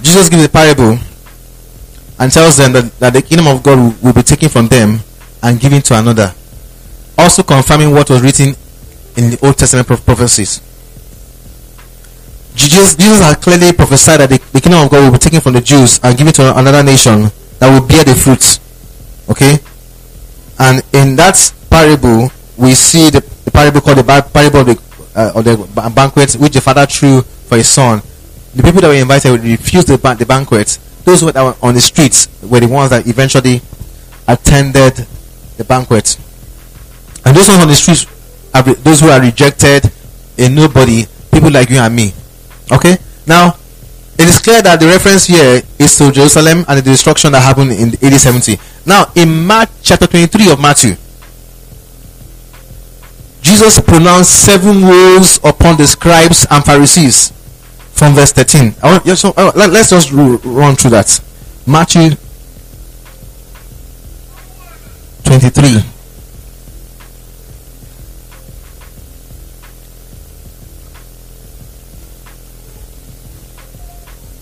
Jesus 0.02 0.28
gives 0.28 0.44
a 0.44 0.48
parable 0.48 0.98
and 2.18 2.32
tells 2.32 2.56
them 2.56 2.72
that, 2.72 2.92
that 2.98 3.12
the 3.12 3.22
kingdom 3.22 3.46
of 3.48 3.62
God 3.62 3.78
will, 3.78 3.94
will 4.02 4.12
be 4.12 4.22
taken 4.22 4.48
from 4.48 4.68
them 4.68 5.00
and 5.42 5.60
given 5.60 5.82
to 5.82 5.98
another. 5.98 6.34
Also 7.18 7.42
confirming 7.42 7.92
what 7.92 8.08
was 8.10 8.22
written 8.22 8.54
in 9.16 9.30
the 9.30 9.38
Old 9.42 9.56
Testament 9.56 9.86
prophecies. 9.86 10.60
Jesus, 12.54 12.96
Jesus 12.96 13.20
had 13.20 13.40
clearly 13.40 13.72
prophesied 13.72 14.20
that 14.20 14.30
the, 14.30 14.40
the, 14.52 14.60
kingdom 14.60 14.80
of 14.82 14.90
God 14.90 15.04
will 15.04 15.12
be 15.12 15.18
taken 15.18 15.40
from 15.40 15.52
the 15.52 15.60
Jews 15.60 16.00
and 16.02 16.16
given 16.16 16.32
to 16.34 16.56
another 16.58 16.82
nation 16.82 17.28
that 17.58 17.68
will 17.68 17.86
bear 17.86 18.04
the 18.04 18.14
fruits. 18.14 18.60
Okay? 19.28 19.58
And 20.58 20.82
in 20.92 21.16
that 21.16 21.36
parable, 21.70 22.30
we 22.56 22.72
see 22.72 23.10
the, 23.10 23.20
the 23.44 23.50
parable 23.50 23.80
called 23.80 23.98
the 23.98 24.30
parable 24.32 24.60
of 24.60 24.66
the, 24.66 24.80
uh, 25.14 25.32
of 25.34 25.44
the 25.44 25.92
banquet 25.94 26.32
which 26.34 26.54
the 26.54 26.60
father 26.60 26.86
threw 26.86 27.22
for 27.22 27.56
his 27.56 27.68
son. 27.68 28.00
The 28.54 28.62
people 28.62 28.80
that 28.80 28.88
were 28.88 28.94
invited 28.94 29.40
refused 29.42 29.88
the, 29.88 29.96
the 29.96 30.26
banquet. 30.26 30.78
Those 31.04 31.20
who 31.20 31.26
were 31.26 31.54
on 31.62 31.74
the 31.74 31.80
streets 31.80 32.28
were 32.42 32.60
the 32.60 32.68
ones 32.68 32.90
that 32.90 33.06
eventually 33.06 33.60
attended 34.26 35.06
the 35.56 35.64
banquet. 35.64 36.18
And 37.24 37.36
those 37.36 37.48
on 37.48 37.68
the 37.68 37.74
streets 37.74 38.06
are 38.54 38.62
those 38.62 39.00
who 39.00 39.08
are 39.08 39.20
rejected, 39.20 39.90
a 40.38 40.48
nobody, 40.48 41.04
people 41.32 41.50
like 41.50 41.70
you 41.70 41.78
and 41.78 41.94
me. 41.94 42.12
Okay? 42.72 42.96
Now, 43.26 43.56
it 44.18 44.28
is 44.28 44.38
clear 44.38 44.62
that 44.62 44.80
the 44.80 44.86
reference 44.86 45.26
here 45.26 45.62
is 45.78 45.96
to 45.98 46.10
Jerusalem 46.10 46.64
and 46.68 46.78
the 46.78 46.82
destruction 46.82 47.32
that 47.32 47.40
happened 47.40 47.72
in 47.72 47.92
AD 48.02 48.18
70. 48.18 48.56
Now, 48.86 49.10
in 49.14 49.46
Mark 49.46 49.68
chapter 49.82 50.06
23 50.06 50.52
of 50.52 50.60
Matthew, 50.60 50.96
Jesus 53.42 53.78
pronounced 53.80 54.44
seven 54.44 54.82
woes 54.82 55.38
upon 55.44 55.76
the 55.76 55.86
scribes 55.86 56.46
and 56.50 56.64
Pharisees 56.64 57.30
from 57.92 58.14
verse 58.14 58.32
13. 58.32 58.74
Want, 58.82 59.06
yes, 59.06 59.20
so, 59.20 59.32
uh, 59.36 59.52
let, 59.54 59.70
us 59.70 59.90
just 59.90 60.10
run 60.12 60.76
through 60.76 60.90
that. 60.90 61.20
Matthew 61.66 62.16
23. 65.24 65.95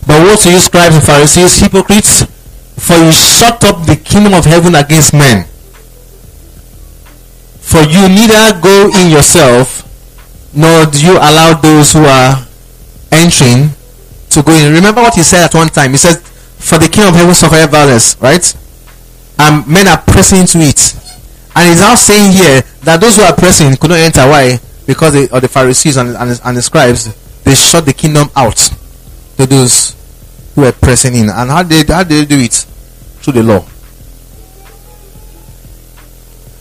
But 0.05 0.21
woe 0.21 0.35
to 0.35 0.51
you, 0.51 0.59
scribes 0.59 0.95
and 0.95 1.03
Pharisees, 1.03 1.59
hypocrites, 1.59 2.23
for 2.77 2.95
you 2.95 3.11
shut 3.11 3.63
up 3.63 3.85
the 3.85 3.95
kingdom 3.95 4.33
of 4.33 4.45
heaven 4.45 4.75
against 4.75 5.13
men. 5.13 5.45
For 7.61 7.81
you 7.81 8.07
neither 8.07 8.59
go 8.61 8.91
in 8.93 9.09
yourself, 9.09 9.81
nor 10.53 10.85
do 10.85 11.03
you 11.03 11.17
allow 11.17 11.53
those 11.55 11.93
who 11.93 12.05
are 12.05 12.45
entering 13.11 13.71
to 14.29 14.43
go 14.43 14.51
in. 14.53 14.73
Remember 14.73 15.01
what 15.01 15.15
he 15.15 15.23
said 15.23 15.45
at 15.45 15.53
one 15.53 15.69
time. 15.69 15.91
He 15.91 15.97
said, 15.97 16.21
For 16.21 16.77
the 16.77 16.87
kingdom 16.87 17.13
of 17.13 17.19
heaven 17.19 17.33
suffereth 17.33 17.71
violence, 17.71 18.15
right? 18.21 18.45
And 19.39 19.67
men 19.67 19.87
are 19.87 19.97
pressing 19.97 20.41
into 20.41 20.59
it. 20.59 20.93
And 21.55 21.69
he's 21.69 21.79
now 21.79 21.95
saying 21.95 22.33
here 22.33 22.61
that 22.83 23.01
those 23.01 23.15
who 23.15 23.23
are 23.23 23.35
pressing 23.35 23.75
could 23.77 23.89
not 23.89 23.99
enter. 23.99 24.27
Why? 24.27 24.59
Because 24.85 25.15
of 25.31 25.41
the 25.41 25.47
Pharisees 25.47 25.97
and, 25.97 26.15
and, 26.15 26.39
and 26.43 26.57
the 26.57 26.61
scribes, 26.61 27.11
they 27.43 27.55
shut 27.55 27.85
the 27.85 27.93
kingdom 27.93 28.29
out 28.35 28.57
to 29.37 29.45
those 29.45 29.94
who 30.55 30.61
were 30.61 30.71
pressing 30.71 31.15
in. 31.15 31.29
And 31.29 31.51
how 31.51 31.63
did 31.63 31.89
how 31.89 32.03
did 32.03 32.27
they 32.27 32.35
do 32.35 32.41
it? 32.41 32.53
Through 33.21 33.33
the 33.33 33.43
law. 33.43 33.65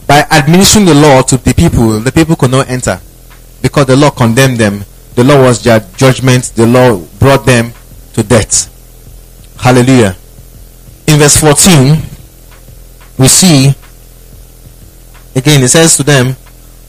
By 0.07 0.27
administering 0.31 0.85
the 0.85 0.95
law 0.95 1.23
to 1.23 1.37
the 1.37 1.55
people, 1.55 2.01
the 2.01 2.13
people 2.13 2.37
could 2.37 2.51
not 2.51 2.69
enter 2.69 3.01
because 3.63 3.87
the 3.87 3.97
law 3.97 4.11
condemned 4.11 4.59
them. 4.59 4.85
The 5.15 5.25
law 5.25 5.41
was 5.43 5.63
their 5.63 5.81
judgment. 5.97 6.53
The 6.57 6.67
law 6.67 6.99
brought 7.19 7.47
them 7.47 7.73
to 8.15 8.23
death. 8.23 8.71
Hallelujah. 9.59 10.17
In 11.07 11.19
verse 11.19 11.37
14, 11.37 11.97
we 13.19 13.29
see 13.29 13.75
again 15.37 15.63
it 15.63 15.69
says 15.69 15.97
to 15.97 16.03
them, 16.03 16.37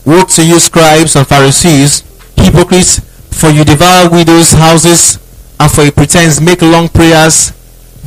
Woe 0.06 0.24
to 0.24 0.46
you, 0.46 0.60
scribes 0.60 1.16
and 1.16 1.28
Pharisees, 1.28 2.04
hypocrites, 2.36 3.00
for 3.32 3.50
you 3.50 3.64
devour 3.64 4.10
widows' 4.10 4.54
houses 4.54 5.18
and 5.60 5.72
for 5.72 5.82
a 5.82 5.92
pretense 5.92 6.42
make 6.42 6.62
long 6.62 6.90
prayers, 6.90 7.52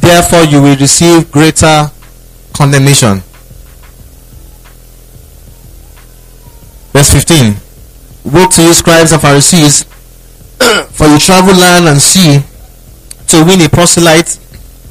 therefore 0.01 0.45
you 0.45 0.61
will 0.63 0.77
receive 0.77 1.31
greater 1.31 1.91
condemnation. 2.53 3.23
Verse 6.93 7.13
15 7.13 7.55
Woe 8.25 8.47
to 8.49 8.63
you, 8.63 8.75
scribes 8.75 9.13
and 9.13 9.23
Pharisees, 9.23 9.85
for 10.91 11.07
you 11.07 11.19
travel 11.19 11.55
land 11.55 11.89
and 11.89 12.01
sea 12.01 12.41
to 13.29 13.45
win 13.45 13.61
a 13.63 13.69
proselyte. 13.69 14.39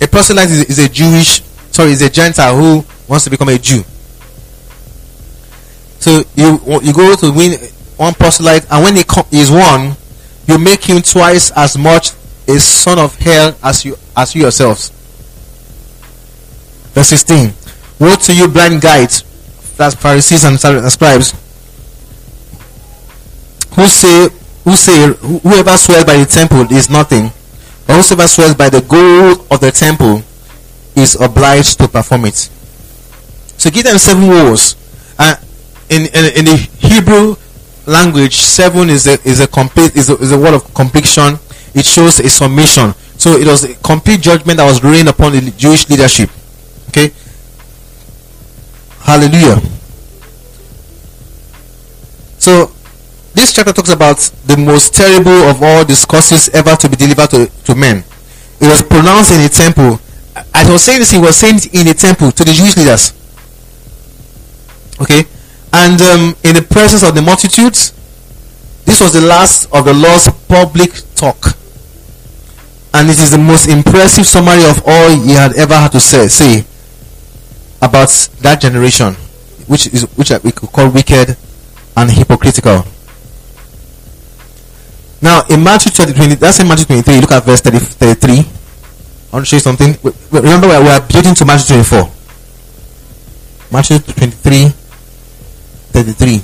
A 0.01 0.07
proselyte 0.07 0.49
is, 0.49 0.63
is 0.65 0.79
a 0.79 0.89
Jewish, 0.89 1.41
sorry, 1.71 1.91
is 1.91 2.01
a 2.01 2.09
Gentile 2.09 2.55
who 2.55 2.85
wants 3.07 3.25
to 3.25 3.29
become 3.29 3.49
a 3.49 3.57
Jew. 3.57 3.83
So 5.99 6.23
you 6.35 6.59
you 6.81 6.93
go 6.93 7.15
to 7.15 7.31
win 7.31 7.59
one 7.97 8.13
proselyte, 8.13 8.65
and 8.71 8.83
when 8.83 8.95
he 8.95 9.03
is 9.37 9.51
won, 9.51 9.95
you 10.47 10.57
make 10.57 10.83
him 10.83 11.01
twice 11.01 11.51
as 11.51 11.77
much 11.77 12.11
a 12.47 12.59
son 12.59 12.99
of 12.99 13.15
hell 13.15 13.55
as 13.63 13.85
you 13.85 13.97
as 14.15 14.33
you 14.35 14.41
yourselves. 14.43 14.89
Verse 16.93 17.09
16. 17.09 17.53
Woe 17.99 18.15
to 18.15 18.33
you 18.33 18.47
blind 18.47 18.81
guides, 18.81 19.23
that's 19.75 19.95
Pharisees 19.95 20.43
and 20.43 20.59
scribes, 20.59 21.31
who 23.75 23.87
say 23.87 24.29
who 24.63 24.75
say 24.75 25.13
whoever 25.43 25.77
swears 25.77 26.05
by 26.05 26.17
the 26.17 26.25
temple 26.25 26.71
is 26.71 26.89
nothing, 26.89 27.31
but 27.85 28.01
whoever 28.01 28.27
swears 28.27 28.55
by 28.55 28.69
the 28.69 28.81
gold 28.81 29.47
of 29.51 29.59
the 29.59 29.71
temple 29.71 30.21
is 30.95 31.15
obliged 31.19 31.79
to 31.79 31.87
perform 31.87 32.25
it. 32.25 32.35
So 33.57 33.69
give 33.69 33.83
them 33.83 33.97
seven 33.97 34.27
woes. 34.27 34.75
Uh, 35.17 35.35
in, 35.89 36.01
in, 36.01 36.37
in 36.37 36.45
the 36.45 36.69
Hebrew 36.79 37.35
language, 37.85 38.35
seven 38.35 38.89
is 38.89 39.07
a 39.07 39.13
is 39.27 39.39
a 39.39 39.47
complete 39.47 39.95
is 39.95 40.09
a, 40.09 40.17
is 40.17 40.31
a 40.31 40.37
word 40.37 40.53
of 40.53 40.73
completion 40.73 41.39
it 41.77 41.85
shows 41.85 42.19
a 42.19 42.27
summation. 42.27 42.93
So 43.17 43.37
it 43.37 43.45
was 43.45 43.63
a 43.63 43.75
complete 43.75 44.21
judgment 44.21 44.57
that 44.57 44.65
was 44.65 44.83
rained 44.83 45.09
upon 45.09 45.33
the 45.33 45.53
Jewish 45.57 45.87
leadership. 45.89 46.29
Okay. 46.89 47.13
Hallelujah. 48.99 49.61
So 52.39 52.71
this 53.33 53.53
chapter 53.53 53.73
talks 53.73 53.91
about 53.91 54.17
the 54.45 54.57
most 54.57 54.95
terrible 54.95 55.49
of 55.49 55.61
all 55.61 55.85
discourses 55.85 56.49
ever 56.49 56.75
to 56.75 56.89
be 56.89 56.95
delivered 56.95 57.29
to, 57.29 57.45
to 57.65 57.75
men. 57.75 58.03
It 58.59 58.65
was 58.65 58.81
pronounced 58.81 59.31
in 59.31 59.41
a 59.41 59.49
temple. 59.49 59.99
As 60.53 60.69
I 60.69 60.71
was 60.71 60.83
saying 60.83 60.99
this, 60.99 61.11
he 61.11 61.19
was 61.19 61.35
saying 61.37 61.59
in 61.73 61.87
a 61.87 61.93
temple 61.93 62.31
to 62.31 62.43
the 62.43 62.53
Jewish 62.53 62.75
leaders. 62.75 63.13
Okay? 64.99 65.25
And 65.73 66.01
um, 66.01 66.35
in 66.43 66.55
the 66.55 66.65
presence 66.67 67.03
of 67.03 67.13
the 67.13 67.21
multitudes, 67.21 67.93
this 68.85 68.99
was 68.99 69.13
the 69.13 69.21
last 69.21 69.71
of 69.71 69.85
the 69.85 69.93
Lord's 69.93 70.27
public 70.47 70.91
talk 71.13 71.57
and 72.93 73.09
it 73.09 73.19
is 73.19 73.31
the 73.31 73.37
most 73.37 73.67
impressive 73.67 74.25
summary 74.25 74.63
of 74.65 74.81
all 74.85 75.09
he 75.09 75.33
had 75.33 75.55
ever 75.55 75.75
had 75.75 75.91
to 75.91 75.99
say, 75.99 76.27
say 76.27 76.65
about 77.81 78.09
that 78.41 78.59
generation, 78.61 79.13
which 79.67 79.87
is 79.87 80.03
which 80.15 80.31
we 80.43 80.51
could 80.51 80.71
call 80.71 80.89
wicked 80.89 81.35
and 81.95 82.11
hypocritical. 82.11 82.85
Now 85.21 85.43
in 85.49 85.63
Matthew 85.63 85.91
20, 85.91 86.35
that's 86.35 86.59
in 86.59 86.67
Matthew 86.67 86.85
23, 86.85 87.21
look 87.21 87.31
at 87.31 87.43
verse 87.43 87.61
30, 87.61 87.79
33. 87.79 88.33
I 88.39 89.35
want 89.35 89.45
to 89.45 89.49
show 89.49 89.57
you 89.57 89.61
something. 89.61 89.97
Remember, 90.31 90.67
we 90.67 90.87
are 90.87 91.01
building 91.01 91.35
to 91.35 91.45
Matthew 91.45 91.83
24. 91.83 92.11
Matthew 93.71 93.99
23, 93.99 94.69
33. 94.69 96.41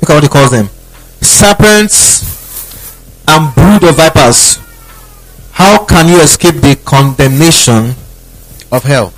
Look 0.00 0.10
at 0.10 0.14
what 0.14 0.22
he 0.22 0.28
calls 0.28 0.50
them 0.50 0.68
serpents 1.22 2.22
and 3.28 3.54
brood 3.54 3.84
of 3.84 3.96
vipers, 3.96 4.58
how 5.52 5.84
can 5.84 6.08
you 6.08 6.20
escape 6.20 6.56
the 6.56 6.78
condemnation 6.84 7.94
of 8.70 8.84
hell? 8.84 9.12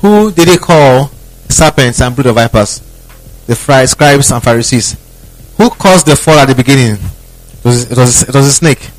Who 0.00 0.32
did 0.32 0.48
he 0.48 0.58
call 0.58 1.10
serpents 1.48 2.00
and 2.00 2.14
brood 2.14 2.26
of 2.26 2.34
vipers? 2.36 2.80
The 3.46 3.54
scribes 3.54 4.30
and 4.30 4.42
Pharisees. 4.42 4.96
Who 5.56 5.70
caused 5.70 6.06
the 6.06 6.16
fall 6.16 6.38
at 6.38 6.46
the 6.46 6.54
beginning? 6.54 6.94
It 6.94 7.64
was, 7.64 7.90
it 7.90 7.96
was, 7.96 8.22
it 8.28 8.34
was 8.34 8.46
a 8.46 8.52
snake. 8.52 8.90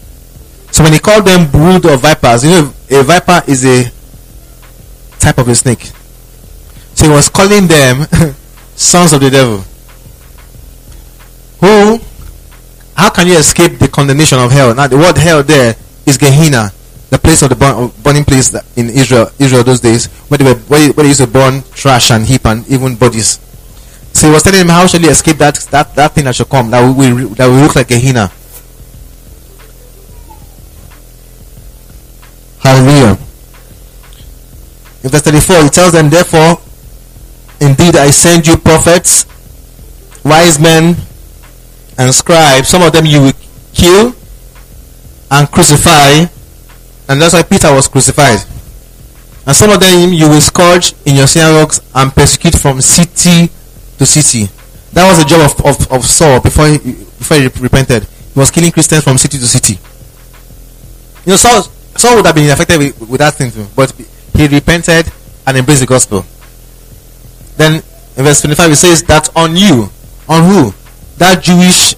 So 0.71 0.83
when 0.83 0.93
he 0.93 0.99
called 0.99 1.25
them 1.25 1.49
brood 1.51 1.85
of 1.85 2.01
vipers, 2.01 2.43
you 2.43 2.51
know, 2.51 2.73
a 2.89 3.03
viper 3.03 3.41
is 3.47 3.65
a 3.65 3.91
type 5.19 5.37
of 5.37 5.47
a 5.47 5.55
snake. 5.55 5.91
So 6.95 7.07
he 7.07 7.11
was 7.11 7.29
calling 7.29 7.67
them 7.67 8.07
sons 8.75 9.13
of 9.13 9.21
the 9.21 9.29
devil. 9.29 9.63
Who 11.63 11.97
how 12.93 13.09
can 13.09 13.25
you 13.27 13.37
escape 13.37 13.79
the 13.79 13.87
condemnation 13.87 14.37
of 14.37 14.51
hell? 14.51 14.75
Now, 14.75 14.87
the 14.87 14.97
word 14.97 15.17
hell 15.17 15.41
there 15.43 15.75
is 16.05 16.17
Gehenna, 16.17 16.71
the 17.09 17.17
place 17.17 17.41
of 17.41 17.49
the 17.49 17.55
burn, 17.55 17.89
burning 18.03 18.25
place 18.25 18.53
in 18.75 18.89
Israel, 18.89 19.31
Israel 19.39 19.63
those 19.63 19.79
days, 19.79 20.07
where 20.27 20.37
they 20.37 20.43
were 20.43 20.59
where, 20.67 20.91
they 20.91 21.07
used 21.07 21.21
to 21.21 21.27
burn 21.27 21.63
trash 21.71 22.11
and 22.11 22.25
heap 22.25 22.45
and 22.45 22.67
even 22.67 22.95
bodies. 22.95 23.39
So 24.11 24.27
he 24.27 24.33
was 24.33 24.43
telling 24.43 24.59
him, 24.59 24.67
How 24.67 24.85
shall 24.87 24.99
you 24.99 25.09
escape 25.09 25.37
that, 25.37 25.55
that, 25.71 25.95
that 25.95 26.11
thing 26.11 26.25
that 26.25 26.35
shall 26.35 26.45
come, 26.45 26.69
that 26.71 26.81
will, 26.81 27.29
that 27.29 27.47
will 27.47 27.61
look 27.61 27.77
like 27.77 27.89
a 27.91 27.99
hina? 27.99 28.29
Hallelujah. 32.59 33.17
In 35.03 35.09
verse 35.09 35.21
34, 35.21 35.63
he 35.63 35.69
tells 35.69 35.93
them, 35.93 36.09
Therefore, 36.09 36.59
indeed 37.61 37.95
I 37.95 38.09
send 38.11 38.47
you 38.47 38.57
prophets, 38.57 39.25
wise 40.25 40.59
men, 40.59 40.95
and 41.97 42.13
scribes. 42.13 42.67
Some 42.67 42.81
of 42.81 42.91
them 42.91 43.05
you 43.05 43.21
will 43.21 43.33
kill 43.73 44.13
and 45.31 45.49
crucify. 45.49 46.25
And 47.09 47.21
that's 47.21 47.33
why 47.33 47.43
Peter 47.43 47.73
was 47.73 47.87
crucified. 47.87 48.39
And 49.45 49.55
some 49.55 49.71
of 49.71 49.79
them 49.79 50.13
you 50.13 50.29
will 50.29 50.41
scourge 50.41 50.93
in 51.05 51.15
your 51.15 51.27
synagogues 51.27 51.81
and 51.93 52.11
persecute 52.13 52.55
from 52.55 52.81
city 52.81 53.51
to 53.97 54.05
city. 54.05 54.47
That 54.93 55.07
was 55.09 55.19
the 55.19 55.25
job 55.25 55.41
of, 55.41 55.65
of, 55.65 55.91
of 55.91 56.05
Saul 56.05 56.39
before 56.39 56.67
he, 56.67 56.77
before 56.77 57.37
he 57.37 57.47
repented. 57.59 58.03
He 58.33 58.39
was 58.39 58.51
killing 58.51 58.71
Christians 58.71 59.03
from 59.03 59.17
city 59.17 59.37
to 59.37 59.45
city. 59.45 59.79
You 61.25 61.31
know, 61.31 61.35
Saul, 61.35 61.63
Saul 61.97 62.17
would 62.17 62.25
have 62.25 62.35
been 62.35 62.49
affected 62.49 62.77
with, 62.77 63.09
with 63.09 63.19
that 63.19 63.33
thing 63.33 63.51
too. 63.51 63.65
But 63.75 63.91
he 64.33 64.47
repented 64.47 65.11
and 65.45 65.57
embraced 65.57 65.81
the 65.81 65.87
gospel. 65.87 66.25
Then 67.57 67.83
in 68.15 68.23
verse 68.23 68.41
25 68.41 68.71
it 68.71 68.75
says 68.75 69.03
that 69.03 69.29
on 69.35 69.55
you, 69.55 69.89
on 70.29 70.43
who? 70.43 70.73
That 71.23 71.41
Jewish 71.41 71.95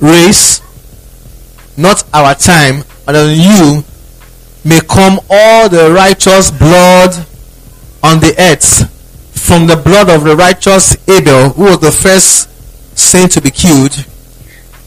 race, 0.00 0.60
not 1.76 2.02
our 2.12 2.34
time, 2.34 2.82
and 3.06 3.16
on 3.16 3.30
you 3.30 3.84
may 4.64 4.80
come 4.80 5.20
all 5.30 5.68
the 5.68 5.92
righteous 5.94 6.50
blood 6.50 7.14
on 8.02 8.18
the 8.18 8.34
earth 8.36 8.90
from 9.38 9.68
the 9.68 9.76
blood 9.76 10.10
of 10.10 10.24
the 10.24 10.34
righteous 10.34 10.96
Abel, 11.08 11.50
who 11.50 11.62
was 11.62 11.78
the 11.78 11.92
first 11.92 12.50
saint 12.98 13.30
to 13.30 13.40
be 13.40 13.52
killed, 13.52 13.92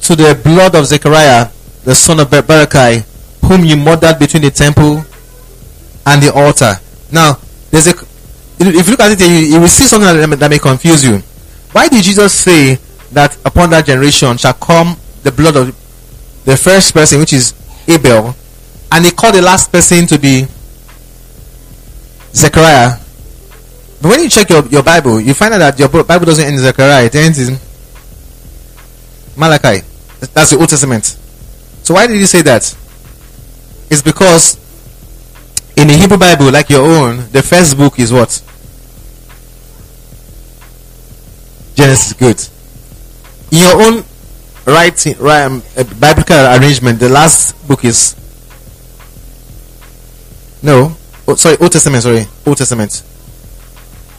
to 0.01 0.13
the 0.17 0.37
blood 0.43 0.75
of 0.75 0.85
Zechariah, 0.85 1.47
the 1.85 1.95
son 1.95 2.19
of 2.19 2.27
Berechiah, 2.27 3.05
whom 3.45 3.63
you 3.63 3.77
murdered 3.77 4.19
between 4.19 4.43
the 4.43 4.51
temple 4.51 5.05
and 6.05 6.21
the 6.21 6.33
altar. 6.35 6.75
Now, 7.13 7.39
there's 7.71 7.87
a 7.87 7.93
if 8.59 8.87
you 8.87 8.91
look 8.91 8.99
at 8.99 9.13
it, 9.13 9.21
you, 9.21 9.55
you 9.55 9.61
will 9.61 9.69
see 9.69 9.85
something 9.85 10.37
that 10.37 10.49
may 10.49 10.59
confuse 10.59 11.05
you. 11.05 11.19
Why 11.71 11.87
did 11.87 12.03
Jesus 12.03 12.33
say 12.33 12.77
that 13.13 13.37
upon 13.45 13.69
that 13.71 13.85
generation 13.85 14.37
shall 14.37 14.53
come 14.53 14.97
the 15.23 15.31
blood 15.31 15.55
of 15.55 15.67
the 16.45 16.57
first 16.57 16.93
person, 16.93 17.19
which 17.19 17.33
is 17.33 17.53
Abel, 17.87 18.35
and 18.91 19.05
he 19.05 19.11
called 19.11 19.35
the 19.35 19.41
last 19.41 19.71
person 19.71 20.05
to 20.07 20.19
be 20.19 20.45
Zechariah? 22.33 22.97
But 24.01 24.09
when 24.09 24.23
you 24.23 24.29
check 24.29 24.49
your, 24.49 24.65
your 24.67 24.83
Bible, 24.83 25.19
you 25.21 25.33
find 25.33 25.53
out 25.53 25.59
that 25.59 25.79
your 25.79 25.89
Bible 26.03 26.25
doesn't 26.25 26.43
end 26.43 26.55
in 26.55 26.59
Zechariah, 26.59 27.05
it 27.05 27.15
ends 27.15 27.47
in 27.47 27.57
Malachi. 29.37 29.85
That's 30.33 30.51
the 30.51 30.57
Old 30.59 30.69
Testament. 30.69 31.05
So 31.83 31.93
why 31.93 32.07
did 32.07 32.17
he 32.17 32.25
say 32.25 32.41
that? 32.41 32.63
It's 33.89 34.01
because 34.01 34.57
in 35.75 35.87
the 35.87 35.93
Hebrew 35.93 36.17
Bible, 36.17 36.51
like 36.51 36.69
your 36.69 36.81
own, 36.81 37.29
the 37.31 37.41
first 37.41 37.77
book 37.77 37.99
is 37.99 38.11
what? 38.11 38.41
Genesis. 41.75 42.13
Good. 42.13 42.52
In 43.53 43.59
your 43.59 43.79
own 43.83 44.03
writing, 44.65 45.13
um, 45.21 45.61
biblical 45.99 46.37
arrangement, 46.57 46.99
the 46.99 47.07
last 47.07 47.53
book 47.67 47.85
is 47.85 48.15
no. 50.63 50.95
Oh, 51.27 51.35
sorry, 51.35 51.57
Old 51.61 51.71
Testament. 51.71 52.01
Sorry, 52.01 52.25
Old 52.47 52.57
Testament. 52.57 53.03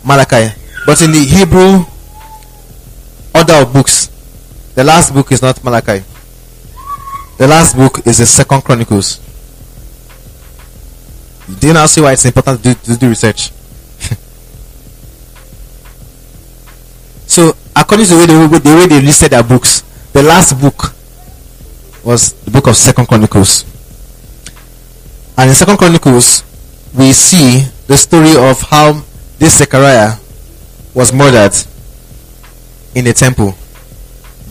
Malachi. 0.05 0.55
But 0.87 1.03
in 1.03 1.11
the 1.11 1.24
Hebrew 1.24 1.85
order 3.35 3.55
of 3.55 3.72
books, 3.72 4.07
the 4.76 4.85
last 4.85 5.12
book 5.12 5.32
is 5.32 5.43
not 5.43 5.64
Malachi. 5.64 6.05
The 7.37 7.49
last 7.49 7.74
book 7.74 8.07
is 8.07 8.18
the 8.18 8.26
Second 8.26 8.62
Chronicles. 8.62 9.18
Do 11.59 11.66
you 11.66 11.72
now 11.72 11.87
see 11.87 12.01
why 12.01 12.12
it's 12.12 12.24
important 12.24 12.62
to 12.62 12.74
do, 12.74 12.93
to 12.93 12.97
do 12.97 13.09
research? 13.09 13.51
So, 17.35 17.51
according 17.74 18.07
to 18.07 18.14
the 18.14 18.18
way, 18.20 18.26
they, 18.26 18.59
the 18.70 18.76
way 18.76 18.87
they 18.87 19.01
listed 19.03 19.32
their 19.32 19.43
books, 19.43 19.80
the 20.12 20.22
last 20.22 20.55
book 20.61 20.95
was 22.05 22.32
the 22.45 22.51
book 22.53 22.68
of 22.68 22.76
Second 22.76 23.09
Chronicles. 23.09 23.64
And 25.37 25.49
in 25.49 25.55
Second 25.57 25.78
Chronicles, 25.78 26.45
we 26.97 27.12
see 27.12 27.66
the 27.89 27.97
story 27.97 28.37
of 28.37 28.62
how 28.62 29.03
this 29.41 29.59
Zechariah 29.59 30.14
was 30.95 31.12
murdered 31.12 31.51
in 32.95 33.05
the 33.05 33.12
temple 33.12 33.53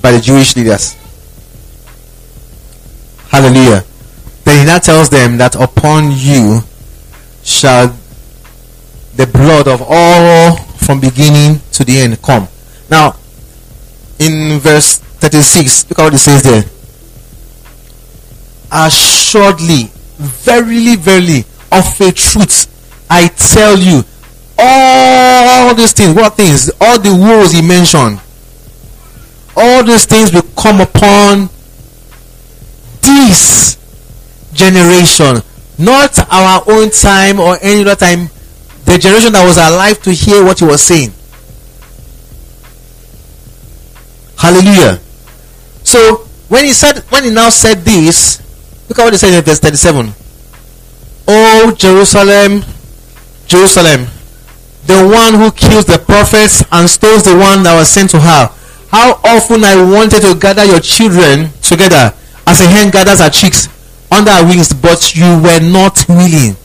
by 0.02 0.12
the 0.12 0.20
Jewish 0.20 0.54
leaders. 0.58 0.98
Hallelujah. 3.30 3.86
Then 4.44 4.60
he 4.60 4.66
now 4.66 4.80
tells 4.80 5.10
them 5.10 5.38
that 5.38 5.56
upon 5.56 6.12
you 6.12 6.60
shall 7.44 7.96
the 9.16 9.26
blood 9.26 9.70
of 9.70 9.82
all 9.88 10.58
from 10.84 11.00
beginning 11.00 11.62
to 11.72 11.86
the 11.86 12.00
end 12.00 12.22
come. 12.22 12.50
Now, 12.90 13.16
in 14.20 14.60
verse 14.60 14.98
36, 14.98 15.90
look 15.90 16.00
at 16.00 16.04
what 16.04 16.14
it 16.14 16.18
says 16.20 16.44
there. 16.44 16.64
Assuredly, 18.72 19.92
verily, 20.18 20.96
verily, 20.96 21.46
of 21.72 22.02
a 22.02 22.12
truth, 22.12 23.06
I 23.10 23.28
tell 23.28 23.78
you, 23.78 24.04
all 24.58 25.74
these 25.76 25.94
things, 25.94 26.16
what 26.16 26.36
things? 26.36 26.72
All 26.80 27.00
the 27.00 27.14
woes 27.14 27.52
he 27.52 27.62
mentioned, 27.62 28.20
all 29.56 29.84
these 29.84 30.06
things 30.06 30.34
will 30.34 30.44
come 30.56 30.82
upon 30.82 31.50
this 33.02 33.78
generation 34.54 35.42
not 35.78 36.18
our 36.32 36.64
own 36.68 36.90
time 36.92 37.40
or 37.40 37.58
any 37.62 37.82
other 37.82 37.96
time. 37.96 38.30
The 38.86 38.98
generation 38.98 39.34
that 39.34 39.46
was 39.46 39.58
alive 39.58 40.02
to 40.04 40.12
hear 40.12 40.44
what 40.44 40.60
he 40.60 40.66
was 40.66 40.82
saying. 40.82 41.14
Hallelujah. 44.44 45.00
So 45.88 46.28
when 46.50 46.66
he 46.66 46.74
said, 46.74 47.00
when 47.08 47.24
he 47.24 47.30
now 47.30 47.50
said 47.50 47.80
this, 47.88 48.44
look 48.90 49.00
at 49.00 49.06
what 49.06 49.14
he 49.14 49.18
said 49.18 49.34
in 49.34 49.42
verse 49.42 49.60
37. 49.60 50.12
Oh 51.30 51.74
Jerusalem, 51.80 52.62
Jerusalem, 53.48 54.12
the 54.86 55.00
one 55.08 55.40
who 55.40 55.50
kills 55.52 55.86
the 55.86 55.98
prophets 55.98 56.62
and 56.74 56.90
stones 56.90 57.24
the 57.24 57.38
one 57.38 57.64
that 57.64 57.74
was 57.74 57.88
sent 57.88 58.10
to 58.12 58.20
her. 58.20 58.52
How 58.92 59.16
often 59.24 59.64
I 59.64 59.80
wanted 59.80 60.20
to 60.28 60.36
gather 60.38 60.66
your 60.66 60.82
children 60.82 61.50
together 61.62 62.12
as 62.46 62.60
a 62.60 62.68
hen 62.68 62.92
gathers 62.92 63.22
her 63.22 63.30
chicks 63.30 63.70
under 64.12 64.32
her 64.32 64.44
wings, 64.44 64.74
but 64.74 65.16
you 65.16 65.40
were 65.40 65.64
not 65.64 66.04
willing. 66.10 66.58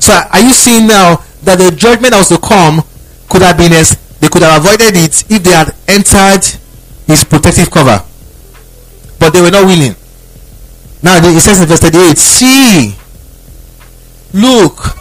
So 0.00 0.16
are 0.16 0.40
you 0.40 0.54
seeing 0.54 0.86
now 0.88 1.16
that 1.44 1.58
the 1.58 1.76
judgment 1.76 2.12
that 2.12 2.24
was 2.24 2.32
to 2.32 2.38
come 2.38 2.80
could 3.28 3.42
have 3.42 3.58
been 3.58 3.74
as 3.74 4.00
they 4.20 4.28
could 4.28 4.42
have 4.42 4.64
avoided 4.64 4.96
it 4.96 5.24
if 5.30 5.42
they 5.42 5.50
had 5.50 5.74
entered 5.88 6.44
his 7.06 7.24
protective 7.24 7.70
cover. 7.70 8.04
But 9.18 9.32
they 9.32 9.40
were 9.40 9.50
not 9.50 9.64
willing. 9.66 9.94
Now 11.02 11.18
it 11.18 11.40
says 11.40 11.60
in 11.60 11.68
verse 11.68 11.80
38, 11.80 12.16
see, 12.18 12.96
look, 14.32 14.96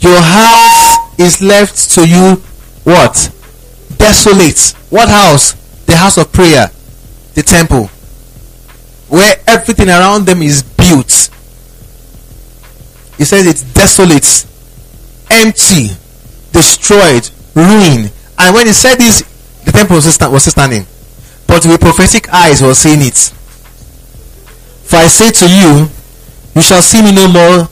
your 0.00 0.20
house 0.20 1.18
is 1.18 1.42
left 1.42 1.90
to 1.92 2.06
you 2.08 2.36
what? 2.84 3.30
Desolate. 3.96 4.74
What 4.90 5.08
house? 5.08 5.54
The 5.86 5.96
house 5.96 6.18
of 6.18 6.32
prayer, 6.32 6.70
the 7.34 7.42
temple 7.42 7.90
where 9.12 9.36
everything 9.46 9.90
around 9.90 10.24
them 10.24 10.40
is 10.40 10.62
built. 10.62 11.28
He 13.18 13.26
says 13.26 13.46
it's 13.46 13.62
desolate, 13.74 14.46
empty, 15.30 15.90
destroyed, 16.50 17.28
ruined. 17.54 18.10
And 18.42 18.54
when 18.54 18.66
he 18.66 18.72
said 18.72 18.96
this, 18.96 19.22
the 19.64 19.70
temple 19.70 19.96
was 19.96 20.18
was 20.18 20.44
standing. 20.44 20.84
But 21.46 21.64
with 21.64 21.80
prophetic 21.80 22.28
eyes, 22.32 22.60
was 22.60 22.78
seeing 22.78 23.00
it. 23.00 23.14
For 24.84 24.96
I 24.96 25.06
say 25.06 25.30
to 25.30 25.46
you, 25.48 25.88
you 26.54 26.62
shall 26.62 26.82
see 26.82 27.02
me 27.02 27.14
no 27.14 27.28
more 27.28 27.68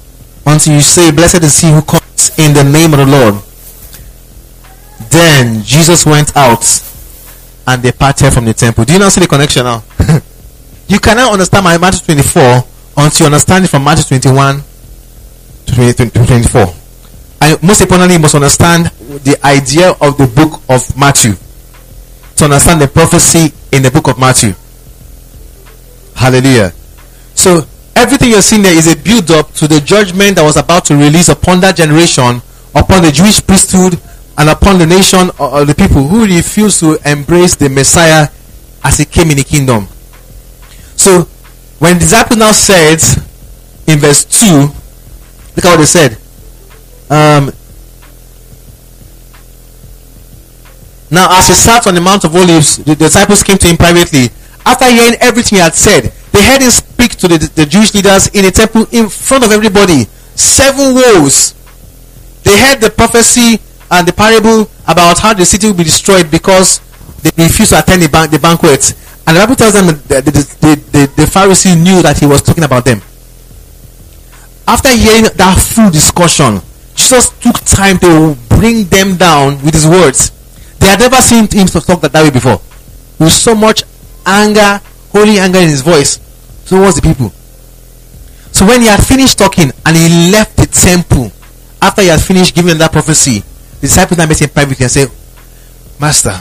until 0.47 0.75
you 0.75 0.81
say, 0.81 1.11
Blessed 1.11 1.43
is 1.43 1.61
he 1.61 1.73
who 1.73 1.83
comes 1.83 2.39
in 2.39 2.55
the 2.55 2.63
name 2.63 2.93
of 2.95 3.01
the 3.01 3.07
Lord. 3.07 3.43
Then 5.11 5.63
Jesus 5.65 6.07
went 6.07 6.37
out 6.37 6.65
and 7.67 7.83
departed 7.83 8.33
from 8.33 8.45
the 8.45 8.55
temple. 8.55 8.85
Do 8.85 8.93
you 8.93 9.01
not 9.01 9.11
see 9.11 9.21
the 9.21 9.27
connection 9.29 9.65
now? 9.65 9.83
You 10.91 10.99
cannot 10.99 11.33
understand 11.33 11.63
my 11.63 11.79
Matthew 11.79 12.15
24 12.17 12.65
until 12.97 13.21
you 13.21 13.27
understand 13.27 13.65
it 13.65 13.69
from 13.69 13.85
Matthew 13.85 14.19
21 14.19 14.61
to 15.67 15.73
24. 16.27 16.75
And 17.41 17.63
most 17.63 17.81
importantly, 17.81 18.15
you 18.17 18.21
must 18.21 18.35
understand 18.35 18.87
the 19.25 19.39
idea 19.45 19.91
of 20.01 20.19
the 20.19 20.27
book 20.27 20.61
of 20.69 20.97
Matthew 20.97 21.35
to 22.37 22.45
understand 22.45 22.81
the 22.81 22.89
prophecy 22.89 23.55
in 23.73 23.83
the 23.83 23.91
book 23.91 24.09
of 24.09 24.19
Matthew. 24.19 24.55
Hallelujah. 26.15 26.73
So 27.35 27.65
everything 27.97 28.31
you're 28.31 28.43
seeing 28.43 28.63
there 28.63 28.77
is 28.77 28.93
a 28.93 28.97
build 28.97 29.31
up 29.31 29.53
to 29.55 29.67
the 29.67 29.81
judgment 29.81 30.37
that 30.37 30.43
was 30.43 30.57
about 30.57 30.85
to 30.87 30.97
release 30.97 31.29
upon 31.29 31.61
that 31.61 31.77
generation, 31.77 32.43
upon 32.75 33.03
the 33.03 33.11
Jewish 33.11 33.45
priesthood 33.47 33.99
and 34.37 34.49
upon 34.49 34.79
the 34.79 34.87
nation 34.87 35.31
or 35.39 35.65
the 35.65 35.75
people 35.75 36.07
who 36.09 36.25
refused 36.25 36.81
to 36.81 36.99
embrace 37.05 37.57
the 37.57 37.69
Messiah 37.69 38.29
as 38.85 38.99
he 38.99 39.05
came 39.05 39.31
in 39.31 39.37
the 39.37 39.45
kingdom. 39.45 39.87
So, 40.97 41.25
when 41.79 41.95
the 41.95 42.01
disciples 42.01 42.39
now 42.39 42.53
said 42.53 43.01
in 43.87 43.99
verse 43.99 44.25
2, 44.25 44.47
look 45.57 45.65
at 45.65 45.71
what 45.71 45.77
they 45.79 45.85
said. 45.85 46.19
Um, 47.11 47.51
now, 51.11 51.27
as 51.39 51.49
he 51.49 51.55
sat 51.55 51.87
on 51.89 51.95
the 51.95 52.01
Mount 52.01 52.23
of 52.25 52.35
Olives, 52.37 52.77
the 52.77 52.95
disciples 52.95 53.43
came 53.43 53.59
to 53.59 53.67
him 53.67 53.77
privately. 53.77 54.31
After 54.65 54.85
hearing 54.87 55.19
everything 55.21 55.57
he 55.59 55.63
had 55.63 55.75
said, 55.75 56.13
they 56.31 56.45
heard 56.47 56.63
him 56.63 56.71
speak 56.71 57.17
to 57.17 57.27
the, 57.27 57.39
the 57.57 57.67
Jewish 57.67 57.93
leaders 57.95 58.29
in 58.29 58.45
the 58.45 58.53
temple 58.53 58.87
in 58.93 59.09
front 59.09 59.45
of 59.45 59.51
everybody. 59.51 60.05
Seven 60.37 60.95
woes. 60.95 61.55
They 62.45 62.57
heard 62.57 62.81
the 62.81 62.91
prophecy 62.91 63.59
and 63.91 64.07
the 64.07 64.13
parable 64.13 64.71
about 64.87 65.19
how 65.19 65.35
the 65.35 65.45
city 65.45 65.67
will 65.67 65.75
be 65.75 65.85
destroyed 65.85 66.31
because 66.31 66.79
they 67.23 67.31
refused 67.43 67.73
to 67.73 67.81
attend 67.81 68.03
the, 68.03 68.09
ban- 68.09 68.31
the 68.31 68.39
banquet. 68.39 68.95
And 69.27 69.37
the 69.37 69.41
Bible 69.41 69.57
tells 69.57 69.75
them 69.75 69.87
that 69.87 70.25
the, 70.25 70.31
the, 70.31 71.11
the, 71.17 71.23
Pharisee 71.27 71.75
knew 71.77 72.03
that 72.03 72.19
he 72.19 72.27
was 72.27 72.41
talking 72.41 72.65
about 72.65 72.85
them. 72.85 73.03
After 74.67 74.89
hearing 74.91 75.25
that 75.35 75.59
full 75.59 75.91
discussion, 75.91 76.61
Jesus 77.01 77.31
took 77.41 77.57
time 77.65 77.99
to 77.99 78.37
bring 78.51 78.85
them 78.85 79.17
down 79.17 79.57
with 79.65 79.73
his 79.73 79.87
words. 79.87 80.31
They 80.79 80.87
had 80.87 81.01
never 81.01 81.17
seen 81.17 81.49
him 81.49 81.67
talk 81.67 82.01
that, 82.03 82.13
way 82.13 82.29
before. 82.29 82.61
With 83.19 83.33
so 83.33 83.55
much 83.55 83.85
anger, 84.27 84.83
holy 85.09 85.39
anger 85.39 85.61
in 85.61 85.69
his 85.69 85.81
voice 85.81 86.19
towards 86.67 86.97
the 86.97 87.03
people. 87.03 87.31
So 88.53 88.67
when 88.67 88.83
he 88.83 88.89
had 88.89 89.03
finished 89.03 89.39
talking 89.39 89.73
and 89.87 89.97
he 89.97 90.31
left 90.31 90.59
the 90.59 90.67
temple, 90.67 91.33
after 91.81 92.03
he 92.03 92.09
had 92.09 92.21
finished 92.21 92.55
giving 92.55 92.77
that 92.77 92.93
prophecy, 92.93 93.41
the 93.81 93.89
disciples 93.89 94.19
now 94.19 94.27
met 94.27 94.43
him 94.43 94.51
privately 94.51 94.85
and 94.85 94.93
said, 94.93 95.09
Master, 95.99 96.37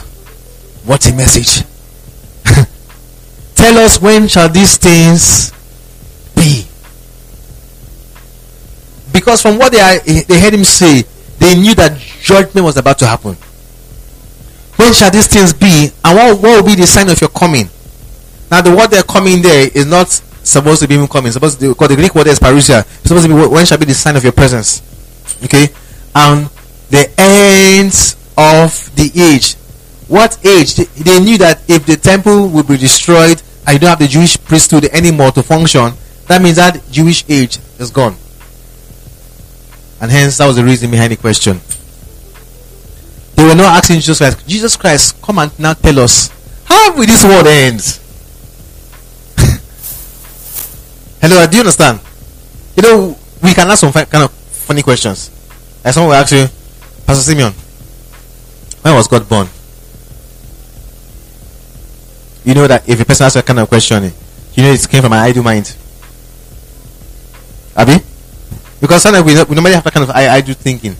what 0.84 1.08
a 1.08 1.14
message. 1.16 1.64
Tell 3.54 3.78
us 3.78 4.00
when 4.00 4.28
shall 4.28 4.50
these 4.50 4.76
things 4.76 5.52
be? 6.36 6.69
Because 9.12 9.42
from 9.42 9.58
what 9.58 9.72
they, 9.72 9.80
are, 9.80 9.98
they 10.00 10.40
heard 10.40 10.54
him 10.54 10.64
say, 10.64 11.02
they 11.38 11.54
knew 11.54 11.74
that 11.74 11.98
judgment 11.98 12.64
was 12.64 12.76
about 12.76 12.98
to 12.98 13.06
happen. 13.06 13.34
When 14.76 14.92
shall 14.92 15.10
these 15.10 15.26
things 15.26 15.52
be? 15.52 15.90
And 16.04 16.16
what, 16.16 16.42
what 16.42 16.62
will 16.62 16.66
be 16.66 16.74
the 16.74 16.86
sign 16.86 17.08
of 17.08 17.20
your 17.20 17.30
coming? 17.30 17.68
Now, 18.50 18.62
the 18.62 18.74
word 18.74 18.88
they're 18.88 19.02
coming 19.02 19.42
there 19.42 19.68
is 19.72 19.86
not 19.86 20.08
supposed 20.08 20.82
to 20.82 20.88
be 20.88 20.94
even 20.94 21.06
coming. 21.06 21.32
Supposed 21.32 21.60
to 21.60 21.66
be, 21.66 21.68
because 21.68 21.88
the 21.88 21.96
Greek 21.96 22.14
word 22.14 22.26
is 22.26 22.38
parousia. 22.38 22.80
It's 22.80 23.08
supposed 23.08 23.26
to 23.26 23.28
be 23.28 23.34
when 23.34 23.64
shall 23.66 23.78
be 23.78 23.84
the 23.84 23.94
sign 23.94 24.16
of 24.16 24.22
your 24.22 24.32
presence. 24.32 24.82
Okay? 25.44 25.68
And 26.14 26.48
the 26.90 27.10
ends 27.18 28.16
of 28.36 28.94
the 28.96 29.10
age. 29.14 29.54
What 30.08 30.44
age? 30.44 30.74
They, 30.74 30.84
they 30.84 31.20
knew 31.20 31.38
that 31.38 31.62
if 31.68 31.86
the 31.86 31.96
temple 31.96 32.48
would 32.48 32.66
be 32.66 32.76
destroyed 32.76 33.40
and 33.66 33.74
you 33.74 33.78
don't 33.78 33.90
have 33.90 33.98
the 33.98 34.08
Jewish 34.08 34.42
priesthood 34.42 34.86
anymore 34.86 35.30
to 35.32 35.42
function, 35.42 35.92
that 36.26 36.42
means 36.42 36.56
that 36.56 36.82
Jewish 36.90 37.24
age 37.28 37.58
is 37.78 37.90
gone. 37.90 38.16
And 40.00 40.10
hence, 40.10 40.38
that 40.38 40.46
was 40.46 40.56
the 40.56 40.64
reason 40.64 40.90
behind 40.90 41.12
the 41.12 41.16
question. 41.16 41.60
They 43.34 43.44
were 43.44 43.54
not 43.54 43.76
asking 43.76 43.96
Jesus 43.96 44.18
Christ, 44.18 44.46
Jesus 44.46 44.76
Christ, 44.76 45.20
come 45.22 45.38
and 45.38 45.58
now 45.58 45.74
tell 45.74 45.98
us, 46.00 46.30
how 46.64 46.94
will 46.96 47.06
this 47.06 47.24
world 47.24 47.46
end? 47.46 47.80
Hello, 51.20 51.46
do 51.46 51.56
you 51.56 51.60
understand? 51.60 52.00
You 52.76 52.82
know, 52.82 53.18
we 53.42 53.52
can 53.54 53.68
ask 53.68 53.80
some 53.80 53.92
kind 53.92 54.24
of 54.24 54.30
funny 54.30 54.82
questions. 54.82 55.30
Like 55.84 55.94
someone 55.94 56.10
will 56.10 56.16
ask 56.16 56.32
you, 56.32 56.46
Pastor 57.06 57.22
Simeon, 57.22 57.52
when 58.82 58.94
was 58.94 59.08
God 59.08 59.28
born? 59.28 59.48
You 62.44 62.54
know 62.54 62.66
that 62.66 62.88
if 62.88 63.00
a 63.00 63.04
person 63.04 63.26
asks 63.26 63.34
that 63.34 63.44
kind 63.44 63.58
of 63.58 63.68
question, 63.68 64.04
you 64.54 64.62
know 64.62 64.72
it 64.72 64.88
came 64.88 65.02
from 65.02 65.12
an 65.12 65.18
idle 65.18 65.42
mind. 65.42 65.76
Abi? 67.76 68.09
Because 68.80 69.02
sometimes 69.02 69.24
we, 69.24 69.34
we 69.44 69.54
normally 69.54 69.74
have 69.74 69.84
that 69.84 69.92
kind 69.92 70.08
of 70.08 70.10
I, 70.10 70.28
I 70.28 70.40
do 70.40 70.54
thinking. 70.54 70.96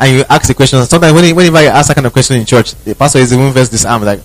And 0.00 0.18
you 0.18 0.24
ask 0.28 0.48
the 0.48 0.54
question. 0.54 0.84
Sometimes 0.84 1.14
when, 1.14 1.34
whenever 1.36 1.62
you 1.62 1.68
ask 1.68 1.88
that 1.88 1.94
kind 1.94 2.06
of 2.06 2.12
question 2.12 2.36
in 2.36 2.44
church, 2.44 2.74
the 2.84 2.94
pastor 2.94 3.18
is 3.20 3.32
even 3.32 3.52
first 3.52 3.70
disarmed. 3.70 4.04
Like, 4.04 4.20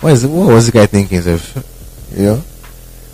what 0.00 0.12
is 0.12 0.26
what 0.26 0.52
was 0.52 0.66
the 0.66 0.72
guy 0.72 0.86
thinking? 0.86 1.22
You 2.16 2.24
know? 2.24 2.42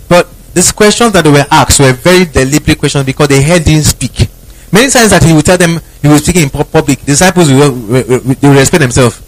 But 0.08 0.28
these 0.52 0.72
questions 0.72 1.12
that 1.12 1.22
they 1.22 1.30
were 1.30 1.46
asked 1.50 1.78
were 1.80 1.92
very 1.92 2.24
deliberate 2.24 2.78
questions 2.78 3.06
because 3.06 3.28
they 3.28 3.42
heard 3.42 3.66
him 3.66 3.82
speak. 3.82 4.28
Many 4.72 4.90
times 4.90 5.10
that 5.10 5.22
he 5.22 5.32
would 5.32 5.44
tell 5.44 5.56
them 5.56 5.80
he 6.02 6.08
was 6.08 6.24
speaking 6.24 6.42
in 6.42 6.50
public, 6.50 7.00
disciples 7.02 7.48
will, 7.48 7.70
they 7.70 8.48
will 8.48 8.54
respect 8.54 8.80
themselves. 8.82 9.22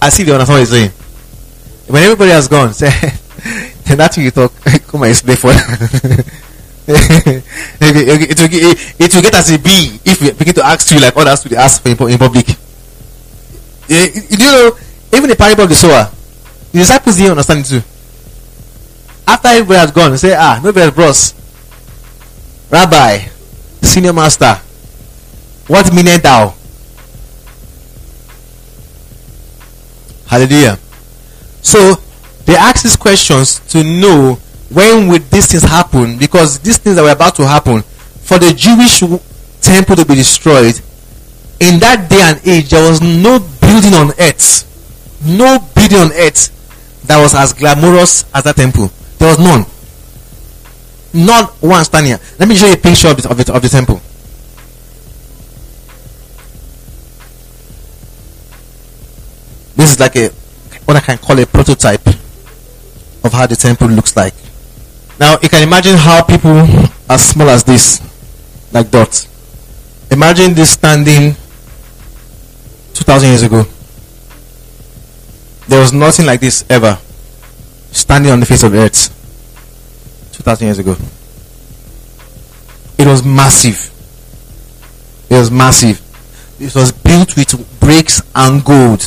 As 0.00 0.18
if 0.18 0.26
they 0.26 0.32
understand 0.32 0.54
what 0.54 0.60
he's 0.60 0.70
saying. 0.70 0.90
When 1.88 2.02
everybody 2.02 2.30
has 2.30 2.48
gone, 2.48 2.72
say, 2.74 2.88
then 3.84 3.98
that 3.98 4.16
you 4.16 4.30
talk, 4.30 4.52
come 4.86 5.02
and 5.02 5.10
explain 5.10 5.36
for 5.36 5.52
it, 6.88 8.38
will, 8.38 8.48
it, 8.48 9.00
it 9.00 9.14
will 9.14 9.22
get 9.22 9.34
as 9.34 9.50
a 9.52 9.58
B 9.58 10.00
if 10.04 10.22
we 10.22 10.32
begin 10.32 10.54
to 10.54 10.64
ask 10.64 10.90
you 10.90 11.00
like 11.00 11.14
others 11.16 11.42
to 11.42 11.56
ask 11.56 11.84
in, 11.84 11.92
in 12.08 12.18
public. 12.18 12.48
You, 13.88 14.08
you 14.30 14.38
know, 14.38 14.72
even 15.12 15.28
the 15.28 15.36
parable 15.36 15.64
of 15.64 15.68
the 15.68 15.74
sower, 15.74 16.10
the 16.72 16.78
disciples 16.78 17.16
didn't 17.16 17.32
understand 17.32 17.60
it 17.60 17.66
too. 17.66 17.82
After 19.26 19.48
everybody 19.48 19.78
has 19.78 19.92
gone, 19.92 20.16
say, 20.16 20.34
ah, 20.34 20.60
nobody 20.64 20.80
has 20.86 20.94
bros. 20.94 21.34
Rabbi, 22.70 23.28
senior 23.82 24.14
master, 24.14 24.54
what 25.66 25.92
meaneth 25.92 26.22
thou? 26.22 26.54
Hallelujah. 30.26 30.78
So 31.60 31.96
they 32.46 32.56
ask 32.56 32.82
these 32.82 32.96
questions 32.96 33.60
to 33.70 33.84
know 33.84 34.38
when 34.70 35.08
would 35.08 35.30
these 35.30 35.46
things 35.50 35.62
happen? 35.62 36.18
Because 36.18 36.58
these 36.60 36.78
things 36.78 36.96
that 36.96 37.02
were 37.02 37.10
about 37.12 37.34
to 37.36 37.46
happen 37.46 37.82
for 37.82 38.38
the 38.38 38.52
Jewish 38.52 39.00
temple 39.60 39.96
to 39.96 40.04
be 40.04 40.14
destroyed 40.14 40.80
in 41.60 41.80
that 41.80 42.08
day 42.08 42.20
and 42.22 42.40
age 42.46 42.70
there 42.70 42.88
was 42.88 43.00
no 43.00 43.38
building 43.60 43.94
on 43.94 44.10
earth. 44.18 44.64
No 45.26 45.58
building 45.74 45.98
on 45.98 46.12
earth 46.12 46.54
that 47.06 47.20
was 47.20 47.34
as 47.34 47.52
glamorous 47.52 48.24
as 48.34 48.44
that 48.44 48.56
temple. 48.56 48.90
There 49.18 49.28
was 49.28 49.38
none. 49.38 49.64
Not 51.14 51.50
one 51.62 51.84
standing 51.84 52.12
here. 52.12 52.20
Let 52.38 52.48
me 52.48 52.54
show 52.54 52.66
you 52.66 52.74
a 52.74 52.76
picture 52.76 53.08
of 53.08 53.16
the, 53.16 53.28
of 53.30 53.50
of 53.50 53.62
the 53.62 53.68
temple. 53.68 54.00
This 59.74 59.92
is 59.92 60.00
like 60.00 60.14
a 60.16 60.28
what 60.84 60.96
I 60.96 61.00
can 61.00 61.18
call 61.18 61.38
a 61.38 61.46
prototype 61.46 62.06
of 62.06 63.32
how 63.32 63.46
the 63.46 63.56
temple 63.56 63.88
looks 63.88 64.16
like 64.16 64.34
now 65.18 65.38
you 65.42 65.48
can 65.48 65.62
imagine 65.62 65.96
how 65.96 66.22
people 66.22 66.66
as 67.08 67.24
small 67.24 67.48
as 67.48 67.64
this, 67.64 68.00
like 68.72 68.90
dots. 68.90 69.26
Imagine 70.10 70.54
this 70.54 70.70
standing 70.72 71.34
2000 72.94 73.28
years 73.28 73.42
ago. 73.42 73.64
There 75.68 75.80
was 75.80 75.92
nothing 75.92 76.26
like 76.26 76.40
this 76.40 76.64
ever 76.70 76.98
standing 77.90 78.30
on 78.30 78.40
the 78.40 78.46
face 78.46 78.62
of 78.62 78.72
the 78.72 78.78
earth 78.78 79.14
2000 80.32 80.66
years 80.66 80.78
ago. 80.78 80.96
It 82.98 83.06
was 83.06 83.24
massive. 83.24 83.92
It 85.30 85.34
was 85.34 85.50
massive. 85.50 86.00
It 86.60 86.74
was 86.74 86.90
built 86.90 87.36
with 87.36 87.80
bricks 87.80 88.22
and 88.34 88.64
gold. 88.64 89.02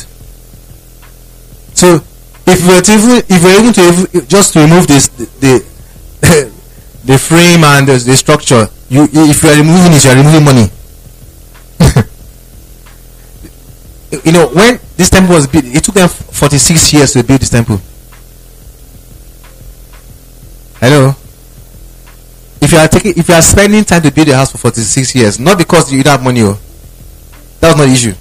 So 1.74 2.00
if 2.46 2.62
we 2.62 2.74
were 2.74 2.80
to 2.80 2.92
if 3.28 3.44
we 3.44 3.50
were 3.50 3.60
able 3.60 3.72
to 3.72 4.26
just 4.26 4.54
remove 4.54 4.86
this 4.86 5.08
the 5.08 5.24
the 5.40 5.71
frame 7.18 7.64
and 7.64 7.88
the, 7.88 7.98
the 7.98 8.16
structure. 8.16 8.68
You, 8.88 9.08
if 9.10 9.42
you 9.42 9.48
are 9.48 9.56
removing 9.56 9.92
it, 9.92 10.04
you 10.04 10.10
are 10.10 10.16
removing 10.16 10.44
money. 10.44 10.68
you 14.24 14.32
know, 14.32 14.48
when 14.48 14.78
this 14.96 15.10
temple 15.10 15.34
was 15.34 15.46
built, 15.46 15.64
it 15.64 15.82
took 15.82 15.94
them 15.94 16.08
46 16.08 16.92
years 16.92 17.12
to 17.12 17.24
build 17.24 17.40
this 17.40 17.50
temple. 17.50 17.80
Hello. 20.78 21.14
If 22.60 22.72
you 22.72 22.78
are 22.78 22.88
taking, 22.88 23.14
if 23.16 23.28
you 23.28 23.34
are 23.34 23.42
spending 23.42 23.84
time 23.84 24.02
to 24.02 24.12
build 24.12 24.28
a 24.28 24.36
house 24.36 24.52
for 24.52 24.58
46 24.58 25.14
years, 25.14 25.40
not 25.40 25.58
because 25.58 25.92
you 25.92 26.02
don't 26.02 26.12
have 26.12 26.22
money, 26.22 26.42
oh, 26.42 26.58
that's 27.60 27.76
not 27.76 27.86
the 27.86 27.92
issue. 27.92 28.14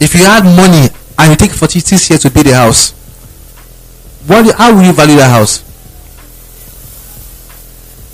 If 0.00 0.14
you 0.14 0.24
had 0.24 0.44
money 0.44 0.88
and 1.18 1.30
you 1.30 1.36
take 1.36 1.50
46 1.50 2.10
years 2.10 2.22
to 2.22 2.30
build 2.30 2.46
a 2.46 2.54
house, 2.54 2.92
what, 4.26 4.54
how 4.54 4.74
will 4.74 4.84
you 4.84 4.92
value 4.92 5.16
that 5.16 5.30
house? 5.30 5.69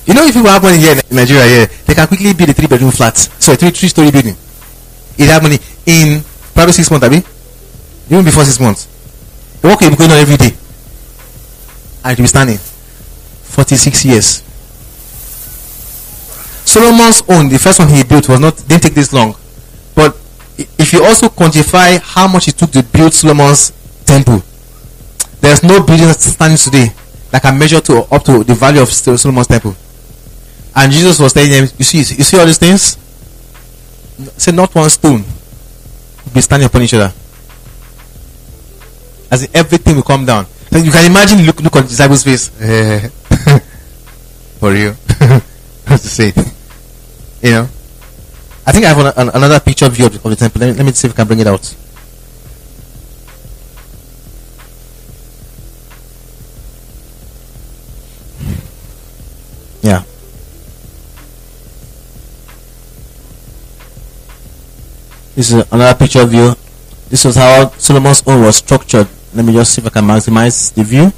You 0.07 0.15
know, 0.15 0.25
if 0.25 0.35
people 0.35 0.49
have 0.49 0.63
money 0.63 0.79
here 0.79 0.93
in 0.93 1.17
Nigeria, 1.17 1.45
here, 1.45 1.67
they 1.87 1.95
can 1.95 2.07
quickly 2.07 2.33
build 2.33 2.51
a 2.51 2.53
three 2.55 2.69
bedroom 2.69 2.93
flat. 2.93 3.17
So 3.17 3.53
a 3.53 3.57
three 3.57 3.71
three 3.71 3.89
story 3.89 4.11
building. 4.11 4.37
They 5.17 5.27
have 5.27 5.43
money 5.43 5.59
in 5.87 6.23
probably 6.55 6.73
six 6.73 6.91
months, 6.91 7.07
I 7.07 7.11
mean, 7.11 7.25
even 8.11 8.25
before 8.25 8.45
six 8.45 8.61
months. 8.61 8.87
The 9.61 9.69
work 9.69 9.81
will 9.81 9.91
be 9.91 9.97
going 9.97 10.11
on 10.13 10.19
every 10.19 10.37
day. 10.37 10.55
And 12.05 12.13
it 12.13 12.19
will 12.19 12.25
be 12.25 12.29
standing. 12.29 12.59
46 12.59 14.05
years. 14.05 14.43
Solomon's 16.67 17.23
own, 17.29 17.49
the 17.49 17.59
first 17.59 17.79
one 17.79 17.89
he 17.89 18.05
built 18.05 18.29
was 18.29 18.39
not 18.39 18.57
didn't 18.69 18.83
take 18.83 18.95
this 18.95 19.13
long. 19.13 19.35
But 19.95 20.15
if 20.59 20.69
if 20.79 20.93
you 20.93 21.03
also 21.05 21.29
quantify 21.29 21.99
how 22.01 22.29
much 22.29 22.49
it 22.49 22.57
took 22.57 22.71
to 22.73 22.83
build 22.83 23.13
Solomon's 23.13 23.73
temple, 24.05 24.43
there's 25.41 25.63
no 25.63 25.83
building 25.83 26.13
standing 26.13 26.59
today 26.59 26.93
that 27.31 27.43
can 27.43 27.59
measure 27.59 27.81
to 27.81 28.07
up 28.13 28.23
to 28.25 28.45
the 28.45 28.55
value 28.55 28.83
of 28.83 28.89
Solomon's 28.93 29.47
temple. 29.49 29.75
And 30.77 30.93
Jesus 30.93 31.19
was 31.19 31.33
telling 31.33 31.51
them, 31.51 31.67
you 31.79 31.85
see, 31.85 31.99
you 31.99 32.23
see 32.23 32.39
all 32.39 32.45
these 32.45 32.59
things? 32.59 32.99
Say 34.37 34.53
not 34.53 34.75
one 34.75 34.91
stone 34.91 35.23
will 35.23 36.33
be 36.35 36.43
standing 36.43 36.67
upon 36.67 36.83
each 36.83 36.93
other. 36.93 37.13
As 39.31 39.45
in 39.45 39.57
everything 39.57 39.97
will 39.97 40.03
come 40.03 40.27
down. 40.27 40.45
So 40.71 40.79
you 40.79 40.93
can 40.93 41.11
imagine 41.11 41.47
look 41.47 41.61
look 41.61 41.77
on 41.77 41.83
the 41.83 41.89
disciples' 41.89 42.25
face. 42.25 42.49
For 44.61 44.75
you. 44.75 44.93
What's 45.89 46.03
to 46.03 46.09
say? 46.09 46.33
You 47.43 47.51
know? 47.51 47.69
I 48.67 48.73
think 48.73 48.85
I 48.85 48.89
have 48.93 48.99
an, 48.99 49.07
an, 49.17 49.29
another 49.35 49.61
picture 49.61 49.89
view 49.89 50.07
of 50.07 50.13
the, 50.13 50.19
of 50.19 50.31
the 50.31 50.37
temple. 50.37 50.61
Let 50.61 50.73
me, 50.73 50.77
let 50.77 50.85
me 50.85 50.93
see 50.93 51.09
if 51.09 51.15
I 51.15 51.17
can 51.17 51.27
bring 51.27 51.41
it 51.41 51.47
out. 51.47 51.75
Yeah. 59.83 60.03
This 65.37 65.53
is 65.53 65.71
another 65.71 65.97
picture 65.99 66.25
view. 66.25 66.55
This 67.11 67.25
was 67.27 67.37
how 67.37 67.69
Solomon's 67.77 68.23
own 68.27 68.41
was 68.43 68.57
structured. 68.57 69.07
Let 69.35 69.45
me 69.45 69.53
just 69.53 69.75
see 69.75 69.83
if 69.83 69.87
I 69.87 69.91
can 69.91 70.05
maximize 70.05 70.73
the 70.73 70.83
view. 70.83 71.13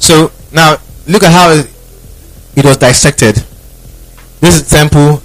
So 0.00 0.32
now 0.52 0.78
look 1.06 1.22
at 1.22 1.30
how 1.30 1.50
it 1.54 2.64
was 2.64 2.76
dissected. 2.76 3.36
This 4.40 4.60
is 4.60 4.68
temple. 4.68 5.22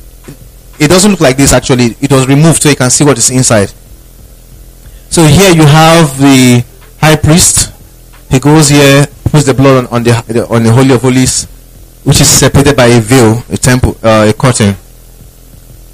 It 0.79 0.87
doesn't 0.87 1.09
look 1.09 1.21
like 1.21 1.35
this 1.35 1.51
actually. 1.51 1.97
It 1.99 2.11
was 2.11 2.27
removed 2.27 2.61
so 2.61 2.69
you 2.69 2.75
can 2.75 2.91
see 2.91 3.03
what 3.03 3.17
is 3.17 3.31
inside. 3.31 3.73
So 5.09 5.25
here 5.25 5.51
you 5.51 5.65
have 5.65 6.17
the 6.19 6.63
high 6.99 7.15
priest. 7.15 7.73
He 8.29 8.39
goes 8.39 8.69
here, 8.69 9.07
puts 9.31 9.45
the 9.45 9.53
blood 9.53 9.87
on 9.91 10.03
the 10.03 10.47
on 10.47 10.63
the 10.63 10.71
holy 10.71 10.93
of 10.93 11.01
holies, 11.01 11.47
which 12.03 12.21
is 12.21 12.27
separated 12.27 12.75
by 12.75 12.87
a 12.87 12.99
veil, 12.99 13.43
a 13.49 13.57
temple, 13.57 13.97
uh, 14.03 14.27
a 14.29 14.33
curtain. 14.33 14.75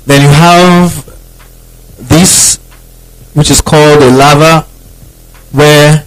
Then 0.05 0.21
you 0.21 0.29
have 0.29 1.05
this, 1.97 2.57
which 3.33 3.51
is 3.51 3.61
called 3.61 4.01
a 4.01 4.09
laver, 4.11 4.65
where 5.51 6.05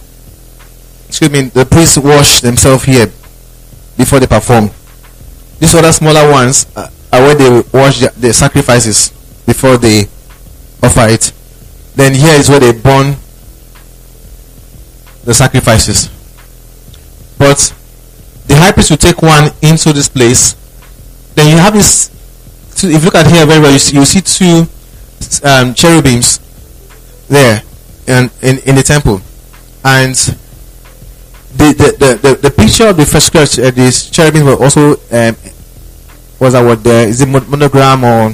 excuse 1.07 1.29
me, 1.29 1.41
the 1.49 1.65
priests 1.65 1.97
wash 1.97 2.41
themselves 2.41 2.85
here 2.85 3.07
before 3.97 4.19
they 4.19 4.27
perform. 4.27 4.69
These 5.59 5.75
other 5.75 5.91
smaller 5.91 6.31
ones 6.31 6.65
are 6.75 6.89
where 7.21 7.35
they 7.35 7.49
wash 7.73 7.99
the, 7.99 8.13
the 8.17 8.33
sacrifices 8.33 9.09
before 9.45 9.77
they 9.77 10.03
offer 10.81 11.07
it. 11.09 11.33
Then 11.95 12.15
here 12.15 12.33
is 12.33 12.49
where 12.49 12.59
they 12.59 12.71
burn 12.71 13.17
the 15.23 15.33
sacrifices. 15.33 16.09
But 17.37 17.75
the 18.51 18.57
high 18.59 18.71
priest 18.73 18.89
will 18.91 18.97
take 18.97 19.21
one 19.21 19.49
into 19.61 19.93
this 19.93 20.09
place. 20.09 20.55
Then 21.35 21.49
you 21.49 21.57
have 21.57 21.73
this. 21.73 22.11
If 22.83 22.83
you 22.83 22.99
look 22.99 23.15
at 23.15 23.27
here 23.27 23.45
very 23.45 23.61
well, 23.61 23.71
you 23.71 23.79
see, 23.79 23.95
you 23.95 24.03
see 24.03 24.19
two 24.19 24.67
um, 25.47 25.73
cherubims 25.73 26.39
there 27.29 27.63
in, 28.07 28.29
in, 28.41 28.59
in 28.67 28.75
the 28.75 28.83
temple. 28.83 29.21
And 29.85 30.15
the, 31.55 31.71
the, 31.79 32.19
the, 32.21 32.35
the, 32.41 32.51
picture 32.51 32.87
of 32.87 32.97
the 32.97 33.05
first 33.05 33.31
church, 33.31 33.59
uh, 33.59 33.71
these 33.71 34.09
cherubim 34.09 34.45
were 34.45 34.59
also 34.59 34.91
um, 35.11 35.35
was 36.39 36.53
that 36.53 36.63
what 36.65 36.83
there 36.83 37.07
is 37.07 37.21
it 37.21 37.27
monogram 37.27 38.03
or 38.03 38.33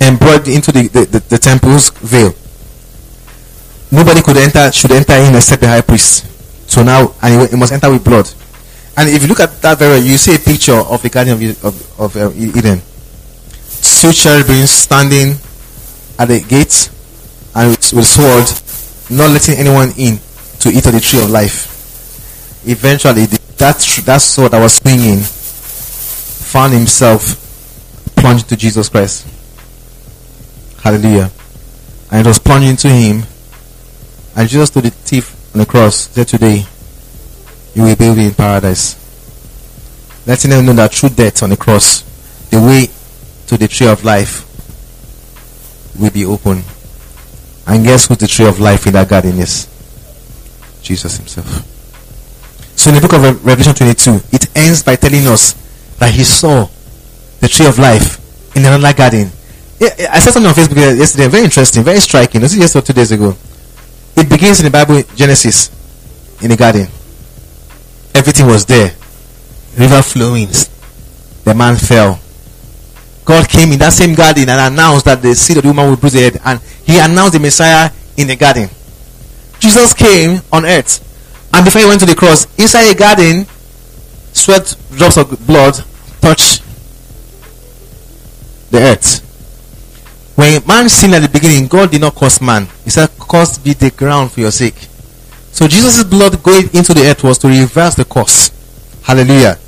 embroidered 0.00 0.48
into 0.48 0.72
the, 0.72 0.88
the, 0.88 1.04
the, 1.04 1.18
the, 1.20 1.38
temple's 1.38 1.90
veil. 1.90 2.32
Nobody 3.90 4.22
could 4.22 4.36
enter 4.36 4.70
should 4.72 4.92
enter 4.92 5.14
in 5.14 5.34
except 5.34 5.60
the 5.60 5.68
high 5.68 5.80
priest. 5.80 6.26
So 6.70 6.82
now 6.82 7.14
and 7.22 7.52
it 7.52 7.56
must 7.56 7.72
enter 7.72 7.90
with 7.90 8.04
blood. 8.04 8.32
And 8.96 9.08
if 9.08 9.22
you 9.22 9.28
look 9.28 9.40
at 9.40 9.62
that 9.62 9.78
very 9.78 10.00
you 10.00 10.16
see 10.18 10.34
a 10.34 10.38
picture 10.38 10.74
of 10.74 11.00
the 11.02 11.08
garden 11.08 11.34
of, 11.34 11.64
of, 11.64 12.00
of 12.00 12.16
uh, 12.16 12.30
Eden. 12.34 12.82
Two 14.00 14.12
cherubim 14.12 14.66
standing 14.66 15.36
at 16.18 16.26
the 16.28 16.40
gate 16.40 16.90
and 17.54 17.70
with, 17.70 18.06
sword, 18.06 18.46
not 19.10 19.30
letting 19.30 19.56
anyone 19.56 19.92
in 19.96 20.18
to 20.60 20.68
eat 20.68 20.86
of 20.86 20.92
the 20.92 21.00
tree 21.00 21.22
of 21.22 21.30
life 21.30 21.72
eventually 22.64 23.26
the, 23.26 23.38
that 23.58 23.78
that 24.04 24.20
sword 24.20 24.52
that 24.52 24.60
was 24.60 24.74
swinging 24.74 25.18
found 25.20 26.72
himself 26.72 27.38
plunged 28.16 28.44
into 28.44 28.56
Jesus 28.56 28.88
Christ. 28.88 29.26
Hallelujah. 30.82 31.30
And 32.10 32.26
it 32.26 32.28
was 32.28 32.38
plunged 32.38 32.68
into 32.68 32.88
him. 32.88 33.22
And 34.36 34.48
Jesus 34.48 34.70
told 34.70 34.84
the 34.84 34.90
thief 34.90 35.54
on 35.54 35.60
the 35.60 35.66
cross, 35.66 36.08
said 36.08 36.28
today, 36.28 36.66
you 37.74 37.82
will 37.82 37.96
be 37.96 38.26
in 38.26 38.34
paradise. 38.34 38.98
Letting 40.26 40.50
them 40.50 40.66
know 40.66 40.72
that 40.74 40.92
through 40.92 41.10
death 41.10 41.42
on 41.42 41.50
the 41.50 41.56
cross, 41.56 42.02
the 42.50 42.60
way 42.60 42.88
to 43.46 43.56
the 43.56 43.68
tree 43.68 43.88
of 43.88 44.04
life 44.04 44.48
will 45.98 46.10
be 46.10 46.24
open. 46.24 46.62
And 47.66 47.84
guess 47.84 48.08
who 48.08 48.14
the 48.14 48.26
tree 48.26 48.46
of 48.46 48.60
life 48.60 48.86
in 48.86 48.92
that 48.92 49.08
garden 49.08 49.38
is? 49.38 49.68
Jesus 50.82 51.16
himself. 51.16 51.46
So 52.76 52.90
in 52.90 52.96
the 52.96 53.00
book 53.00 53.12
of 53.12 53.44
Revelation 53.44 53.74
22, 53.74 54.20
it 54.32 54.56
ends 54.56 54.82
by 54.82 54.96
telling 54.96 55.26
us 55.26 55.52
that 55.98 56.10
he 56.12 56.24
saw 56.24 56.68
the 57.40 57.48
tree 57.48 57.66
of 57.66 57.78
life 57.78 58.18
in 58.56 58.64
another 58.64 58.92
garden. 58.92 59.30
I 59.80 60.20
saw 60.20 60.30
something 60.30 60.48
on 60.48 60.54
Facebook 60.54 60.98
yesterday, 60.98 61.28
very 61.28 61.44
interesting, 61.44 61.82
very 61.82 62.00
striking. 62.00 62.40
This 62.40 62.54
is 62.54 62.72
just 62.72 62.86
two 62.86 62.92
days 62.92 63.10
ago. 63.10 63.36
It 64.16 64.28
begins 64.28 64.60
in 64.60 64.66
the 64.66 64.70
Bible, 64.70 65.02
Genesis, 65.14 65.70
in 66.40 66.50
the 66.50 66.56
garden. 66.56 66.86
Everything 68.14 68.46
was 68.46 68.66
there. 68.66 68.94
River 69.78 70.02
flowing. 70.02 70.48
The 71.44 71.54
man 71.54 71.76
fell. 71.76 72.20
God 73.24 73.48
came 73.48 73.72
in 73.72 73.78
that 73.78 73.92
same 73.92 74.14
garden 74.14 74.48
and 74.48 74.72
announced 74.72 75.04
that 75.06 75.22
the 75.22 75.34
seed 75.34 75.56
of 75.56 75.62
the 75.62 75.68
woman 75.68 75.90
would 75.90 76.00
bruise 76.00 76.12
the 76.12 76.20
head. 76.20 76.40
And 76.44 76.60
he 76.84 76.98
announced 76.98 77.34
the 77.34 77.40
Messiah 77.40 77.90
in 78.16 78.26
the 78.26 78.36
garden. 78.36 78.68
Jesus 79.60 79.94
came 79.94 80.40
on 80.52 80.64
earth 80.64 81.08
and 81.52 81.64
before 81.64 81.82
he 81.82 81.86
went 81.86 82.00
to 82.00 82.06
the 82.06 82.14
cross, 82.14 82.46
inside 82.58 82.90
a 82.90 82.94
garden, 82.94 83.46
sweat 84.32 84.74
drops 84.96 85.18
of 85.18 85.46
blood 85.46 85.74
touch 86.20 86.60
the 88.70 88.78
earth. 88.78 89.20
When 90.34 90.66
man 90.66 90.88
sinned 90.88 91.14
at 91.14 91.20
the 91.20 91.28
beginning, 91.28 91.68
God 91.68 91.90
did 91.90 92.00
not 92.00 92.14
curse 92.14 92.40
man. 92.40 92.66
He 92.84 92.90
said, 92.90 93.10
Curse 93.20 93.58
be 93.58 93.74
the 93.74 93.90
ground 93.90 94.32
for 94.32 94.40
your 94.40 94.50
sake. 94.50 94.88
So 95.52 95.68
Jesus' 95.68 96.02
blood 96.02 96.42
going 96.42 96.64
into 96.74 96.94
the 96.94 97.06
earth 97.06 97.22
was 97.22 97.38
to 97.38 97.48
reverse 97.48 97.94
the 97.94 98.04
curse. 98.04 98.50
Hallelujah. 99.02 99.58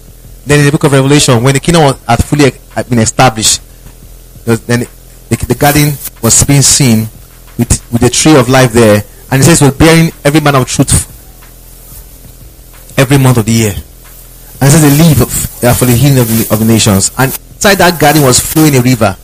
Then 0.46 0.60
in 0.60 0.66
the 0.66 0.72
book 0.72 0.84
of 0.84 0.92
Revelation, 0.92 1.42
when 1.42 1.54
the 1.54 1.60
kingdom 1.60 1.94
had 2.08 2.24
fully 2.24 2.50
had 2.74 2.88
been 2.88 2.98
established, 2.98 3.60
then 4.44 4.80
the, 5.28 5.36
the, 5.48 5.54
garden 5.54 5.92
was 6.22 6.44
being 6.44 6.62
seen 6.62 7.08
with, 7.58 7.70
with 7.92 8.00
the 8.00 8.10
tree 8.10 8.36
of 8.36 8.48
life 8.48 8.72
there. 8.72 9.02
And 9.30 9.40
it 9.40 9.44
says, 9.44 9.60
was 9.60 9.74
bearing 9.74 10.10
every 10.24 10.40
man 10.40 10.54
of 10.54 10.66
truth 10.66 11.10
every 12.98 13.18
month 13.18 13.38
of 13.38 13.46
the 13.46 13.52
year. 13.52 13.72
And 13.72 14.62
it 14.62 14.70
says 14.70 14.82
they 14.82 14.96
live 14.96 15.20
uh, 15.64 15.74
for 15.74 15.84
the 15.84 15.92
healing 15.92 16.18
of 16.18 16.28
the, 16.28 16.46
of 16.52 16.58
the 16.60 16.64
nations. 16.64 17.10
And 17.18 17.32
inside 17.54 17.76
that 17.76 18.00
garden 18.00 18.22
was 18.22 18.40
flowing 18.40 18.76
a 18.76 18.80
river. 18.80 19.16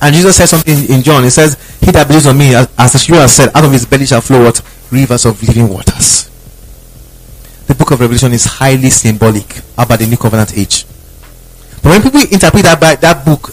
And 0.00 0.14
Jesus 0.14 0.36
said 0.36 0.46
something 0.46 0.88
in 0.88 1.02
John. 1.02 1.24
He 1.24 1.30
says, 1.30 1.58
He 1.80 1.90
that 1.90 2.06
believes 2.06 2.26
on 2.26 2.38
me, 2.38 2.54
as, 2.54 2.68
as 2.78 2.92
the 2.92 2.98
scripture 2.98 3.28
said, 3.28 3.50
out 3.54 3.64
of 3.64 3.72
his 3.72 3.86
belly 3.86 4.06
shall 4.06 4.20
flow 4.20 4.44
what? 4.44 4.60
Rivers 4.92 5.24
of 5.24 5.42
living 5.42 5.68
waters. 5.68 6.28
The 7.66 7.74
book 7.74 7.92
of 7.92 8.00
Revelation 8.00 8.32
is 8.32 8.44
highly 8.44 8.90
symbolic 8.90 9.58
about 9.78 9.98
the 9.98 10.06
new 10.06 10.16
covenant 10.18 10.56
age. 10.56 10.84
But 11.82 11.90
when 11.90 12.02
people 12.02 12.20
interpret 12.30 12.64
that 12.64 12.78
by 12.80 12.96
that 12.96 13.24
book 13.24 13.50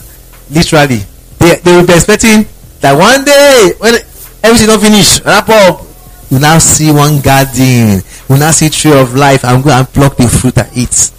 literally, 0.51 0.99
they, 1.39 1.55
they 1.63 1.75
will 1.75 1.87
be 1.87 1.93
expecting 1.93 2.45
that 2.81 2.93
one 2.93 3.23
day 3.23 3.73
when 3.79 3.95
everything 4.43 4.67
not 4.67 4.81
finished, 4.81 5.23
wrap 5.23 5.47
up, 5.47 5.85
you 6.29 6.39
now 6.39 6.57
see 6.59 6.91
one 6.91 7.21
garden 7.21 8.01
will 8.29 8.37
now 8.37 8.51
see 8.51 8.69
tree 8.69 8.93
of 8.93 9.15
life 9.15 9.43
I'm 9.43 9.61
going 9.61 9.75
and 9.75 9.87
pluck 9.87 10.15
the 10.17 10.27
fruit 10.27 10.57
and 10.57 10.69
eat 10.77 11.11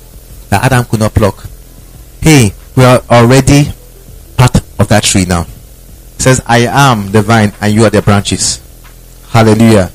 that 0.51 0.65
Adam 0.65 0.85
could 0.85 1.01
not 1.01 1.15
pluck. 1.15 1.47
Hey, 2.21 2.53
we 2.77 2.85
are 2.85 3.03
already 3.11 3.65
part 4.37 4.57
of 4.79 4.89
that 4.89 5.03
tree 5.03 5.25
now. 5.25 5.43
It 5.43 6.23
says, 6.23 6.41
I 6.47 6.67
am 6.69 7.11
the 7.11 7.23
vine 7.23 7.53
and 7.61 7.73
you 7.75 7.85
are 7.85 7.91
the 7.91 8.03
branches. 8.03 8.61
Hallelujah. 9.31 9.91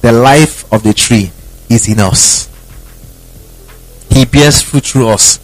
The 0.00 0.12
life 0.12 0.70
of 0.72 0.82
the 0.82 0.94
tree 0.94 1.30
is 1.68 1.88
in 1.88 2.00
us. 2.00 2.48
He 4.10 4.24
bears 4.24 4.62
fruit 4.62 4.84
through 4.84 5.08
us. 5.08 5.38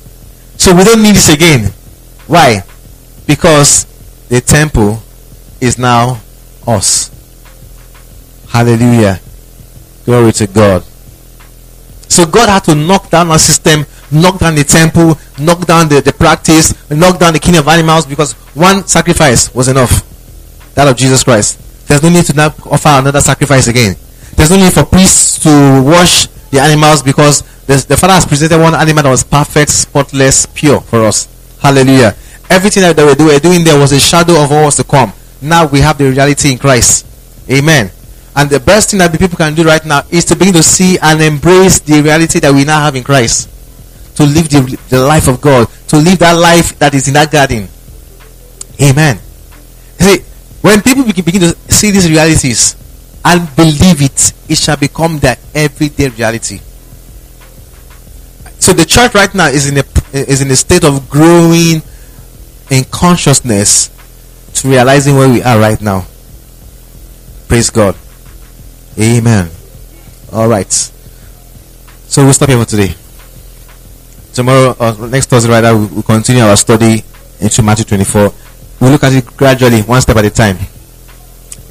So 0.57 0.75
we 0.75 0.85
don't 0.85 1.03
need 1.03 1.15
this 1.15 1.33
again. 1.33 1.73
Why? 2.27 2.63
Because 3.27 3.85
the 4.29 4.41
temple 4.41 5.03
is 5.61 5.79
now 5.79 6.21
us. 6.67 7.11
Hallelujah. 8.49 9.21
Glory 10.05 10.33
to 10.33 10.47
God. 10.47 10.83
So 12.09 12.27
God 12.27 12.49
had 12.49 12.65
to 12.65 12.75
knock 12.75 13.11
down 13.11 13.31
our 13.31 13.39
system, 13.39 13.85
knock 14.13 14.39
down 14.39 14.55
the 14.55 14.65
temple, 14.65 15.19
knock 15.39 15.67
down 15.67 15.89
the, 15.89 16.01
the 16.01 16.13
practice, 16.13 16.73
knock 16.91 17.19
down 17.19 17.33
the 17.33 17.41
king 17.41 17.57
of 17.57 17.67
animals 17.67 18.07
because 18.07 18.35
one 18.55 18.87
sacrifice 18.87 19.53
was 19.55 19.69
enough. 19.69 20.03
That 20.75 20.89
of 20.89 20.97
Jesus 20.97 21.25
Christ. 21.25 21.61
There's 21.89 22.03
no 22.03 22.09
need 22.09 22.25
to 22.27 22.33
now 22.35 22.55
offer 22.71 22.89
another 22.91 23.21
sacrifice 23.21 23.67
again. 23.67 23.97
There's 24.37 24.51
no 24.51 24.57
need 24.57 24.73
for 24.73 24.85
priests 24.85 25.43
to 25.45 25.83
wash 25.85 26.27
the 26.51 26.61
animals 26.61 27.03
because 27.03 27.43
the, 27.67 27.85
the 27.89 27.97
Father 27.97 28.15
has 28.15 28.27
presented 28.27 28.59
one 28.59 28.75
animal 28.75 29.03
that 29.03 29.11
was 29.11 29.25
perfect, 29.25 29.71
spotless, 29.71 30.47
pure 30.47 30.81
for 30.81 31.05
us. 31.05 31.29
Hallelujah. 31.61 32.15
Everything 32.51 32.83
that 32.83 32.97
they 32.97 33.05
were 33.05 33.39
doing 33.39 33.65
there 33.65 33.79
was 33.79 33.93
a 33.93 34.01
shadow 34.01 34.43
of 34.43 34.51
what 34.51 34.65
was 34.65 34.77
to 34.77 34.85
come. 34.85 35.13
Now 35.41 35.67
we 35.67 35.81
have 35.81 35.99
the 35.99 36.11
reality 36.11 36.53
in 36.53 36.59
Christ. 36.59 37.07
Amen. 37.51 37.91
And 38.37 38.51
the 38.51 38.61
best 38.61 38.91
thing 38.91 38.99
that 38.99 39.13
the 39.13 39.19
people 39.19 39.37
can 39.37 39.55
do 39.55 39.65
right 39.65 39.85
now 39.85 40.03
is 40.11 40.25
to 40.27 40.37
begin 40.37 40.55
to 40.55 40.63
see 40.63 40.99
and 41.01 41.23
embrace 41.23 41.81
the 41.81 42.03
reality 42.03 42.41
that 42.41 42.53
we 42.53 42.65
now 42.65 42.81
have 42.81 42.97
in 42.97 43.05
Christ. 43.05 43.49
To 44.17 44.25
live 44.25 44.49
the, 44.49 44.79
the 44.91 45.01
life 45.01 45.29
of 45.29 45.41
God. 45.41 45.69
To 45.89 45.97
live 45.97 46.19
that 46.19 46.33
life 46.33 46.79
that 46.79 46.95
is 46.95 47.09
in 47.09 47.15
that 47.15 47.31
garden. 47.31 47.69
Amen. 48.83 49.19
See, 49.99 50.19
when 50.61 50.83
people 50.83 51.05
begin 51.05 51.41
to 51.43 51.57
see 51.73 51.91
these 51.91 52.09
realities 52.09 52.75
and 53.25 53.57
believe 53.57 54.03
it, 54.03 54.33
it 54.49 54.59
shall 54.59 54.77
become 54.77 55.19
their 55.19 55.37
everyday 55.55 56.09
reality. 56.09 56.61
So 58.59 58.73
the 58.73 58.85
church 58.85 59.15
right 59.15 59.35
now 59.35 59.49
is 59.49 59.69
in 59.69 59.79
a 59.79 59.85
is 60.13 60.41
in 60.41 60.51
a 60.51 60.57
state 60.57 60.85
of 60.85 61.09
growing 61.11 61.83
in 62.71 62.85
consciousness 62.85 63.91
to 64.55 64.69
realizing 64.69 65.17
where 65.17 65.29
we 65.29 65.43
are 65.43 65.59
right 65.59 65.81
now. 65.81 66.07
Praise 67.49 67.71
God. 67.71 67.97
Amen. 68.99 69.51
All 70.33 70.49
right. 70.49 70.73
So 70.73 72.25
we'll 72.25 72.33
stop 72.33 72.49
here 72.49 72.59
for 72.59 72.65
today. 72.65 72.95
Tomorrow, 74.33 74.77
or 74.79 75.09
next 75.09 75.31
Thursday, 75.31 75.51
rather, 75.51 75.77
we'll 75.77 76.03
continue 76.03 76.43
our 76.43 76.57
study 76.57 77.05
into 77.41 77.63
Matthew 77.63 77.85
24. 77.85 78.33
We'll 78.81 78.91
look 78.91 79.05
at 79.05 79.13
it 79.13 79.27
gradually, 79.37 79.83
one 79.83 80.01
step 80.01 80.17
at 80.17 80.25
a 80.25 80.31
time. 80.31 80.57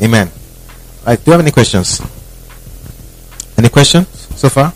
Amen. 0.01 0.29
Right. 1.05 1.19
Do 1.23 1.31
you 1.31 1.31
have 1.33 1.41
any 1.41 1.51
questions? 1.51 2.01
Any 3.57 3.69
questions 3.69 4.07
so 4.35 4.49
far? 4.49 4.73